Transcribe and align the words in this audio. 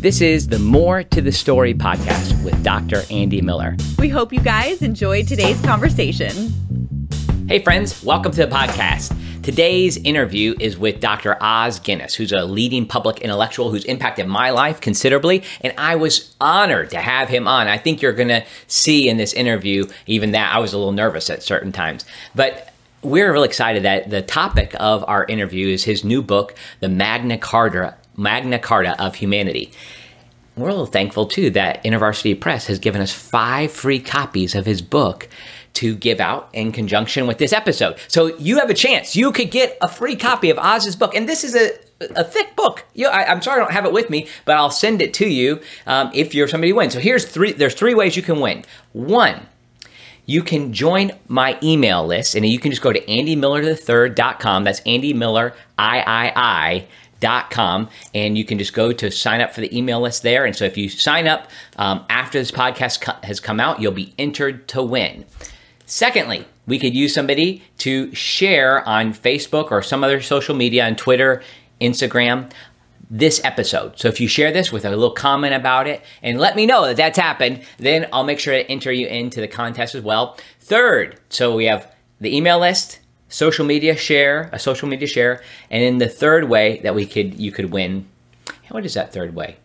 This 0.00 0.20
is 0.20 0.46
the 0.46 0.60
More 0.60 1.02
to 1.02 1.20
the 1.20 1.32
Story 1.32 1.74
podcast 1.74 2.44
with 2.44 2.62
Dr. 2.62 3.02
Andy 3.10 3.42
Miller. 3.42 3.76
We 3.98 4.08
hope 4.08 4.32
you 4.32 4.38
guys 4.38 4.80
enjoyed 4.80 5.26
today's 5.26 5.60
conversation. 5.62 6.52
Hey, 7.48 7.58
friends, 7.58 8.04
welcome 8.04 8.30
to 8.30 8.46
the 8.46 8.54
podcast. 8.54 9.12
Today's 9.42 9.96
interview 9.96 10.54
is 10.60 10.78
with 10.78 11.00
Dr. 11.00 11.36
Os 11.42 11.80
Guinness, 11.80 12.14
who's 12.14 12.30
a 12.30 12.44
leading 12.44 12.86
public 12.86 13.22
intellectual 13.22 13.72
who's 13.72 13.84
impacted 13.86 14.28
my 14.28 14.50
life 14.50 14.80
considerably, 14.80 15.42
and 15.62 15.74
I 15.76 15.96
was 15.96 16.32
honored 16.40 16.90
to 16.90 16.98
have 16.98 17.28
him 17.28 17.48
on. 17.48 17.66
I 17.66 17.76
think 17.76 18.00
you're 18.00 18.12
going 18.12 18.28
to 18.28 18.44
see 18.68 19.08
in 19.08 19.16
this 19.16 19.32
interview, 19.32 19.86
even 20.06 20.30
that 20.30 20.54
I 20.54 20.60
was 20.60 20.72
a 20.72 20.78
little 20.78 20.92
nervous 20.92 21.28
at 21.28 21.42
certain 21.42 21.72
times. 21.72 22.04
But 22.36 22.72
we're 23.02 23.32
really 23.32 23.48
excited 23.48 23.82
that 23.82 24.10
the 24.10 24.22
topic 24.22 24.76
of 24.78 25.04
our 25.08 25.24
interview 25.24 25.68
is 25.68 25.82
his 25.82 26.04
new 26.04 26.22
book, 26.22 26.54
The 26.78 26.88
Magna 26.88 27.36
Carta 27.36 27.96
Magna 28.18 28.58
Carta 28.58 29.02
of 29.02 29.14
Humanity. 29.14 29.70
We're 30.56 30.68
a 30.68 30.72
little 30.72 30.86
thankful 30.86 31.26
too 31.26 31.50
that 31.50 31.82
InterVarsity 31.84 32.38
Press 32.40 32.66
has 32.66 32.78
given 32.78 33.00
us 33.00 33.12
five 33.12 33.70
free 33.70 34.00
copies 34.00 34.54
of 34.54 34.66
his 34.66 34.82
book 34.82 35.28
to 35.74 35.94
give 35.94 36.18
out 36.18 36.50
in 36.52 36.72
conjunction 36.72 37.28
with 37.28 37.38
this 37.38 37.52
episode. 37.52 37.96
So 38.08 38.36
you 38.38 38.58
have 38.58 38.68
a 38.68 38.74
chance. 38.74 39.14
You 39.14 39.30
could 39.30 39.52
get 39.52 39.78
a 39.80 39.86
free 39.86 40.16
copy 40.16 40.50
of 40.50 40.58
Os's 40.58 40.96
book, 40.96 41.14
and 41.14 41.28
this 41.28 41.44
is 41.44 41.54
a 41.54 41.70
a 42.00 42.24
thick 42.24 42.54
book. 42.56 42.84
You 42.94 43.08
I, 43.08 43.30
am 43.30 43.42
sorry 43.42 43.60
I 43.60 43.64
don't 43.64 43.72
have 43.72 43.84
it 43.84 43.92
with 43.92 44.10
me, 44.10 44.26
but 44.44 44.56
I'll 44.56 44.70
send 44.70 45.02
it 45.02 45.14
to 45.14 45.28
you 45.28 45.60
um, 45.86 46.10
if 46.14 46.34
you're 46.34 46.48
somebody 46.48 46.70
who 46.70 46.76
wins. 46.76 46.94
So 46.94 47.00
here's 47.00 47.24
three. 47.24 47.52
There's 47.52 47.74
three 47.74 47.94
ways 47.94 48.16
you 48.16 48.22
can 48.22 48.40
win. 48.40 48.64
One, 48.92 49.46
you 50.26 50.42
can 50.42 50.72
join 50.72 51.12
my 51.26 51.58
email 51.62 52.06
list, 52.06 52.34
and 52.34 52.44
you 52.44 52.58
can 52.58 52.70
just 52.70 52.82
go 52.82 52.92
to 52.92 53.00
andymiller3rd.com. 53.00 54.64
That's 54.64 54.80
Andy 54.86 55.12
Miller 55.12 55.54
III 55.78 56.86
dot 57.20 57.50
com 57.50 57.88
and 58.14 58.38
you 58.38 58.44
can 58.44 58.58
just 58.58 58.72
go 58.72 58.92
to 58.92 59.10
sign 59.10 59.40
up 59.40 59.52
for 59.52 59.60
the 59.60 59.76
email 59.76 60.00
list 60.00 60.22
there 60.22 60.44
and 60.44 60.54
so 60.54 60.64
if 60.64 60.76
you 60.76 60.88
sign 60.88 61.26
up 61.26 61.48
um, 61.76 62.04
after 62.08 62.38
this 62.38 62.50
podcast 62.50 63.00
co- 63.00 63.18
has 63.26 63.40
come 63.40 63.58
out 63.60 63.80
you'll 63.80 63.92
be 63.92 64.14
entered 64.18 64.66
to 64.68 64.82
win 64.82 65.24
secondly 65.86 66.44
we 66.66 66.78
could 66.78 66.94
use 66.94 67.14
somebody 67.14 67.62
to 67.78 68.14
share 68.14 68.86
on 68.88 69.12
facebook 69.12 69.70
or 69.70 69.82
some 69.82 70.04
other 70.04 70.20
social 70.20 70.54
media 70.54 70.86
on 70.86 70.94
twitter 70.94 71.42
instagram 71.80 72.50
this 73.10 73.40
episode 73.42 73.98
so 73.98 74.06
if 74.06 74.20
you 74.20 74.28
share 74.28 74.52
this 74.52 74.70
with 74.70 74.84
a 74.84 74.90
little 74.90 75.10
comment 75.10 75.54
about 75.54 75.86
it 75.86 76.02
and 76.22 76.38
let 76.38 76.54
me 76.54 76.66
know 76.66 76.86
that 76.86 76.96
that's 76.96 77.18
happened 77.18 77.62
then 77.78 78.06
i'll 78.12 78.24
make 78.24 78.38
sure 78.38 78.52
to 78.54 78.70
enter 78.70 78.92
you 78.92 79.06
into 79.06 79.40
the 79.40 79.48
contest 79.48 79.94
as 79.94 80.02
well 80.02 80.36
third 80.60 81.18
so 81.30 81.54
we 81.54 81.64
have 81.64 81.90
the 82.20 82.36
email 82.36 82.58
list 82.58 82.97
social 83.28 83.64
media 83.64 83.96
share, 83.96 84.50
a 84.52 84.58
social 84.58 84.88
media 84.88 85.08
share, 85.08 85.42
and 85.70 85.82
then 85.82 85.98
the 85.98 86.08
third 86.08 86.48
way 86.48 86.80
that 86.80 86.94
we 86.94 87.06
could 87.06 87.38
you 87.38 87.52
could 87.52 87.70
win. 87.72 88.06
What 88.68 88.84
is 88.84 88.94
that 88.94 89.12
third 89.12 89.34
way? 89.34 89.56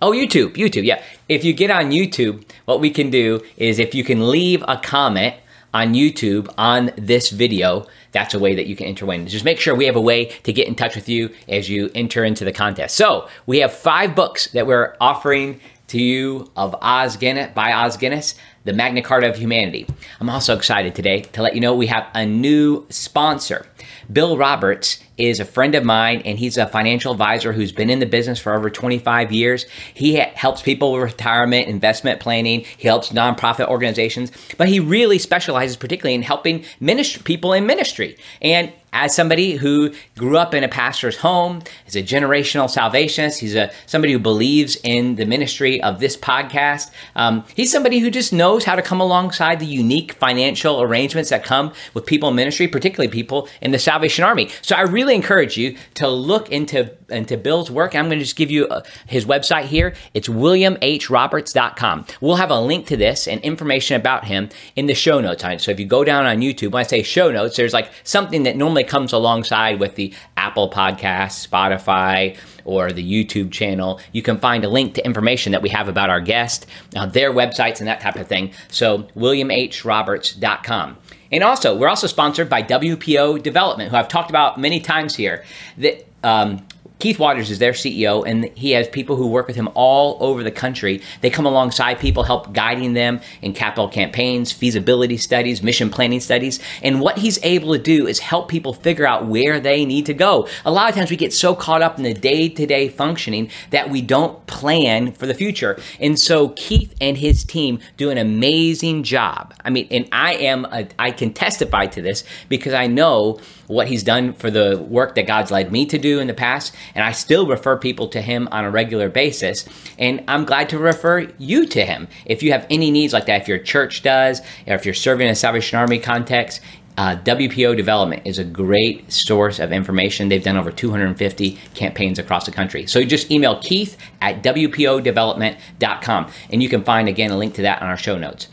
Oh, 0.00 0.12
YouTube, 0.12 0.56
YouTube, 0.56 0.84
yeah. 0.84 1.02
If 1.28 1.42
you 1.42 1.54
get 1.54 1.70
on 1.70 1.90
YouTube, 1.90 2.44
what 2.66 2.80
we 2.80 2.90
can 2.90 3.08
do 3.08 3.42
is 3.56 3.78
if 3.78 3.94
you 3.94 4.04
can 4.04 4.28
leave 4.28 4.62
a 4.68 4.76
comment 4.76 5.36
on 5.72 5.94
YouTube 5.94 6.52
on 6.58 6.92
this 6.98 7.30
video, 7.30 7.86
that's 8.12 8.34
a 8.34 8.38
way 8.38 8.54
that 8.54 8.66
you 8.66 8.76
can 8.76 8.86
enter 8.86 9.06
win. 9.06 9.26
Just 9.26 9.44
make 9.44 9.58
sure 9.58 9.74
we 9.74 9.86
have 9.86 9.96
a 9.96 10.00
way 10.00 10.26
to 10.44 10.52
get 10.52 10.68
in 10.68 10.74
touch 10.74 10.94
with 10.96 11.08
you 11.08 11.34
as 11.48 11.70
you 11.70 11.90
enter 11.94 12.24
into 12.24 12.44
the 12.44 12.52
contest. 12.52 12.94
So 12.96 13.28
we 13.46 13.58
have 13.60 13.72
five 13.72 14.14
books 14.14 14.48
that 14.48 14.66
we're 14.66 14.96
offering 15.00 15.60
to 15.88 16.00
you 16.00 16.50
of 16.56 16.74
Os 16.80 17.16
Guinness 17.16 17.52
by 17.54 17.72
Os 17.72 17.96
Guinness 17.96 18.34
the 18.66 18.72
Magna 18.72 19.00
Carta 19.00 19.28
of 19.28 19.36
Humanity. 19.36 19.86
I'm 20.20 20.28
also 20.28 20.56
excited 20.56 20.96
today 20.96 21.20
to 21.20 21.40
let 21.40 21.54
you 21.54 21.60
know 21.60 21.74
we 21.74 21.86
have 21.86 22.08
a 22.14 22.26
new 22.26 22.84
sponsor. 22.90 23.64
Bill 24.12 24.36
Roberts 24.36 24.98
is 25.16 25.38
a 25.40 25.44
friend 25.44 25.74
of 25.76 25.84
mine 25.84 26.20
and 26.24 26.38
he's 26.38 26.56
a 26.58 26.66
financial 26.66 27.12
advisor 27.12 27.52
who's 27.52 27.72
been 27.72 27.90
in 27.90 28.00
the 28.00 28.06
business 28.06 28.40
for 28.40 28.54
over 28.54 28.68
25 28.68 29.32
years. 29.32 29.66
He 29.94 30.14
helps 30.16 30.62
people 30.62 30.92
with 30.92 31.02
retirement, 31.02 31.68
investment 31.68 32.20
planning, 32.20 32.64
he 32.76 32.88
helps 32.88 33.10
nonprofit 33.10 33.68
organizations, 33.68 34.32
but 34.58 34.68
he 34.68 34.80
really 34.80 35.18
specializes 35.18 35.76
particularly 35.76 36.14
in 36.14 36.22
helping 36.22 36.64
ministry, 36.80 37.22
people 37.22 37.52
in 37.52 37.66
ministry. 37.66 38.16
And 38.42 38.72
as 38.92 39.14
somebody 39.14 39.52
who 39.52 39.92
grew 40.16 40.38
up 40.38 40.54
in 40.54 40.64
a 40.64 40.68
pastor's 40.68 41.18
home, 41.18 41.62
is 41.86 41.96
a 41.96 42.02
generational 42.02 42.70
salvationist, 42.70 43.40
he's 43.40 43.54
a 43.54 43.70
somebody 43.84 44.12
who 44.12 44.18
believes 44.18 44.76
in 44.82 45.16
the 45.16 45.26
ministry 45.26 45.82
of 45.82 46.00
this 46.00 46.16
podcast. 46.16 46.90
Um, 47.14 47.44
he's 47.54 47.70
somebody 47.70 47.98
who 47.98 48.10
just 48.10 48.32
knows 48.32 48.55
how 48.64 48.74
to 48.74 48.82
come 48.82 49.00
alongside 49.00 49.60
the 49.60 49.66
unique 49.66 50.12
financial 50.14 50.80
arrangements 50.82 51.30
that 51.30 51.44
come 51.44 51.72
with 51.94 52.06
people 52.06 52.28
in 52.28 52.36
ministry, 52.36 52.68
particularly 52.68 53.10
people 53.10 53.48
in 53.60 53.70
the 53.70 53.78
Salvation 53.78 54.24
Army. 54.24 54.50
So 54.62 54.76
I 54.76 54.82
really 54.82 55.14
encourage 55.14 55.56
you 55.56 55.76
to 55.94 56.08
look 56.08 56.50
into 56.50 56.90
into 57.08 57.36
Bill's 57.36 57.70
work. 57.70 57.94
I'm 57.94 58.06
going 58.06 58.18
to 58.18 58.24
just 58.24 58.36
give 58.36 58.50
you 58.50 58.66
uh, 58.66 58.82
his 59.06 59.24
website 59.24 59.64
here. 59.64 59.94
It's 60.12 60.28
williamhroberts.com. 60.28 62.06
We'll 62.20 62.36
have 62.36 62.50
a 62.50 62.60
link 62.60 62.86
to 62.88 62.96
this 62.96 63.28
and 63.28 63.40
information 63.42 63.96
about 63.96 64.24
him 64.24 64.48
in 64.74 64.86
the 64.86 64.94
show 64.94 65.20
notes. 65.20 65.42
So 65.62 65.70
if 65.70 65.78
you 65.78 65.86
go 65.86 66.02
down 66.02 66.26
on 66.26 66.38
YouTube, 66.38 66.72
when 66.72 66.80
I 66.80 66.86
say 66.86 67.02
show 67.02 67.30
notes, 67.30 67.56
there's 67.56 67.72
like 67.72 67.90
something 68.02 68.42
that 68.44 68.56
normally 68.56 68.84
comes 68.84 69.12
alongside 69.12 69.78
with 69.78 69.94
the 69.94 70.12
Apple 70.36 70.70
Podcast, 70.70 71.46
Spotify, 71.46 72.36
or 72.66 72.92
the 72.92 73.02
YouTube 73.02 73.50
channel. 73.50 74.00
You 74.12 74.22
can 74.22 74.38
find 74.38 74.64
a 74.64 74.68
link 74.68 74.94
to 74.94 75.04
information 75.04 75.52
that 75.52 75.62
we 75.62 75.70
have 75.70 75.88
about 75.88 76.10
our 76.10 76.20
guest, 76.20 76.66
uh, 76.94 77.06
their 77.06 77.32
websites, 77.32 77.78
and 77.78 77.88
that 77.88 78.00
type 78.00 78.16
of 78.16 78.26
thing. 78.26 78.52
So, 78.68 79.04
williamhroberts.com. 79.16 80.98
And 81.32 81.42
also, 81.42 81.76
we're 81.76 81.88
also 81.88 82.06
sponsored 82.06 82.48
by 82.48 82.62
WPO 82.62 83.42
Development, 83.42 83.90
who 83.90 83.96
I've 83.96 84.08
talked 84.08 84.30
about 84.30 84.60
many 84.60 84.80
times 84.80 85.16
here. 85.16 85.44
That 85.78 86.06
um, 86.22 86.66
Keith 86.98 87.18
Waters 87.18 87.50
is 87.50 87.58
their 87.58 87.72
CEO, 87.72 88.26
and 88.26 88.46
he 88.56 88.70
has 88.70 88.88
people 88.88 89.16
who 89.16 89.26
work 89.26 89.46
with 89.46 89.56
him 89.56 89.68
all 89.74 90.16
over 90.20 90.42
the 90.42 90.50
country. 90.50 91.02
They 91.20 91.28
come 91.28 91.44
alongside 91.44 91.98
people, 91.98 92.22
help 92.22 92.54
guiding 92.54 92.94
them 92.94 93.20
in 93.42 93.52
capital 93.52 93.86
campaigns, 93.88 94.50
feasibility 94.50 95.18
studies, 95.18 95.62
mission 95.62 95.90
planning 95.90 96.20
studies. 96.20 96.58
And 96.82 97.00
what 97.02 97.18
he's 97.18 97.38
able 97.42 97.74
to 97.74 97.78
do 97.78 98.06
is 98.06 98.20
help 98.20 98.48
people 98.48 98.72
figure 98.72 99.06
out 99.06 99.26
where 99.26 99.60
they 99.60 99.84
need 99.84 100.06
to 100.06 100.14
go. 100.14 100.48
A 100.64 100.70
lot 100.70 100.88
of 100.88 100.94
times 100.94 101.10
we 101.10 101.16
get 101.16 101.34
so 101.34 101.54
caught 101.54 101.82
up 101.82 101.98
in 101.98 102.02
the 102.02 102.14
day 102.14 102.48
to 102.48 102.66
day 102.66 102.88
functioning 102.88 103.50
that 103.70 103.90
we 103.90 104.00
don't 104.00 104.46
plan 104.46 105.12
for 105.12 105.26
the 105.26 105.34
future. 105.34 105.78
And 106.00 106.18
so 106.18 106.50
Keith 106.50 106.94
and 106.98 107.18
his 107.18 107.44
team 107.44 107.78
do 107.98 108.08
an 108.08 108.16
amazing 108.16 109.02
job. 109.02 109.52
I 109.64 109.70
mean, 109.70 109.86
and 109.90 110.08
I 110.12 110.34
am, 110.34 110.64
a, 110.66 110.88
I 110.98 111.10
can 111.10 111.34
testify 111.34 111.86
to 111.88 112.00
this 112.00 112.24
because 112.48 112.72
I 112.72 112.86
know 112.86 113.38
what 113.66 113.88
he's 113.88 114.02
done 114.02 114.32
for 114.32 114.50
the 114.50 114.78
work 114.88 115.14
that 115.16 115.26
God's 115.26 115.50
led 115.50 115.72
me 115.72 115.86
to 115.86 115.98
do 115.98 116.20
in 116.20 116.26
the 116.26 116.34
past. 116.34 116.74
And 116.94 117.04
I 117.04 117.12
still 117.12 117.46
refer 117.46 117.76
people 117.76 118.08
to 118.08 118.20
him 118.20 118.48
on 118.52 118.64
a 118.64 118.70
regular 118.70 119.08
basis. 119.08 119.64
And 119.98 120.24
I'm 120.28 120.44
glad 120.44 120.68
to 120.70 120.78
refer 120.78 121.30
you 121.38 121.66
to 121.66 121.84
him. 121.84 122.08
If 122.24 122.42
you 122.42 122.52
have 122.52 122.66
any 122.70 122.90
needs 122.90 123.12
like 123.12 123.26
that, 123.26 123.42
if 123.42 123.48
your 123.48 123.58
church 123.58 124.02
does, 124.02 124.40
or 124.66 124.74
if 124.74 124.84
you're 124.84 124.94
serving 124.94 125.26
in 125.26 125.32
a 125.32 125.36
Salvation 125.36 125.78
Army 125.78 125.98
context, 125.98 126.60
uh, 126.98 127.16
WPO 127.16 127.76
Development 127.76 128.22
is 128.24 128.38
a 128.38 128.44
great 128.44 129.12
source 129.12 129.58
of 129.58 129.72
information. 129.72 130.28
They've 130.28 130.42
done 130.42 130.56
over 130.56 130.70
250 130.70 131.58
campaigns 131.74 132.18
across 132.18 132.46
the 132.46 132.52
country. 132.52 132.86
So 132.86 132.98
you 132.98 133.06
just 133.06 133.30
email 133.30 133.60
Keith 133.60 133.98
at 134.22 134.42
WPOdevelopment.com 134.42 136.32
and 136.50 136.62
you 136.62 136.68
can 136.68 136.84
find 136.84 137.08
again 137.08 137.30
a 137.30 137.36
link 137.36 137.54
to 137.54 137.62
that 137.62 137.82
on 137.82 137.88
our 137.88 137.98
show 137.98 138.16
notes. 138.16 138.48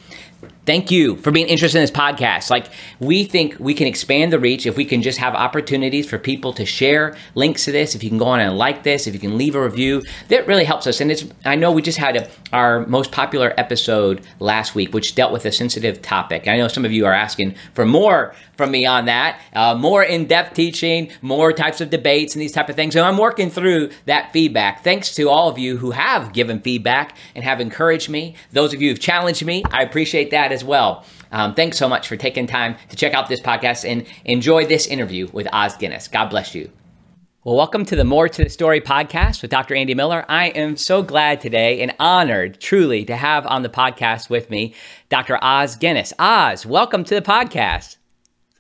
Thank 0.65 0.91
you 0.91 1.17
for 1.17 1.31
being 1.31 1.47
interested 1.47 1.77
in 1.77 1.83
this 1.83 1.91
podcast. 1.91 2.49
Like, 2.49 2.67
we 2.99 3.25
think 3.25 3.57
we 3.59 3.73
can 3.73 3.85
expand 3.85 4.31
the 4.31 4.39
reach 4.39 4.65
if 4.65 4.77
we 4.77 4.85
can 4.85 5.01
just 5.01 5.19
have 5.19 5.35
opportunities 5.35 6.09
for 6.09 6.17
people 6.17 6.53
to 6.53 6.65
share 6.65 7.17
links 7.35 7.65
to 7.65 7.73
this. 7.73 7.95
If 7.95 8.03
you 8.03 8.09
can 8.09 8.17
go 8.17 8.27
on 8.27 8.39
and 8.39 8.57
like 8.57 8.83
this, 8.83 9.05
if 9.05 9.13
you 9.13 9.19
can 9.19 9.37
leave 9.37 9.55
a 9.55 9.61
review, 9.61 10.03
that 10.29 10.47
really 10.47 10.63
helps 10.63 10.87
us. 10.87 11.01
And 11.01 11.11
it's, 11.11 11.25
I 11.43 11.55
know 11.55 11.73
we 11.73 11.81
just 11.81 11.97
had 11.97 12.15
a, 12.15 12.29
our 12.53 12.85
most 12.87 13.11
popular 13.11 13.53
episode 13.57 14.21
last 14.39 14.73
week, 14.73 14.93
which 14.93 15.15
dealt 15.15 15.33
with 15.33 15.45
a 15.45 15.51
sensitive 15.51 16.01
topic. 16.01 16.47
I 16.47 16.55
know 16.55 16.69
some 16.69 16.85
of 16.85 16.93
you 16.93 17.05
are 17.07 17.13
asking 17.13 17.55
for 17.73 17.85
more 17.85 18.33
from 18.55 18.71
me 18.71 18.85
on 18.85 19.05
that, 19.05 19.41
uh, 19.53 19.75
more 19.75 20.03
in-depth 20.03 20.53
teaching, 20.53 21.09
more 21.21 21.51
types 21.51 21.81
of 21.81 21.89
debates 21.89 22.35
and 22.35 22.41
these 22.41 22.51
type 22.53 22.69
of 22.69 22.75
things. 22.75 22.93
So 22.93 23.03
I'm 23.03 23.17
working 23.17 23.49
through 23.49 23.89
that 24.05 24.31
feedback. 24.31 24.83
Thanks 24.83 25.13
to 25.15 25.27
all 25.27 25.49
of 25.49 25.57
you 25.57 25.77
who 25.77 25.91
have 25.91 26.31
given 26.31 26.61
feedback 26.61 27.17
and 27.35 27.43
have 27.43 27.59
encouraged 27.59 28.09
me. 28.09 28.35
Those 28.51 28.73
of 28.73 28.81
you 28.81 28.91
who've 28.91 28.99
challenged 28.99 29.43
me, 29.43 29.63
I 29.71 29.81
appreciate 29.81 30.31
that 30.31 30.52
as 30.53 30.63
well. 30.63 31.03
Um, 31.31 31.53
thanks 31.55 31.77
so 31.77 31.89
much 31.89 32.07
for 32.07 32.15
taking 32.15 32.47
time 32.47 32.77
to 32.89 32.95
check 32.95 33.13
out 33.13 33.27
this 33.27 33.41
podcast 33.41 33.89
and 33.89 34.05
enjoy 34.23 34.65
this 34.65 34.87
interview 34.87 35.29
with 35.33 35.47
Os 35.51 35.75
Guinness. 35.75 36.07
God 36.07 36.29
bless 36.29 36.55
you. 36.55 36.71
Well, 37.43 37.57
welcome 37.57 37.83
to 37.85 37.97
the 37.97 38.05
More 38.05 38.29
to 38.29 38.43
the 38.43 38.49
Story 38.49 38.79
podcast 38.79 39.41
with 39.41 39.51
Dr. 39.51 39.75
Andy 39.75 39.93
Miller. 39.93 40.23
I 40.29 40.47
am 40.49 40.77
so 40.77 41.03
glad 41.03 41.41
today 41.41 41.81
and 41.81 41.93
honored 41.99 42.61
truly 42.61 43.03
to 43.03 43.17
have 43.17 43.45
on 43.47 43.63
the 43.63 43.69
podcast 43.69 44.29
with 44.29 44.49
me 44.49 44.73
Dr. 45.09 45.37
Os 45.41 45.75
Guinness. 45.75 46.13
Os, 46.17 46.65
welcome 46.65 47.03
to 47.03 47.15
the 47.15 47.21
podcast. 47.21 47.97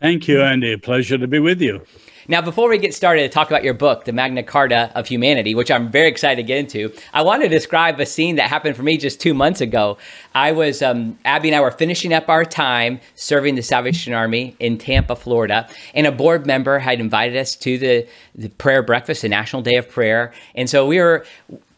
Thank 0.01 0.27
you, 0.27 0.41
Andy. 0.41 0.75
Pleasure 0.75 1.17
to 1.17 1.27
be 1.27 1.39
with 1.39 1.61
you. 1.61 1.85
Now, 2.27 2.41
before 2.41 2.69
we 2.69 2.77
get 2.77 2.93
started 2.93 3.23
to 3.23 3.29
talk 3.29 3.49
about 3.49 3.65
your 3.65 3.73
book, 3.73 4.05
The 4.05 4.13
Magna 4.13 4.43
Carta 4.43 4.91
of 4.95 5.07
Humanity, 5.07 5.55
which 5.55 5.69
I'm 5.69 5.91
very 5.91 6.07
excited 6.07 6.37
to 6.37 6.43
get 6.43 6.57
into, 6.57 6.93
I 7.13 7.21
want 7.21 7.43
to 7.43 7.49
describe 7.49 7.99
a 7.99 8.05
scene 8.05 8.37
that 8.37 8.49
happened 8.49 8.77
for 8.77 8.83
me 8.83 8.97
just 8.97 9.19
two 9.19 9.33
months 9.33 9.59
ago. 9.59 9.97
I 10.33 10.53
was, 10.53 10.81
um, 10.81 11.17
Abby 11.25 11.49
and 11.49 11.55
I 11.55 11.59
were 11.59 11.71
finishing 11.71 12.13
up 12.13 12.29
our 12.29 12.45
time 12.45 13.01
serving 13.15 13.55
the 13.55 13.61
Salvation 13.61 14.13
Army 14.13 14.55
in 14.59 14.77
Tampa, 14.77 15.17
Florida, 15.17 15.67
and 15.93 16.07
a 16.07 16.13
board 16.13 16.45
member 16.45 16.79
had 16.79 17.01
invited 17.01 17.37
us 17.37 17.55
to 17.57 17.77
the, 17.77 18.07
the 18.35 18.47
prayer 18.47 18.81
breakfast, 18.81 19.23
the 19.23 19.29
National 19.29 19.61
Day 19.61 19.75
of 19.75 19.89
Prayer. 19.89 20.31
And 20.55 20.69
so 20.69 20.87
we 20.87 20.99
were 20.99 21.25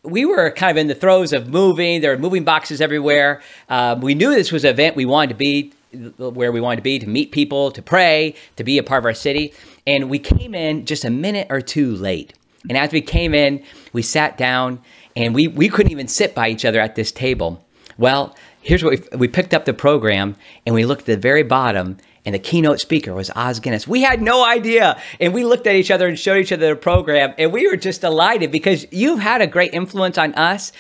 we 0.04 0.24
were 0.24 0.52
kind 0.52 0.70
of 0.70 0.78
in 0.78 0.86
the 0.86 0.94
throes 0.94 1.34
of 1.34 1.50
moving. 1.50 2.02
There 2.02 2.12
were 2.12 2.22
moving 2.22 2.44
boxes 2.44 2.80
everywhere. 2.80 3.42
Um, 3.70 4.02
we 4.02 4.14
knew 4.14 4.36
this 4.36 4.52
was 4.52 4.64
an 4.64 4.70
event 4.70 4.96
we 4.96 5.06
wanted 5.06 5.30
to 5.30 5.36
be 5.36 5.74
where 6.18 6.52
we 6.52 6.62
wanted 6.62 6.78
to 6.78 6.82
be 6.82 7.00
to 7.00 7.08
meet 7.08 7.32
people, 7.32 7.72
to 7.72 7.82
pray, 7.82 8.36
to 8.58 8.64
be 8.64 8.78
a 8.78 8.84
part 8.84 9.00
of 9.00 9.06
our 9.06 9.14
city. 9.14 9.54
And 9.88 10.10
we 10.10 10.20
came 10.20 10.56
in 10.56 10.86
just 10.86 11.06
a 11.06 11.10
minute 11.10 11.48
or 11.50 11.62
two 11.62 11.96
late. 11.96 12.34
And 12.68 12.78
as 12.78 12.92
we 12.92 13.02
came 13.02 13.34
in, 13.34 13.64
we 13.94 14.02
sat 14.02 14.38
down 14.38 14.82
and 15.16 15.36
we, 15.36 15.48
we 15.48 15.70
couldn't 15.70 15.92
even 15.92 16.08
sit 16.08 16.34
by 16.34 16.50
each 16.50 16.66
other 16.66 16.80
at 16.80 16.96
this 16.96 17.12
table. 17.12 17.64
Well, 17.98 18.36
here's 18.62 18.84
what 18.84 19.00
we, 19.12 19.18
we 19.18 19.28
picked 19.28 19.54
up 19.54 19.66
the 19.66 19.74
program 19.74 20.36
and 20.66 20.74
we 20.74 20.86
looked 20.86 21.02
at 21.02 21.06
the 21.06 21.18
very 21.18 21.44
bottom 21.44 21.98
and 22.26 22.34
the 22.34 22.40
keynote 22.40 22.80
speaker 22.80 23.14
was 23.14 23.30
Os 23.36 23.60
Guinness. 23.60 23.88
We 23.88 24.02
had 24.02 24.22
no 24.22 24.44
idea. 24.44 25.00
And 25.20 25.34
we 25.34 25.46
looked 25.46 25.68
at 25.68 25.76
each 25.76 25.92
other 25.92 26.08
and 26.08 26.18
showed 26.18 26.38
each 26.38 26.52
other 26.52 26.70
the 26.70 26.76
program 26.76 27.36
and 27.38 27.54
we 27.54 27.68
were 27.68 27.78
just 27.78 28.02
delighted 28.02 28.52
because 28.52 28.86
you've 28.92 29.20
had 29.20 29.42
a 29.42 29.48
great 29.48 29.74
influence 29.74 30.18
on 30.18 30.34
us. 30.34 30.72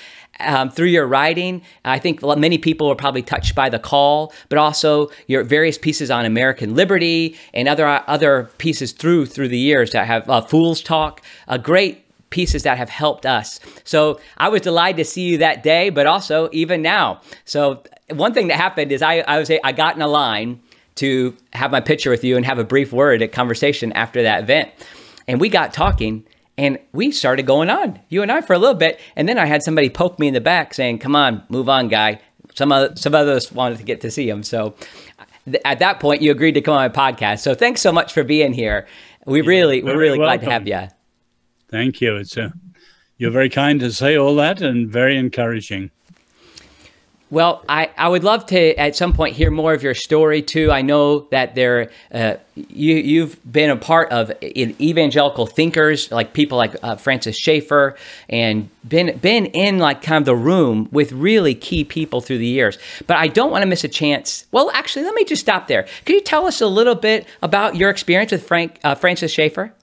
Um, 0.41 0.69
through 0.69 0.87
your 0.87 1.07
writing, 1.07 1.61
I 1.85 1.97
think 1.97 2.21
many 2.21 2.57
people 2.57 2.89
were 2.89 2.95
probably 2.95 3.21
touched 3.21 3.55
by 3.55 3.69
the 3.69 3.79
call, 3.79 4.33
but 4.49 4.57
also 4.57 5.09
your 5.27 5.43
various 5.43 5.77
pieces 5.77 6.11
on 6.11 6.25
American 6.25 6.75
liberty 6.75 7.37
and 7.53 7.69
other 7.69 7.87
other 8.05 8.49
pieces 8.57 8.91
through 8.91 9.27
through 9.27 9.47
the 9.47 9.57
years 9.57 9.91
that 9.91 10.07
have 10.07 10.29
uh, 10.29 10.41
Fools 10.41 10.81
Talk, 10.81 11.21
a 11.47 11.57
great 11.57 12.05
pieces 12.31 12.63
that 12.63 12.77
have 12.77 12.89
helped 12.89 13.25
us. 13.25 13.61
So 13.85 14.19
I 14.37 14.49
was 14.49 14.61
delighted 14.61 14.97
to 14.97 15.05
see 15.05 15.21
you 15.21 15.37
that 15.37 15.63
day, 15.63 15.89
but 15.89 16.05
also 16.05 16.49
even 16.51 16.81
now. 16.81 17.21
So 17.45 17.83
one 18.09 18.33
thing 18.33 18.49
that 18.49 18.57
happened 18.57 18.91
is 18.91 19.01
I, 19.01 19.19
I 19.19 19.39
was 19.39 19.49
I 19.63 19.71
got 19.71 19.95
in 19.95 20.01
a 20.01 20.07
line 20.07 20.59
to 20.95 21.35
have 21.53 21.71
my 21.71 21.81
picture 21.81 22.09
with 22.09 22.25
you 22.25 22.35
and 22.35 22.45
have 22.45 22.59
a 22.59 22.63
brief 22.63 22.91
word, 22.91 23.21
a 23.21 23.27
conversation 23.27 23.93
after 23.93 24.21
that 24.23 24.43
event. 24.43 24.71
And 25.27 25.39
we 25.39 25.49
got 25.49 25.73
talking 25.73 26.25
and 26.57 26.79
we 26.93 27.11
started 27.11 27.45
going 27.45 27.69
on, 27.69 27.99
you 28.09 28.21
and 28.21 28.31
I, 28.31 28.41
for 28.41 28.53
a 28.53 28.59
little 28.59 28.75
bit. 28.75 28.99
And 29.15 29.27
then 29.27 29.37
I 29.37 29.45
had 29.45 29.61
somebody 29.63 29.89
poke 29.89 30.19
me 30.19 30.27
in 30.27 30.33
the 30.33 30.41
back 30.41 30.73
saying, 30.73 30.99
Come 30.99 31.15
on, 31.15 31.43
move 31.49 31.67
on, 31.69 31.87
guy. 31.87 32.21
Some, 32.53 32.71
other, 32.71 32.95
some 32.95 33.13
others 33.13 33.51
wanted 33.51 33.77
to 33.79 33.83
get 33.83 34.01
to 34.01 34.11
see 34.11 34.29
him. 34.29 34.41
So 34.43 34.75
th- 35.45 35.61
at 35.65 35.79
that 35.79 35.99
point, 35.99 36.21
you 36.21 36.31
agreed 36.31 36.53
to 36.53 36.61
come 36.61 36.73
on 36.73 36.89
my 36.89 36.89
podcast. 36.89 37.39
So 37.39 37.53
thanks 37.53 37.81
so 37.81 37.91
much 37.91 38.13
for 38.13 38.23
being 38.23 38.53
here. 38.53 38.87
We 39.25 39.41
yeah, 39.41 39.47
really, 39.47 39.83
we're 39.83 39.97
really 39.97 40.19
welcome. 40.19 40.45
glad 40.45 40.45
to 40.45 40.51
have 40.51 40.67
you. 40.67 40.89
Thank 41.69 41.99
you. 41.99 42.15
It's 42.15 42.37
a, 42.37 42.53
you're 43.17 43.31
very 43.31 43.49
kind 43.49 43.79
to 43.81 43.91
say 43.91 44.17
all 44.17 44.35
that 44.35 44.61
and 44.61 44.89
very 44.89 45.17
encouraging. 45.17 45.91
Well, 47.31 47.65
I, 47.67 47.89
I 47.97 48.07
would 48.07 48.23
love 48.23 48.45
to 48.47 48.75
at 48.75 48.95
some 48.95 49.11
point 49.11 49.35
hear 49.35 49.49
more 49.49 49.73
of 49.73 49.81
your 49.81 49.95
story 49.95 50.43
too. 50.43 50.71
I 50.71 50.83
know 50.83 51.21
that 51.31 51.55
there 51.55 51.89
uh, 52.13 52.35
you 52.55 52.95
you've 52.95 53.51
been 53.51 53.71
a 53.71 53.75
part 53.75 54.11
of 54.11 54.31
evangelical 54.43 55.47
thinkers 55.47 56.11
like 56.11 56.33
people 56.33 56.57
like 56.59 56.75
uh, 56.83 56.97
Francis 56.97 57.35
Schaeffer 57.35 57.97
and 58.29 58.69
been 58.87 59.17
been 59.17 59.47
in 59.47 59.79
like 59.79 60.03
kind 60.03 60.21
of 60.21 60.25
the 60.25 60.35
room 60.35 60.87
with 60.91 61.11
really 61.13 61.55
key 61.55 61.83
people 61.83 62.21
through 62.21 62.37
the 62.37 62.45
years. 62.45 62.77
But 63.07 63.17
I 63.17 63.27
don't 63.27 63.49
want 63.49 63.63
to 63.63 63.67
miss 63.67 63.83
a 63.83 63.89
chance. 63.89 64.45
Well, 64.51 64.69
actually, 64.75 65.05
let 65.05 65.15
me 65.15 65.25
just 65.25 65.41
stop 65.41 65.67
there. 65.67 65.87
Could 66.05 66.13
you 66.13 66.21
tell 66.21 66.45
us 66.45 66.61
a 66.61 66.67
little 66.67 66.95
bit 66.95 67.25
about 67.41 67.75
your 67.75 67.89
experience 67.89 68.31
with 68.31 68.47
Frank 68.47 68.79
uh, 68.83 68.93
Francis 68.93 69.31
Schaeffer? 69.31 69.73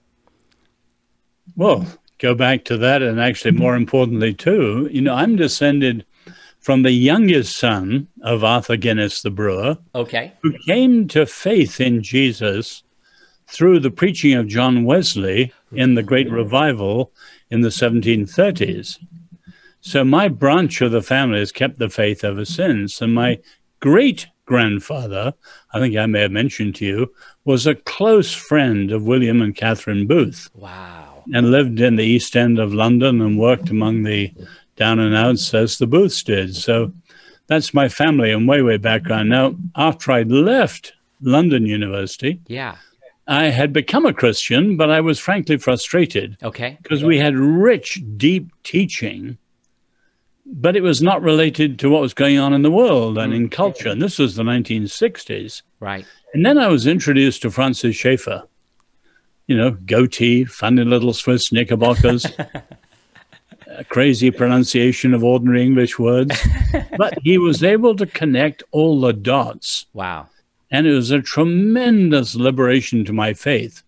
Well, 1.57 1.87
go 2.19 2.37
back 2.37 2.65
to 2.67 2.79
that, 2.79 3.03
and 3.03 3.21
actually, 3.21 3.51
more 3.51 3.75
importantly, 3.75 4.33
too, 4.33 4.89
you 4.93 5.01
know, 5.01 5.13
I'm 5.13 5.35
descended 5.35 6.07
from 6.63 6.83
the 6.83 6.93
youngest 6.93 7.57
son 7.57 8.09
of 8.23 8.45
Arthur 8.45 8.77
Guinness 8.77 9.21
the 9.21 9.31
brewer. 9.31 9.77
Okay. 9.95 10.33
Who 10.43 10.57
came 10.67 11.09
to 11.09 11.27
faith 11.27 11.81
in 11.81 12.03
Jesus 12.03 12.85
through 13.49 13.81
the 13.81 13.91
preaching 13.91 14.35
of 14.35 14.47
John 14.47 14.85
Wesley 14.85 15.53
in 15.73 15.95
the 15.95 16.03
Great 16.03 16.31
Revival 16.31 17.13
in 17.51 17.61
the 17.61 17.69
1730s. 17.69 18.99
So 19.81 20.05
my 20.05 20.29
branch 20.29 20.81
of 20.81 20.93
the 20.93 21.03
family 21.03 21.41
has 21.41 21.51
kept 21.53 21.79
the 21.79 21.91
faith 21.91 22.23
ever 22.23 22.45
since. 22.45 23.03
And 23.03 23.13
my 23.13 23.41
great 23.81 24.29
grandfather, 24.47 25.35
I 25.75 25.81
think 25.81 25.97
I 25.97 26.07
may 26.07 26.21
have 26.21 26.31
mentioned 26.31 26.77
to 26.77 26.87
you, 26.87 27.13
was 27.45 27.67
a 27.67 27.75
close 27.75 28.33
friend 28.33 28.93
of 28.93 29.07
William 29.07 29.43
and 29.43 29.57
Catherine 29.57 30.07
Booth. 30.07 30.49
Wow. 30.55 31.25
And 31.35 31.51
lived 31.51 31.81
in 31.81 31.97
the 31.97 32.05
East 32.05 32.37
End 32.37 32.59
of 32.59 32.73
London 32.73 33.21
and 33.21 33.39
worked 33.39 33.71
among 33.71 34.05
the 34.05 34.33
down 34.83 34.99
and 34.99 35.15
outs 35.15 35.55
as 35.55 35.79
the 35.79 35.87
Booths 35.87 36.25
did. 36.25 36.57
So 36.57 36.93
that's 37.47 37.73
my 37.73 37.89
family 37.89 38.33
and 38.33 38.49
way, 38.49 38.63
way 38.63 38.79
background. 38.79 39.29
Now, 39.29 39.55
after 39.77 40.11
I'd 40.11 40.33
left 40.33 40.93
London 41.21 41.67
University, 41.67 42.41
yeah, 42.49 42.79
I 43.29 43.45
had 43.45 43.73
become 43.73 44.05
a 44.07 44.13
Christian, 44.13 44.77
but 44.77 44.91
I 44.91 45.01
was 45.01 45.21
frankly 45.21 45.57
frustrated. 45.57 46.37
Okay. 46.43 46.79
Because 46.83 47.05
we 47.05 47.17
had 47.17 47.37
rich, 47.37 48.03
deep 48.17 48.51
teaching, 48.65 49.39
but 50.47 50.75
it 50.75 50.83
was 50.83 51.01
not 51.01 51.23
related 51.23 51.79
to 51.79 51.89
what 51.89 52.01
was 52.01 52.13
going 52.13 52.41
on 52.41 52.53
in 52.53 52.63
the 52.63 52.71
world 52.73 53.19
and 53.19 53.33
in 53.33 53.49
mm. 53.49 53.53
culture. 53.53 53.89
And 53.89 54.03
this 54.03 54.19
was 54.19 54.35
the 54.35 54.43
1960s. 54.43 55.63
Right. 55.79 56.05
And 56.35 56.45
then 56.45 56.59
I 56.59 56.67
was 56.67 56.89
introduced 56.89 57.43
to 57.43 57.53
Francis 57.53 57.95
Schaeffer. 57.95 58.49
You 59.47 59.57
know, 59.57 59.71
goatee, 59.71 60.45
funny 60.45 60.83
little 60.83 61.13
Swiss 61.13 61.53
knickerbockers. 61.53 62.27
a 63.77 63.85
crazy 63.85 64.31
pronunciation 64.31 65.15
of 65.15 65.25
ordinary 65.25 65.63
English 65.63 65.99
words, 65.99 66.39
but 66.97 67.19
he 67.23 67.39
was 67.39 67.63
able 67.63 67.97
to 67.97 68.07
connect 68.07 68.63
all 68.71 69.01
the 69.01 69.13
dots. 69.13 69.87
Wow. 69.93 70.29
And 70.71 70.87
it 70.87 70.93
was 70.93 71.11
a 71.11 71.21
tremendous 71.21 72.35
liberation 72.35 73.05
to 73.05 73.13
my 73.13 73.35
faith 73.35 73.83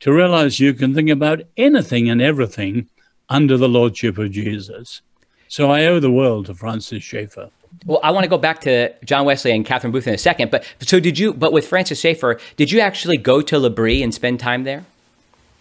to 0.00 0.12
realize 0.12 0.60
you 0.60 0.74
can 0.74 0.94
think 0.94 1.10
about 1.10 1.42
anything 1.56 2.10
and 2.10 2.20
everything 2.20 2.88
under 3.28 3.56
the 3.56 3.68
lordship 3.68 4.18
of 4.18 4.30
Jesus. 4.30 5.00
So 5.48 5.70
I 5.70 5.86
owe 5.86 6.00
the 6.00 6.10
world 6.10 6.46
to 6.46 6.54
Francis 6.54 7.02
Schaeffer. 7.02 7.50
Well, 7.86 8.00
I 8.02 8.10
want 8.10 8.24
to 8.24 8.28
go 8.28 8.38
back 8.38 8.60
to 8.62 8.92
John 9.04 9.24
Wesley 9.24 9.52
and 9.52 9.64
Catherine 9.64 9.92
Booth 9.92 10.06
in 10.06 10.14
a 10.14 10.18
second, 10.18 10.50
but 10.50 10.64
so 10.80 11.00
did 11.00 11.18
you? 11.18 11.32
But 11.32 11.52
with 11.52 11.66
Francis 11.66 12.00
Schaeffer, 12.00 12.38
did 12.56 12.70
you 12.70 12.80
actually 12.80 13.16
go 13.16 13.40
to 13.42 13.58
L'Abri 13.58 14.02
and 14.02 14.14
spend 14.14 14.40
time 14.40 14.64
there? 14.64 14.84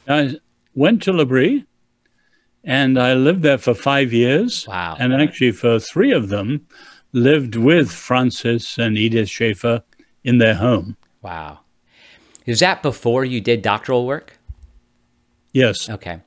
I 0.07 0.37
went 0.75 1.01
to 1.03 1.13
L'Abri 1.13 1.65
and 2.63 3.00
I 3.00 3.13
lived 3.13 3.42
there 3.42 3.57
for 3.57 3.74
five 3.74 4.13
years. 4.13 4.68
Wow. 4.68 4.95
And 5.00 5.13
actually, 5.13 5.51
for 5.51 5.80
three 5.80 6.12
of 6.12 6.30
them, 6.30 6.65
lived 7.12 7.56
with 7.56 7.92
Francis 7.92 8.77
and 8.77 8.98
Edith 8.98 9.30
Schaeffer 9.30 9.83
in 10.24 10.38
their 10.38 10.56
home. 10.56 10.98
Wow. 11.21 11.60
Is 12.45 12.60
that 12.60 12.81
before 12.81 13.24
you 13.24 13.42
did 13.42 13.62
doctoral 13.62 14.06
work? 14.06 14.38
Yes. 15.54 15.89
Okay. 15.89 16.19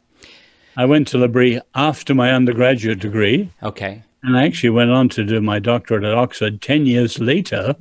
I 0.76 0.84
went 0.84 1.08
to 1.08 1.18
L'Abri 1.18 1.60
after 1.74 2.14
my 2.14 2.32
undergraduate 2.32 3.00
degree. 3.00 3.50
Okay. 3.62 4.02
And 4.22 4.36
I 4.36 4.44
actually 4.44 4.70
went 4.70 4.90
on 4.90 5.08
to 5.10 5.24
do 5.24 5.40
my 5.40 5.58
doctorate 5.58 6.04
at 6.04 6.14
Oxford 6.14 6.60
10 6.60 6.86
years 6.86 7.18
later 7.18 7.74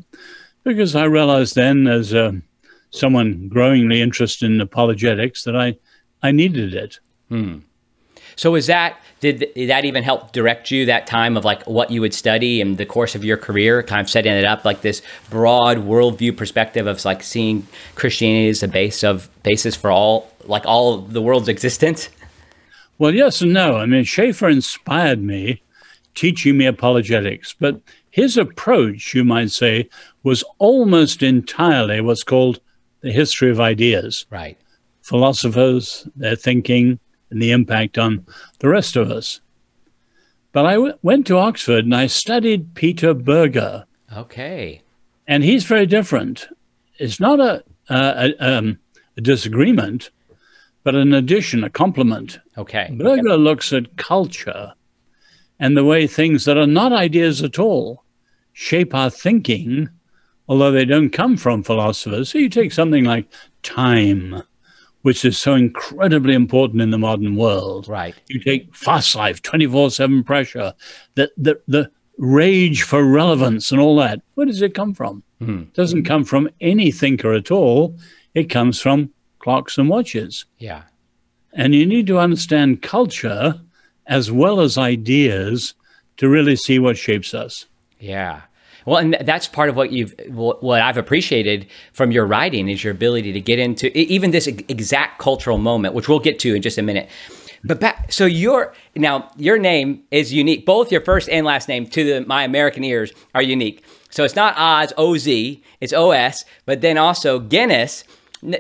because 0.64 0.96
I 0.96 1.06
realized 1.06 1.56
then, 1.56 1.88
as 1.88 2.14
uh, 2.14 2.34
someone 2.90 3.48
growingly 3.48 4.02
interested 4.02 4.50
in 4.50 4.62
apologetics, 4.62 5.44
that 5.44 5.56
I, 5.56 5.78
I 6.24 6.32
needed 6.32 6.74
it. 6.74 7.00
Hmm. 7.30 7.60
So 8.36 8.56
is 8.56 8.68
that 8.68 8.98
did 9.22 9.52
that 9.70 9.86
even 9.86 10.04
help 10.04 10.34
direct 10.34 10.70
you 10.72 10.86
that 10.86 11.08
time 11.08 11.38
of 11.38 11.46
like 11.46 11.64
what 11.68 11.90
you 11.90 12.02
would 12.02 12.14
study 12.14 12.62
and 12.62 12.78
the 12.78 12.86
course 12.86 13.16
of 13.16 13.24
your 13.24 13.38
career, 13.38 13.82
kind 13.82 14.02
of 14.02 14.10
setting 14.10 14.34
it 14.34 14.46
up 14.46 14.66
like 14.66 14.82
this 14.82 15.02
broad 15.30 15.78
worldview 15.78 16.36
perspective 16.36 16.86
of 16.86 17.04
like 17.06 17.24
seeing 17.24 17.66
Christianity 17.96 18.50
as 18.50 18.60
the 18.60 18.68
base 18.68 19.04
of 19.04 19.30
basis 19.44 19.76
for 19.76 19.90
all 19.90 20.32
like 20.44 20.66
all 20.66 20.98
the 20.98 21.22
world's 21.22 21.48
existence? 21.48 22.10
Well, 22.98 23.14
yes 23.14 23.42
and 23.42 23.54
no. 23.54 23.78
I 23.78 23.86
mean, 23.86 24.04
Schaeffer 24.04 24.50
inspired 24.50 25.22
me, 25.22 25.62
teaching 26.14 26.58
me 26.58 26.66
apologetics, 26.66 27.54
but 27.60 27.82
his 28.12 28.38
approach, 28.38 29.14
you 29.14 29.24
might 29.24 29.52
say, 29.52 29.90
was 30.24 30.44
almost 30.60 31.22
entirely 31.22 32.00
what's 32.00 32.24
called 32.24 32.60
the 33.02 33.12
history 33.12 33.52
of 33.52 33.60
ideas. 33.60 34.26
Right. 34.30 34.58
Philosophers, 35.02 36.08
their 36.16 36.36
thinking, 36.36 37.00
and 37.30 37.42
the 37.42 37.52
impact 37.52 37.98
on 37.98 38.26
the 38.60 38.70
rest 38.70 38.96
of 38.96 39.12
us. 39.12 39.42
But 40.52 40.66
I 40.66 40.74
w- 40.76 40.98
went 41.02 41.28
to 41.28 41.38
Oxford 41.38 41.86
and 41.86 41.96
I 41.96 42.08
studied 42.08 42.76
Peter 42.76 43.14
Berger. 43.14 43.86
Okay. 44.16 44.82
And 45.28 45.44
he's 45.44 45.66
very 45.66 45.86
different. 45.86 46.48
It's 46.98 47.20
not 47.20 47.40
a, 47.40 47.64
a, 47.90 48.34
a, 48.40 48.58
um, 48.58 48.80
a 49.18 49.22
disagreement, 49.22 50.12
but 50.84 50.96
an 50.96 51.14
addition, 51.14 51.64
a 51.64 51.70
complement. 51.70 52.40
Okay. 52.58 52.90
Berger 52.94 53.32
okay. 53.32 53.42
looks 53.42 53.74
at 53.74 53.98
culture 53.98 54.74
and 55.60 55.76
the 55.76 55.84
way 55.84 56.08
things 56.08 56.46
that 56.46 56.58
are 56.58 56.68
not 56.68 56.94
ideas 56.94 57.42
at 57.42 57.60
all 57.60 58.04
shape 58.54 58.96
our 58.96 59.10
thinking, 59.10 59.90
although 60.48 60.72
they 60.72 60.86
don't 60.86 61.10
come 61.10 61.36
from 61.36 61.64
philosophers. 61.64 62.30
So 62.30 62.38
you 62.38 62.50
take 62.50 62.72
something 62.72 63.04
like 63.04 63.28
time 63.64 64.42
which 65.06 65.24
is 65.24 65.38
so 65.38 65.54
incredibly 65.54 66.34
important 66.34 66.82
in 66.82 66.90
the 66.90 66.98
modern 66.98 67.36
world. 67.36 67.88
Right. 67.88 68.16
You 68.28 68.40
take 68.40 68.76
fast 68.76 69.14
life, 69.14 69.40
24 69.44 69.92
7 69.92 70.24
pressure, 70.24 70.74
the, 71.14 71.32
the, 71.38 71.62
the 71.68 71.92
rage 72.18 72.82
for 72.82 73.06
relevance 73.06 73.72
and 73.72 73.80
all 73.80 73.98
that. 73.98 74.24
Where 74.34 74.48
does 74.48 74.64
it 74.64 74.74
come 74.74 74.96
from? 74.96 75.22
Mm-hmm. 75.40 75.62
It 75.62 75.74
doesn't 75.76 76.06
come 76.06 76.24
from 76.24 76.50
any 76.60 76.90
thinker 76.90 77.34
at 77.34 77.52
all. 77.52 77.96
It 78.34 78.46
comes 78.46 78.82
from 78.82 79.12
clocks 79.38 79.78
and 79.78 79.90
watches. 79.90 80.46
Yeah. 80.58 80.82
And 81.54 81.76
you 81.76 81.86
need 81.86 82.08
to 82.08 82.18
understand 82.18 82.82
culture 82.82 83.62
as 84.08 84.32
well 84.32 84.60
as 84.60 84.76
ideas 84.76 85.76
to 86.18 86.28
really 86.28 86.56
see 86.56 86.80
what 86.80 86.98
shapes 86.98 87.36
us. 87.36 87.68
Yeah. 88.00 88.42
Well, 88.86 88.98
and 88.98 89.18
that's 89.22 89.48
part 89.48 89.70
of 89.70 89.76
what 89.76 89.92
you've 89.92 90.14
what 90.28 90.82
I've 90.82 90.98
appreciated 90.98 91.68
from 91.92 92.12
your 92.12 92.26
writing 92.26 92.70
is 92.70 92.84
your 92.84 92.92
ability 92.92 93.34
to 93.34 93.42
get 93.42 93.60
into 93.60 93.96
even 93.98 94.32
this 94.32 94.48
exact 94.48 95.20
cultural 95.20 95.58
moment, 95.58 95.94
which 95.96 96.08
we'll 96.08 96.20
get 96.20 96.40
to 96.40 96.56
in 96.56 96.62
just 96.62 96.78
a 96.78 96.84
minute. 96.84 97.10
But 97.64 97.80
back, 97.80 98.12
so 98.12 98.28
your 98.28 98.76
now 98.96 99.32
your 99.38 99.58
name 99.58 100.04
is 100.12 100.32
unique. 100.32 100.68
Both 100.68 100.92
your 100.92 101.02
first 101.02 101.28
and 101.30 101.46
last 101.46 101.68
name 101.68 101.88
to 101.88 102.04
the, 102.04 102.26
my 102.28 102.44
American 102.44 102.84
ears 102.84 103.12
are 103.34 103.42
unique. 103.42 103.84
So 104.12 104.24
it's 104.24 104.36
not 104.36 104.56
Oz 104.56 104.94
O 104.98 105.18
Z, 105.18 105.64
it's 105.82 105.92
O 105.92 106.12
S. 106.12 106.46
But 106.66 106.82
then 106.82 106.98
also 106.98 107.40
Guinness. 107.40 108.04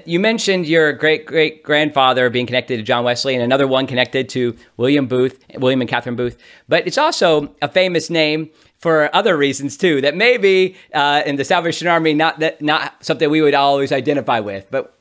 You 0.07 0.19
mentioned 0.19 0.65
your 0.67 0.91
great 0.93 1.27
great 1.27 1.61
grandfather 1.61 2.31
being 2.31 2.47
connected 2.47 2.77
to 2.77 2.83
John 2.83 3.03
Wesley, 3.03 3.35
and 3.35 3.43
another 3.43 3.67
one 3.67 3.85
connected 3.85 4.27
to 4.29 4.57
William 4.77 5.05
Booth, 5.05 5.37
William 5.55 5.81
and 5.81 5.89
Catherine 5.89 6.15
Booth. 6.15 6.39
But 6.67 6.87
it's 6.87 6.97
also 6.97 7.53
a 7.61 7.69
famous 7.69 8.09
name 8.09 8.49
for 8.85 9.09
other 9.15 9.35
reasons 9.35 9.77
too. 9.77 9.99
That 10.01 10.15
maybe 10.15 10.75
uh, 10.93 11.23
in 11.25 11.37
the 11.37 11.43
Salvation 11.43 11.87
Army, 11.87 12.13
not 12.13 12.37
that 12.37 12.61
not 12.61 13.03
something 13.03 13.31
we 13.31 13.41
would 13.41 13.55
always 13.55 13.91
identify 13.91 14.39
with. 14.39 14.67
But 14.69 14.95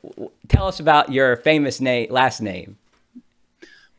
tell 0.47 0.67
us 0.67 0.79
about 0.79 1.11
your 1.11 1.35
famous 1.35 1.79
name, 1.79 2.11
last 2.11 2.41
name. 2.41 2.77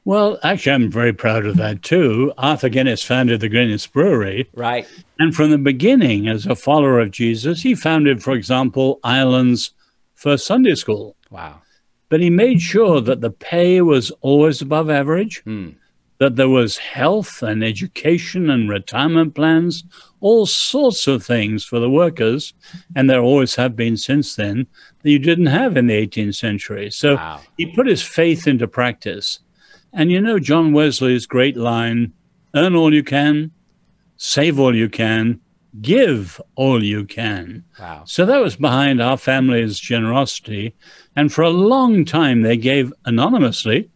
Well, 0.05 0.41
actually, 0.43 0.73
I'm 0.73 0.91
very 0.91 1.13
proud 1.13 1.47
of 1.47 1.57
that 1.59 1.85
too. 1.85 2.33
Arthur 2.37 2.69
Guinness 2.69 3.05
founded 3.05 3.39
the 3.39 3.49
Guinness 3.49 3.87
Brewery. 3.87 4.49
Right. 4.55 4.89
And 5.21 5.33
from 5.33 5.53
the 5.53 5.59
beginning, 5.59 6.27
as 6.27 6.47
a 6.47 6.57
follower 6.57 6.99
of 6.99 7.13
Jesus, 7.13 7.63
he 7.63 7.77
founded, 7.77 8.25
for 8.25 8.33
example, 8.33 8.99
Ireland's 9.05 9.71
first 10.17 10.47
Sunday 10.47 10.75
school. 10.75 11.15
Wow. 11.31 11.63
But 12.09 12.21
he 12.21 12.31
made 12.31 12.61
sure 12.61 13.01
that 13.03 13.21
the 13.21 13.31
pay 13.31 13.83
was 13.83 14.11
always 14.21 14.61
above 14.61 14.91
average, 14.91 15.45
mm. 15.45 15.77
That 16.19 16.37
there 16.37 16.49
was 16.49 16.79
health 16.79 17.43
and 17.43 17.63
education 17.63 18.49
and 18.49 18.69
retirement 18.69 19.35
plans, 19.35 19.85
all 20.21 20.47
sorts 20.47 21.07
of 21.07 21.25
things 21.25 21.65
for 21.65 21.79
the 21.79 21.91
workers. 21.91 22.55
And 22.95 23.09
there 23.09 23.21
always 23.21 23.55
have 23.57 23.77
been 23.77 23.97
since 23.97 24.35
then 24.35 24.67
that 25.03 25.11
you 25.11 25.19
didn't 25.19 25.47
have 25.47 25.77
in 25.77 25.87
the 25.87 26.07
18th 26.07 26.35
century. 26.35 26.91
So 26.91 27.17
wow. 27.17 27.41
he 27.57 27.75
put 27.75 27.87
his 27.87 28.03
faith 28.03 28.47
into 28.47 28.67
practice. 28.67 29.41
And 29.93 30.11
you 30.11 30.21
know 30.21 30.39
John 30.39 30.73
Wesley's 30.73 31.27
great 31.27 31.57
line 31.57 32.13
earn 32.55 32.75
all 32.75 32.93
you 32.93 33.05
can, 33.05 33.51
save 34.17 34.59
all 34.59 34.75
you 34.75 34.89
can, 34.89 35.41
give 35.83 36.41
all 36.55 36.83
you 36.83 37.05
can. 37.05 37.65
Wow. 37.79 38.05
So 38.07 38.25
that 38.25 38.41
was 38.41 38.57
behind 38.57 39.01
our 39.01 39.17
family's 39.17 39.79
generosity. 39.79 40.75
And 41.15 41.33
for 41.33 41.43
a 41.43 41.51
long 41.51 42.05
time, 42.05 42.43
they 42.43 42.57
gave 42.57 42.93
anonymously. 43.05 43.91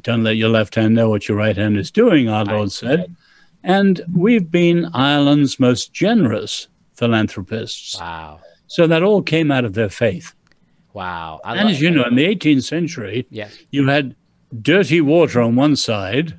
Don't 0.00 0.24
let 0.24 0.36
your 0.36 0.48
left 0.48 0.74
hand 0.74 0.94
know 0.94 1.08
what 1.08 1.28
your 1.28 1.36
right 1.36 1.56
hand 1.56 1.76
is 1.76 1.90
doing, 1.90 2.28
our 2.28 2.44
Lord 2.44 2.72
said. 2.72 3.14
And 3.62 4.00
we've 4.14 4.50
been 4.50 4.90
Ireland's 4.92 5.58
most 5.58 5.92
generous 5.92 6.68
philanthropists. 6.94 7.98
Wow. 7.98 8.40
So 8.66 8.86
that 8.86 9.02
all 9.02 9.22
came 9.22 9.50
out 9.50 9.64
of 9.64 9.74
their 9.74 9.88
faith. 9.88 10.34
Wow. 10.92 11.40
I 11.44 11.56
and 11.56 11.68
as 11.68 11.80
you 11.80 11.90
know, 11.90 12.04
in 12.04 12.14
the 12.14 12.26
18th 12.26 12.64
century, 12.64 13.26
yes. 13.30 13.56
you 13.70 13.86
had 13.86 14.14
dirty 14.62 15.00
water 15.00 15.40
on 15.40 15.56
one 15.56 15.76
side, 15.76 16.38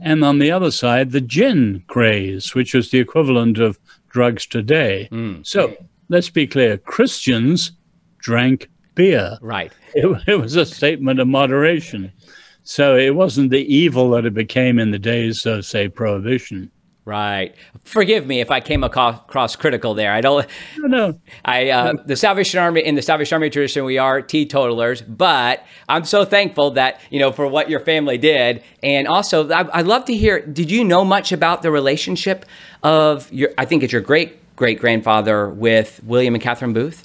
and 0.00 0.24
on 0.24 0.38
the 0.38 0.50
other 0.50 0.70
side, 0.70 1.12
the 1.12 1.20
gin 1.20 1.84
craze, 1.86 2.54
which 2.54 2.74
was 2.74 2.90
the 2.90 2.98
equivalent 2.98 3.58
of 3.58 3.78
drugs 4.10 4.46
today. 4.46 5.08
Mm. 5.12 5.46
So 5.46 5.76
let's 6.08 6.28
be 6.28 6.46
clear 6.46 6.76
Christians 6.76 7.72
drank 8.18 8.68
beer. 8.94 9.38
Right. 9.40 9.72
It, 9.94 10.22
it 10.26 10.36
was 10.36 10.56
a 10.56 10.66
statement 10.66 11.20
of 11.20 11.28
moderation. 11.28 12.12
So 12.64 12.96
it 12.96 13.14
wasn't 13.14 13.50
the 13.50 13.74
evil 13.74 14.10
that 14.10 14.24
it 14.24 14.34
became 14.34 14.78
in 14.78 14.90
the 14.90 14.98
days 14.98 15.44
of, 15.46 15.64
say, 15.64 15.88
Prohibition. 15.88 16.70
Right. 17.04 17.52
Forgive 17.82 18.28
me 18.28 18.40
if 18.40 18.52
I 18.52 18.60
came 18.60 18.84
across 18.84 19.56
critical 19.56 19.92
there. 19.94 20.12
I 20.12 20.20
don't. 20.20 20.46
No, 20.78 20.86
no. 20.86 21.20
I 21.44 21.68
uh, 21.70 21.94
the 22.06 22.14
Salvation 22.14 22.60
Army 22.60 22.80
in 22.80 22.94
the 22.94 23.02
Salvation 23.02 23.34
Army 23.34 23.50
tradition, 23.50 23.84
we 23.84 23.98
are 23.98 24.22
teetotalers, 24.22 25.02
but 25.02 25.64
I'm 25.88 26.04
so 26.04 26.24
thankful 26.24 26.70
that 26.72 27.00
you 27.10 27.18
know 27.18 27.32
for 27.32 27.48
what 27.48 27.68
your 27.68 27.80
family 27.80 28.18
did, 28.18 28.62
and 28.84 29.08
also 29.08 29.50
I, 29.50 29.62
would 29.78 29.88
love 29.88 30.04
to 30.04 30.14
hear. 30.14 30.46
Did 30.46 30.70
you 30.70 30.84
know 30.84 31.04
much 31.04 31.32
about 31.32 31.62
the 31.62 31.72
relationship 31.72 32.46
of 32.84 33.32
your? 33.32 33.50
I 33.58 33.64
think 33.64 33.82
it's 33.82 33.92
your 33.92 34.02
great 34.02 34.38
great 34.54 34.78
grandfather 34.78 35.48
with 35.48 36.00
William 36.04 36.34
and 36.34 36.42
Catherine 36.42 36.72
Booth. 36.72 37.04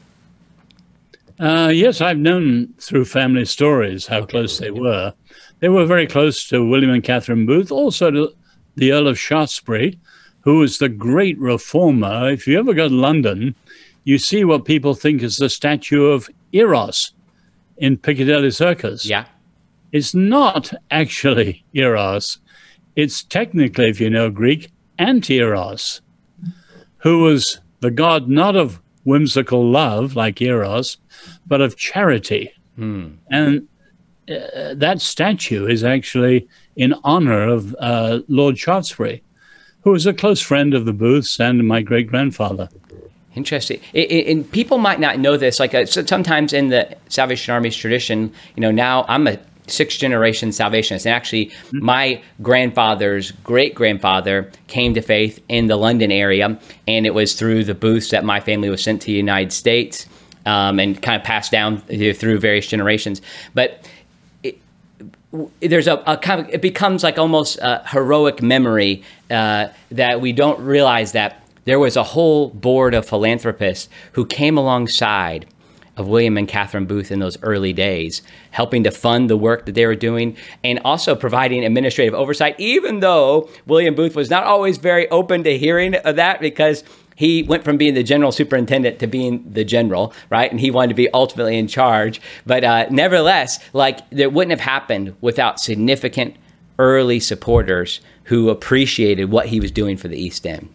Uh, 1.40 1.72
yes, 1.74 2.02
I've 2.02 2.18
known 2.18 2.74
through 2.80 3.06
family 3.06 3.46
stories 3.46 4.06
how 4.06 4.20
okay. 4.20 4.32
close 4.32 4.60
they 4.60 4.72
were. 4.72 5.14
They 5.60 5.70
were 5.70 5.86
very 5.86 6.08
close 6.08 6.48
to 6.50 6.66
William 6.66 6.92
and 6.92 7.04
Catherine 7.04 7.46
Booth, 7.46 7.72
also 7.72 8.12
to 8.12 8.34
the 8.76 8.92
Earl 8.92 9.08
of 9.08 9.20
Shaftesbury, 9.20 10.00
who 10.42 10.60
was 10.60 10.78
the 10.78 10.90
great 10.90 11.38
reformer. 11.40 12.30
If 12.30 12.48
you 12.48 12.60
ever 12.60 12.74
go 12.74 12.88
to 12.88 12.94
London, 12.94 13.56
you 14.04 14.18
see 14.18 14.44
what 14.44 14.66
people 14.66 14.94
think 14.94 15.22
is 15.22 15.38
the 15.38 15.50
statue 15.50 16.06
of 16.06 16.30
Eros 16.54 17.14
in 17.78 17.98
Piccadilly 17.98 18.52
Circus. 18.52 19.06
Yeah. 19.06 19.26
It's 19.92 20.14
not 20.14 20.74
actually 20.92 21.66
Eros. 21.74 22.40
It's 22.96 23.24
technically, 23.24 23.90
if 23.90 24.00
you 24.00 24.10
know 24.10 24.30
Greek, 24.30 24.72
Anteros, 25.00 26.02
who 27.00 27.20
was 27.24 27.60
the 27.80 27.92
god 27.92 28.28
not 28.28 28.56
of 28.56 28.80
whimsical 29.04 29.70
love 29.70 30.16
like 30.16 30.42
Eros, 30.42 30.98
but 31.46 31.62
of 31.62 31.78
charity. 31.78 32.52
Hmm. 32.76 33.10
And 33.32 33.68
uh, 34.30 34.74
that 34.76 35.02
statue 35.02 35.66
is 35.66 35.84
actually 35.84 36.48
in 36.76 36.94
honor 37.04 37.48
of 37.48 37.76
uh, 37.80 38.20
Lord 38.28 38.58
Shaftesbury, 38.58 39.24
who 39.82 39.92
was 39.92 40.06
a 40.06 40.14
close 40.14 40.42
friend 40.42 40.74
of 40.74 40.86
the 40.86 40.94
Booths 40.94 41.40
and 41.40 41.68
my 41.68 41.82
great 41.82 42.08
grandfather. 42.08 42.70
Interesting. 43.36 43.80
And 43.94 44.52
people 44.52 44.80
might 44.80 45.00
not 45.00 45.20
know 45.20 45.38
this. 45.38 45.60
Like 45.60 45.76
uh, 45.76 45.86
sometimes 45.86 46.54
in 46.54 46.70
the 46.70 46.98
Salvation 47.08 47.54
Army's 47.54 47.76
tradition, 47.76 48.34
you 48.56 48.62
know, 48.62 48.72
now 48.72 49.06
I'm 49.08 49.28
a 49.28 49.38
sixth 49.68 50.00
generation 50.00 50.50
Salvationist. 50.50 51.06
And 51.06 51.14
actually, 51.14 51.48
mm-hmm. 51.48 51.86
my 51.86 52.22
grandfather's 52.42 53.32
great 53.32 53.76
grandfather 53.76 54.52
came 54.68 54.94
to 54.96 55.02
faith 55.02 55.44
in 55.50 55.68
the 55.68 55.76
London 55.76 56.12
area, 56.12 56.60
and 56.88 57.06
it 57.06 57.14
was 57.14 57.36
through 57.36 57.64
the 57.64 57.76
Booths 57.76 58.10
that 58.10 58.26
my 58.26 58.40
family 58.40 58.70
was 58.70 58.84
sent 58.84 59.02
to 59.02 59.08
the 59.08 59.14
United 59.14 59.54
States 59.54 60.08
um, 60.46 60.80
and 60.80 61.02
kind 61.02 61.20
of 61.20 61.26
passed 61.26 61.52
down 61.52 61.82
through 61.82 62.40
various 62.40 62.68
generations. 62.68 63.22
But 63.54 63.88
there's 65.60 65.88
a, 65.88 66.02
a, 66.08 66.18
kind 66.18 66.42
of 66.42 66.50
it 66.50 66.62
becomes 66.62 67.04
like 67.04 67.18
almost 67.18 67.58
a 67.62 67.84
heroic 67.88 68.42
memory 68.42 69.04
uh, 69.30 69.68
that 69.92 70.22
we 70.22 70.32
don't 70.32 70.60
realize 70.60 71.12
that 71.12 71.44
there 71.66 71.80
was 71.80 71.98
a 71.98 72.04
whole 72.04 72.50
board 72.50 72.94
of 72.94 73.06
philanthropists 73.06 73.90
who 74.14 74.26
came 74.26 74.58
alongside 74.58 75.46
of 75.98 76.08
William 76.08 76.38
and 76.38 76.48
Catherine 76.48 76.86
Booth 76.86 77.12
in 77.12 77.20
those 77.20 77.42
early 77.42 77.74
days, 77.74 78.22
helping 78.52 78.84
to 78.84 78.92
fund 78.92 79.30
the 79.30 79.36
work 79.36 79.66
that 79.66 79.74
they 79.74 79.86
were 79.86 79.96
doing 79.96 80.38
and 80.64 80.80
also 80.86 81.16
providing 81.16 81.66
administrative 81.66 82.14
oversight, 82.14 82.56
even 82.60 83.00
though 83.00 83.50
William 83.66 83.96
Booth 83.96 84.16
was 84.16 84.30
not 84.30 84.44
always 84.44 84.78
very 84.78 85.10
open 85.10 85.44
to 85.44 85.58
hearing 85.58 85.96
of 85.96 86.16
that 86.16 86.40
because 86.40 86.84
he 87.18 87.42
went 87.42 87.64
from 87.64 87.78
being 87.78 87.96
the 87.96 88.04
general 88.04 88.32
superintendent 88.32 89.00
to 89.00 89.08
being 89.08 89.44
the 89.52 89.66
general, 89.66 90.14
right? 90.30 90.52
And 90.52 90.60
he 90.60 90.70
wanted 90.70 90.90
to 90.90 90.94
be 90.94 91.10
ultimately 91.16 91.58
in 91.58 91.68
charge. 91.68 92.22
But 92.46 92.64
uh, 92.64 92.86
nevertheless, 92.92 93.60
like 93.74 94.02
it 94.12 94.32
wouldn't 94.32 94.52
have 94.52 94.60
happened 94.60 95.16
without 95.20 95.60
significant 95.60 96.36
early 96.78 97.20
supporters 97.20 98.02
who 98.26 98.50
appreciated 98.50 99.32
what 99.32 99.48
he 99.48 99.60
was 99.60 99.72
doing 99.72 99.98
for 99.98 100.08
the 100.08 100.16
East 100.16 100.46
End. 100.46 100.70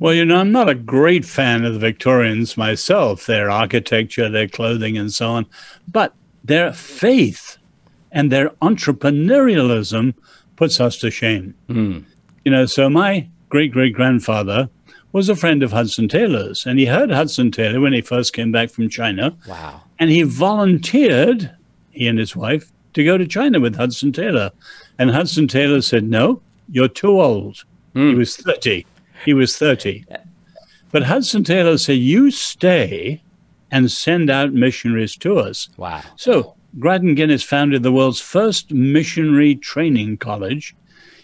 Well, 0.00 0.14
you 0.14 0.24
know, 0.24 0.38
I'm 0.38 0.50
not 0.50 0.68
a 0.68 0.74
great 0.74 1.24
fan 1.24 1.64
of 1.64 1.74
the 1.74 1.78
Victorians 1.78 2.56
myself, 2.56 3.26
their 3.26 3.48
architecture, 3.48 4.28
their 4.28 4.48
clothing, 4.48 4.98
and 4.98 5.12
so 5.12 5.30
on, 5.30 5.46
but 5.86 6.12
their 6.42 6.72
faith 6.72 7.56
and 8.10 8.32
their 8.32 8.48
entrepreneurialism 8.62 10.14
puts 10.56 10.80
us 10.80 10.98
to 10.98 11.10
shame. 11.12 11.54
Mm. 11.68 12.04
You 12.44 12.50
know, 12.50 12.66
so 12.66 12.90
my 12.90 13.28
great 13.48 13.70
great 13.70 13.94
grandfather 13.94 14.68
was 15.16 15.30
a 15.30 15.34
friend 15.34 15.62
of 15.62 15.72
Hudson 15.72 16.08
Taylor's, 16.08 16.66
and 16.66 16.78
he 16.78 16.84
heard 16.84 17.10
Hudson 17.10 17.50
Taylor 17.50 17.80
when 17.80 17.94
he 17.94 18.02
first 18.02 18.34
came 18.34 18.52
back 18.52 18.68
from 18.68 18.90
China. 18.90 19.34
Wow. 19.48 19.80
And 19.98 20.10
he 20.10 20.20
volunteered, 20.24 21.50
he 21.90 22.06
and 22.06 22.18
his 22.18 22.36
wife, 22.36 22.70
to 22.92 23.02
go 23.02 23.16
to 23.16 23.26
China 23.26 23.58
with 23.58 23.74
Hudson 23.74 24.12
Taylor. 24.12 24.50
And 24.98 25.10
Hudson 25.10 25.48
Taylor 25.48 25.80
said, 25.80 26.04
No, 26.04 26.42
you're 26.68 26.86
too 26.86 27.18
old. 27.18 27.64
Mm. 27.94 28.10
He 28.10 28.14
was 28.14 28.36
30. 28.36 28.84
He 29.24 29.32
was 29.32 29.56
30. 29.56 30.04
But 30.92 31.04
Hudson 31.04 31.44
Taylor 31.44 31.78
said, 31.78 31.96
You 31.96 32.30
stay 32.30 33.22
and 33.70 33.90
send 33.90 34.28
out 34.28 34.52
missionaries 34.52 35.16
to 35.16 35.38
us. 35.38 35.70
Wow. 35.78 36.02
So 36.16 36.56
Grattan 36.78 37.14
Guinness 37.14 37.42
founded 37.42 37.82
the 37.82 37.90
world's 37.90 38.20
first 38.20 38.70
missionary 38.70 39.54
training 39.54 40.18
college. 40.18 40.76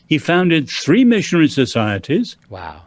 He 0.06 0.16
founded 0.16 0.70
three 0.70 1.04
missionary 1.04 1.49
societies. 1.49 2.38
Wow 2.49 2.80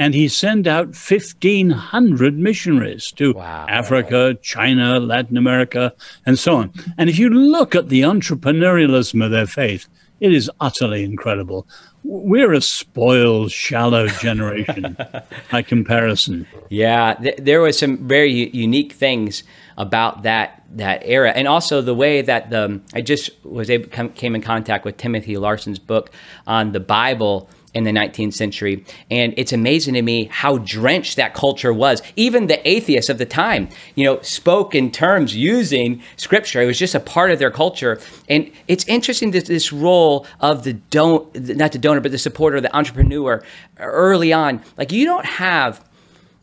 and 0.00 0.14
he 0.14 0.28
sent 0.28 0.66
out 0.66 0.86
1,500 0.86 2.38
missionaries 2.38 3.12
to 3.12 3.34
wow. 3.34 3.66
Africa, 3.68 4.34
China, 4.40 4.98
Latin 4.98 5.36
America, 5.36 5.92
and 6.24 6.38
so 6.38 6.56
on. 6.56 6.72
And 6.96 7.10
if 7.10 7.18
you 7.18 7.28
look 7.28 7.74
at 7.74 7.90
the 7.90 8.00
entrepreneurialism 8.00 9.22
of 9.22 9.30
their 9.30 9.46
faith, 9.46 9.86
It 10.20 10.34
is 10.34 10.50
utterly 10.60 11.02
incredible. 11.02 11.66
We're 12.04 12.52
a 12.52 12.60
spoiled, 12.60 13.50
shallow 13.50 14.06
generation 14.26 14.96
by 15.50 15.62
comparison. 15.62 16.46
Yeah, 16.68 17.14
th- 17.14 17.38
there 17.38 17.60
was 17.62 17.78
some 17.78 18.06
very 18.06 18.30
u- 18.30 18.50
unique 18.52 18.92
things 18.92 19.42
about 19.78 20.22
that 20.22 20.62
that 20.76 21.02
era, 21.04 21.30
and 21.30 21.48
also 21.48 21.80
the 21.80 21.94
way 21.94 22.22
that 22.22 22.50
the 22.50 22.80
I 22.92 23.00
just 23.00 23.30
was 23.44 23.70
able 23.70 23.88
come, 23.88 24.10
came 24.10 24.34
in 24.34 24.42
contact 24.42 24.84
with 24.84 24.98
Timothy 24.98 25.36
Larsen's 25.38 25.78
book 25.78 26.10
on 26.46 26.72
the 26.72 26.80
Bible 26.80 27.48
in 27.74 27.84
the 27.84 27.90
19th 27.90 28.34
century. 28.34 28.84
And 29.10 29.34
it's 29.36 29.52
amazing 29.52 29.94
to 29.94 30.02
me 30.02 30.24
how 30.24 30.58
drenched 30.58 31.16
that 31.16 31.34
culture 31.34 31.72
was. 31.72 32.02
Even 32.16 32.46
the 32.46 32.66
atheists 32.68 33.08
of 33.08 33.18
the 33.18 33.26
time, 33.26 33.68
you 33.94 34.04
know, 34.04 34.20
spoke 34.22 34.74
in 34.74 34.90
terms 34.90 35.36
using 35.36 36.02
scripture. 36.16 36.62
It 36.62 36.66
was 36.66 36.78
just 36.78 36.94
a 36.94 37.00
part 37.00 37.30
of 37.30 37.38
their 37.38 37.50
culture. 37.50 38.00
And 38.28 38.50
it's 38.68 38.84
interesting 38.86 39.30
that 39.32 39.46
this 39.46 39.72
role 39.72 40.26
of 40.40 40.64
the 40.64 40.74
don't, 40.74 41.56
not 41.56 41.72
the 41.72 41.78
donor, 41.78 42.00
but 42.00 42.10
the 42.10 42.18
supporter, 42.18 42.60
the 42.60 42.74
entrepreneur 42.76 43.42
early 43.78 44.32
on. 44.32 44.62
Like 44.76 44.92
you 44.92 45.04
don't 45.04 45.26
have, 45.26 45.84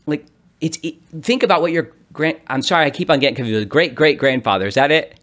like, 0.06 0.24
it's, 0.60 0.78
it, 0.82 0.96
think 1.22 1.42
about 1.42 1.60
what 1.60 1.72
your 1.72 1.92
grand, 2.12 2.40
I'm 2.48 2.62
sorry, 2.62 2.86
I 2.86 2.90
keep 2.90 3.10
on 3.10 3.20
getting 3.20 3.36
confused. 3.36 3.68
Great 3.68 3.94
great 3.94 4.18
grandfather, 4.18 4.66
is 4.66 4.74
that 4.74 4.90
it? 4.90 5.20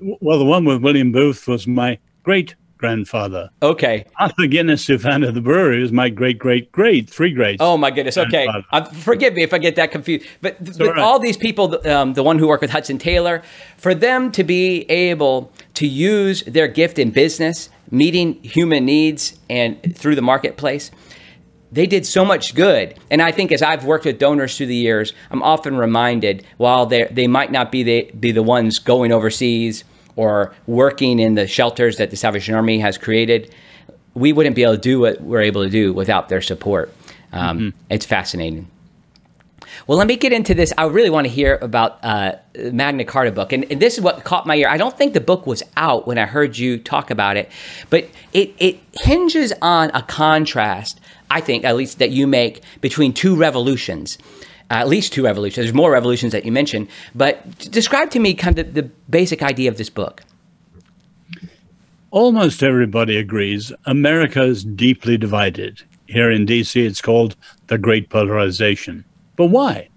Well, 0.00 0.38
the 0.38 0.44
one 0.44 0.64
with 0.64 0.82
William 0.82 1.10
Booth 1.10 1.48
was 1.48 1.66
my 1.66 1.98
great 2.22 2.54
grandfather. 2.82 3.48
Okay. 3.62 4.04
Arthur 4.18 4.46
Guinness, 4.48 4.86
who 4.86 4.98
founded 4.98 5.34
the 5.34 5.40
brewery, 5.40 5.80
was 5.80 5.92
my 5.92 6.08
great, 6.08 6.38
great, 6.38 6.70
great, 6.72 7.08
three 7.08 7.32
greats. 7.32 7.58
Oh 7.60 7.76
my 7.76 7.90
goodness. 7.90 8.18
Okay. 8.18 8.46
Uh, 8.72 8.84
forgive 8.84 9.34
me 9.34 9.44
if 9.44 9.54
I 9.54 9.58
get 9.58 9.76
that 9.76 9.92
confused. 9.92 10.26
But, 10.40 10.56
but 10.76 10.88
right. 10.88 10.98
all 10.98 11.20
these 11.20 11.36
people, 11.36 11.86
um, 11.88 12.14
the 12.14 12.24
one 12.24 12.38
who 12.40 12.48
worked 12.48 12.60
with 12.60 12.72
Hudson 12.72 12.98
Taylor, 12.98 13.42
for 13.76 13.94
them 13.94 14.32
to 14.32 14.42
be 14.42 14.82
able 14.90 15.52
to 15.74 15.86
use 15.86 16.42
their 16.42 16.66
gift 16.66 16.98
in 16.98 17.12
business, 17.12 17.70
meeting 17.90 18.42
human 18.42 18.84
needs 18.84 19.38
and 19.48 19.96
through 19.96 20.16
the 20.16 20.22
marketplace, 20.22 20.90
they 21.70 21.86
did 21.86 22.04
so 22.04 22.24
much 22.24 22.54
good. 22.54 22.98
And 23.10 23.22
I 23.22 23.30
think 23.30 23.52
as 23.52 23.62
I've 23.62 23.84
worked 23.84 24.04
with 24.04 24.18
donors 24.18 24.56
through 24.56 24.66
the 24.66 24.74
years, 24.74 25.12
I'm 25.30 25.42
often 25.42 25.76
reminded 25.76 26.44
while 26.58 26.84
they 26.84 27.04
they 27.10 27.28
might 27.28 27.52
not 27.52 27.70
be 27.70 27.82
the 27.82 28.10
be 28.18 28.32
the 28.32 28.42
ones 28.42 28.78
going 28.78 29.12
overseas 29.12 29.84
or 30.16 30.54
working 30.66 31.18
in 31.18 31.34
the 31.34 31.46
shelters 31.46 31.96
that 31.96 32.10
the 32.10 32.16
Salvation 32.16 32.54
Army 32.54 32.78
has 32.80 32.98
created, 32.98 33.54
we 34.14 34.32
wouldn't 34.32 34.56
be 34.56 34.62
able 34.62 34.74
to 34.74 34.80
do 34.80 35.00
what 35.00 35.20
we're 35.20 35.42
able 35.42 35.64
to 35.64 35.70
do 35.70 35.92
without 35.92 36.28
their 36.28 36.40
support. 36.40 36.92
Um, 37.32 37.58
mm-hmm. 37.58 37.78
It's 37.90 38.06
fascinating. 38.06 38.68
Well, 39.86 39.98
let 39.98 40.06
me 40.06 40.16
get 40.16 40.32
into 40.32 40.54
this. 40.54 40.72
I 40.76 40.84
really 40.84 41.10
want 41.10 41.26
to 41.26 41.32
hear 41.32 41.58
about 41.60 41.98
uh, 42.04 42.36
Magna 42.56 43.04
Carta 43.04 43.32
book, 43.32 43.52
and, 43.52 43.64
and, 43.70 43.80
this 43.80 43.96
is 43.96 44.04
what 44.04 44.22
caught 44.22 44.46
my 44.46 44.56
ear. 44.56 44.68
I 44.68 44.76
don't 44.76 44.96
think 44.96 45.14
the 45.14 45.20
book 45.20 45.46
was 45.46 45.62
out 45.76 46.06
when 46.06 46.18
I 46.18 46.26
heard 46.26 46.56
you 46.58 46.78
talk 46.78 47.10
about 47.10 47.36
it, 47.36 47.50
but 47.90 48.08
it 48.32 48.54
it 48.58 48.80
hinges 49.00 49.52
on 49.62 49.90
a 49.94 50.02
contrast. 50.02 51.00
I 51.30 51.40
think, 51.40 51.64
at 51.64 51.74
least, 51.76 51.98
that 51.98 52.10
you 52.10 52.26
make 52.26 52.62
between 52.82 53.14
two 53.14 53.34
revolutions 53.34 54.18
at 54.72 54.88
least 54.88 55.12
two 55.12 55.24
revolutions. 55.24 55.66
There's 55.66 55.74
more 55.74 55.92
revolutions 55.92 56.32
that 56.32 56.44
you 56.44 56.50
mentioned, 56.50 56.88
but 57.14 57.58
describe 57.70 58.10
to 58.10 58.18
me 58.18 58.34
kind 58.34 58.58
of 58.58 58.74
the, 58.74 58.82
the 58.82 58.90
basic 59.08 59.42
idea 59.42 59.70
of 59.70 59.76
this 59.76 59.90
book. 59.90 60.22
Almost 62.10 62.62
everybody 62.62 63.16
agrees 63.16 63.72
America 63.84 64.42
is 64.42 64.64
deeply 64.64 65.16
divided. 65.16 65.82
Here 66.06 66.30
in 66.30 66.46
DC, 66.46 66.84
it's 66.84 67.00
called 67.00 67.36
the 67.68 67.78
Great 67.78 68.08
Polarization. 68.08 69.04
But 69.36 69.46
why? 69.46 69.88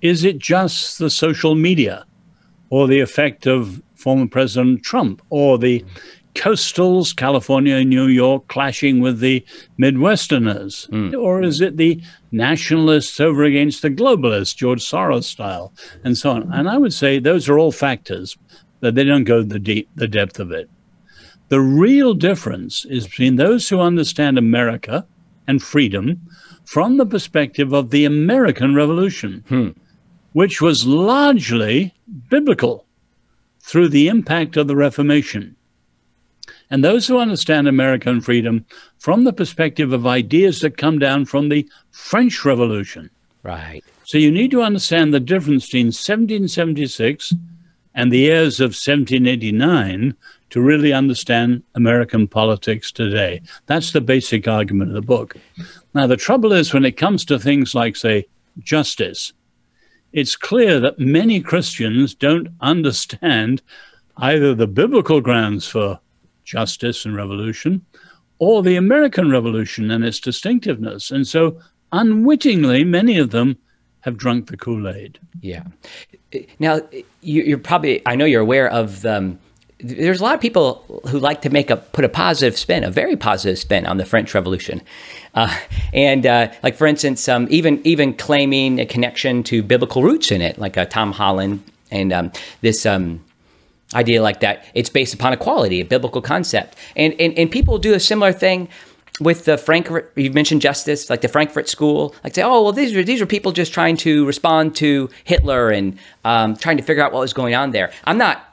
Is 0.00 0.24
it 0.24 0.38
just 0.38 0.98
the 0.98 1.10
social 1.10 1.54
media 1.54 2.04
or 2.70 2.86
the 2.86 3.00
effect 3.00 3.46
of 3.46 3.82
former 3.94 4.26
President 4.26 4.82
Trump 4.82 5.22
or 5.30 5.58
the 5.58 5.84
coastals, 6.34 7.14
California 7.14 7.76
and 7.76 7.90
New 7.90 8.06
York, 8.06 8.46
clashing 8.48 9.00
with 9.00 9.20
the 9.20 9.44
Midwesterners? 9.78 10.88
Mm. 10.90 11.20
Or 11.20 11.42
is 11.42 11.60
it 11.60 11.76
the 11.76 12.02
nationalists 12.32 13.20
over 13.20 13.44
against 13.44 13.82
the 13.82 13.90
globalists, 13.90 14.56
George 14.56 14.82
Soros 14.82 15.24
style, 15.24 15.72
and 16.02 16.18
so 16.18 16.30
on? 16.30 16.52
And 16.52 16.68
I 16.68 16.78
would 16.78 16.92
say 16.92 17.18
those 17.18 17.48
are 17.48 17.58
all 17.58 17.72
factors, 17.72 18.36
but 18.80 18.94
they 18.94 19.04
don't 19.04 19.24
go 19.24 19.42
the 19.42 19.58
deep, 19.58 19.88
the 19.94 20.08
depth 20.08 20.38
of 20.38 20.50
it. 20.50 20.68
The 21.48 21.60
real 21.60 22.14
difference 22.14 22.84
is 22.86 23.06
between 23.06 23.36
those 23.36 23.68
who 23.68 23.80
understand 23.80 24.38
America 24.38 25.06
and 25.46 25.62
freedom 25.62 26.20
from 26.64 26.96
the 26.96 27.06
perspective 27.06 27.72
of 27.72 27.90
the 27.90 28.04
American 28.04 28.74
Revolution, 28.74 29.44
hmm. 29.48 29.68
which 30.32 30.60
was 30.60 30.86
largely 30.86 31.94
biblical 32.28 32.86
through 33.60 33.88
the 33.88 34.08
impact 34.08 34.56
of 34.56 34.66
the 34.66 34.76
Reformation 34.76 35.56
and 36.70 36.84
those 36.84 37.06
who 37.06 37.18
understand 37.18 37.68
American 37.68 38.20
freedom 38.20 38.64
from 38.98 39.24
the 39.24 39.32
perspective 39.32 39.92
of 39.92 40.06
ideas 40.06 40.60
that 40.60 40.76
come 40.76 40.98
down 40.98 41.24
from 41.24 41.48
the 41.48 41.68
French 41.90 42.44
Revolution. 42.44 43.10
Right. 43.42 43.84
So 44.04 44.18
you 44.18 44.30
need 44.30 44.50
to 44.52 44.62
understand 44.62 45.12
the 45.12 45.20
difference 45.20 45.66
between 45.66 45.86
1776 45.86 47.34
and 47.94 48.10
the 48.10 48.18
years 48.18 48.60
of 48.60 48.70
1789 48.70 50.14
to 50.50 50.60
really 50.60 50.92
understand 50.92 51.62
American 51.74 52.28
politics 52.28 52.92
today. 52.92 53.40
That's 53.66 53.92
the 53.92 54.00
basic 54.00 54.46
argument 54.46 54.90
of 54.90 54.94
the 54.94 55.02
book. 55.02 55.36
Now, 55.94 56.06
the 56.06 56.16
trouble 56.16 56.52
is 56.52 56.72
when 56.72 56.84
it 56.84 56.96
comes 56.96 57.24
to 57.26 57.38
things 57.38 57.74
like, 57.74 57.96
say, 57.96 58.26
justice, 58.58 59.32
it's 60.12 60.36
clear 60.36 60.78
that 60.80 60.98
many 60.98 61.40
Christians 61.40 62.14
don't 62.14 62.48
understand 62.60 63.62
either 64.16 64.54
the 64.54 64.68
biblical 64.68 65.20
grounds 65.20 65.66
for 65.66 65.98
justice 66.44 67.04
and 67.04 67.16
revolution, 67.16 67.84
or 68.38 68.62
the 68.62 68.76
American 68.76 69.30
Revolution 69.30 69.90
and 69.90 70.04
its 70.04 70.20
distinctiveness. 70.20 71.10
And 71.10 71.26
so, 71.26 71.58
unwittingly, 71.92 72.84
many 72.84 73.18
of 73.18 73.30
them 73.30 73.58
have 74.00 74.16
drunk 74.16 74.48
the 74.48 74.56
Kool 74.56 74.88
Aid. 74.88 75.18
Yeah. 75.40 75.64
Now, 76.58 76.80
you, 77.22 77.54
are 77.54 77.58
probably, 77.58 78.02
I 78.06 78.16
know 78.16 78.24
you're 78.24 78.42
aware 78.42 78.70
of. 78.70 79.06
Um, 79.06 79.38
there's 79.78 80.20
a 80.20 80.22
lot 80.22 80.34
of 80.34 80.40
people 80.40 81.02
who 81.08 81.18
like 81.18 81.42
to 81.42 81.50
make 81.50 81.70
a 81.70 81.76
put 81.76 82.04
a 82.04 82.08
positive 82.08 82.58
spin, 82.58 82.84
a 82.84 82.90
very 82.90 83.16
positive 83.16 83.58
spin 83.58 83.86
on 83.86 83.96
the 83.98 84.04
French 84.04 84.34
Revolution, 84.34 84.80
uh, 85.34 85.54
and 85.92 86.24
uh, 86.26 86.50
like 86.62 86.74
for 86.74 86.86
instance, 86.86 87.28
um, 87.28 87.46
even 87.50 87.80
even 87.84 88.14
claiming 88.14 88.78
a 88.78 88.86
connection 88.86 89.42
to 89.44 89.62
biblical 89.62 90.02
roots 90.02 90.30
in 90.30 90.40
it, 90.40 90.58
like 90.58 90.78
uh, 90.78 90.86
Tom 90.86 91.12
Holland 91.12 91.62
and 91.90 92.12
um, 92.12 92.32
this 92.60 92.86
um, 92.86 93.24
idea 93.94 94.22
like 94.22 94.40
that. 94.40 94.64
It's 94.74 94.88
based 94.88 95.14
upon 95.14 95.32
equality, 95.32 95.80
a 95.80 95.84
biblical 95.84 96.22
concept. 96.22 96.76
And, 96.96 97.14
and, 97.20 97.36
and 97.38 97.50
people 97.50 97.78
do 97.78 97.94
a 97.94 98.00
similar 98.00 98.32
thing 98.32 98.68
with 99.20 99.44
the 99.44 99.56
Frankfurt, 99.56 100.12
you 100.16 100.32
mentioned 100.32 100.60
justice, 100.60 101.08
like 101.08 101.20
the 101.20 101.28
Frankfurt 101.28 101.68
School, 101.68 102.14
like 102.24 102.34
say, 102.34 102.42
oh, 102.42 102.62
well, 102.62 102.72
these 102.72 102.96
are, 102.96 103.04
these 103.04 103.20
are 103.20 103.26
people 103.26 103.52
just 103.52 103.72
trying 103.72 103.96
to 103.98 104.26
respond 104.26 104.74
to 104.76 105.08
Hitler 105.22 105.70
and 105.70 105.98
um, 106.24 106.56
trying 106.56 106.78
to 106.78 106.82
figure 106.82 107.02
out 107.02 107.12
what 107.12 107.20
was 107.20 107.32
going 107.32 107.54
on 107.54 107.70
there. 107.70 107.92
I'm 108.04 108.18
not, 108.18 108.44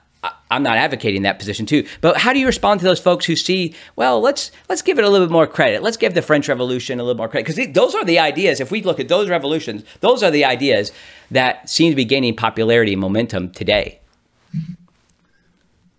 I'm 0.51 0.61
not 0.61 0.77
advocating 0.77 1.23
that 1.23 1.39
position 1.39 1.65
too, 1.65 1.87
but 2.01 2.17
how 2.17 2.31
do 2.33 2.39
you 2.39 2.45
respond 2.45 2.79
to 2.81 2.85
those 2.85 2.99
folks 2.99 3.25
who 3.25 3.35
see, 3.35 3.73
well, 3.95 4.21
let's 4.21 4.51
let's 4.69 4.83
give 4.83 4.99
it 4.99 5.05
a 5.05 5.09
little 5.09 5.25
bit 5.25 5.31
more 5.31 5.47
credit. 5.47 5.81
Let's 5.81 5.97
give 5.97 6.13
the 6.13 6.21
French 6.21 6.47
Revolution 6.47 6.99
a 6.99 7.03
little 7.03 7.17
more 7.17 7.29
credit 7.29 7.47
because 7.47 7.73
those 7.73 7.95
are 7.95 8.05
the 8.05 8.19
ideas. 8.19 8.59
If 8.59 8.69
we 8.69 8.83
look 8.83 8.99
at 8.99 9.07
those 9.07 9.29
revolutions, 9.29 9.83
those 10.01 10.21
are 10.21 10.29
the 10.29 10.45
ideas 10.45 10.91
that 11.31 11.69
seem 11.69 11.91
to 11.91 11.95
be 11.95 12.05
gaining 12.05 12.35
popularity 12.35 12.91
and 12.91 13.01
momentum 13.01 13.49
today. 13.51 14.00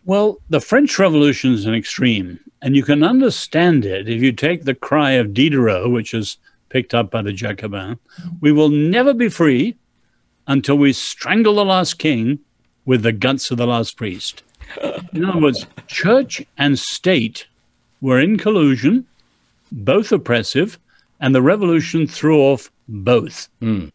Well, 0.05 0.39
the 0.49 0.61
French 0.61 0.99
Revolution 0.99 1.53
is 1.53 1.65
an 1.65 1.75
extreme, 1.75 2.41
and 2.61 2.75
you 2.75 2.83
can 2.83 3.05
understand 3.05 3.85
it 3.85 4.09
if 4.09 4.21
you 4.21 4.33
take 4.33 4.65
the 4.65 4.75
cry 4.75 5.13
of 5.13 5.33
Diderot, 5.33 5.91
which 5.91 6.13
is 6.13 6.39
picked 6.71 6.95
up 6.95 7.11
by 7.11 7.23
the 7.23 7.33
Jacobins 7.33 7.99
we 8.41 8.51
will 8.51 8.71
never 8.71 9.13
be 9.15 9.29
free 9.29 9.77
until 10.47 10.77
we 10.77 10.93
strangle 10.93 11.55
the 11.55 11.65
last 11.65 11.99
king 11.99 12.39
with 12.85 13.03
the 13.03 13.13
guts 13.13 13.51
of 13.51 13.59
the 13.59 13.67
last 13.67 13.97
priest. 13.97 14.43
In 15.13 15.25
other 15.25 15.41
words, 15.41 15.67
church 15.87 16.45
and 16.59 16.79
state 16.79 17.47
were 18.01 18.19
in 18.19 18.39
collusion, 18.39 19.07
both 19.71 20.11
oppressive, 20.11 20.79
and 21.21 21.35
the 21.35 21.43
revolution 21.43 22.07
threw 22.07 22.41
off 22.41 22.73
both. 22.89 23.49
Mm. 23.61 23.93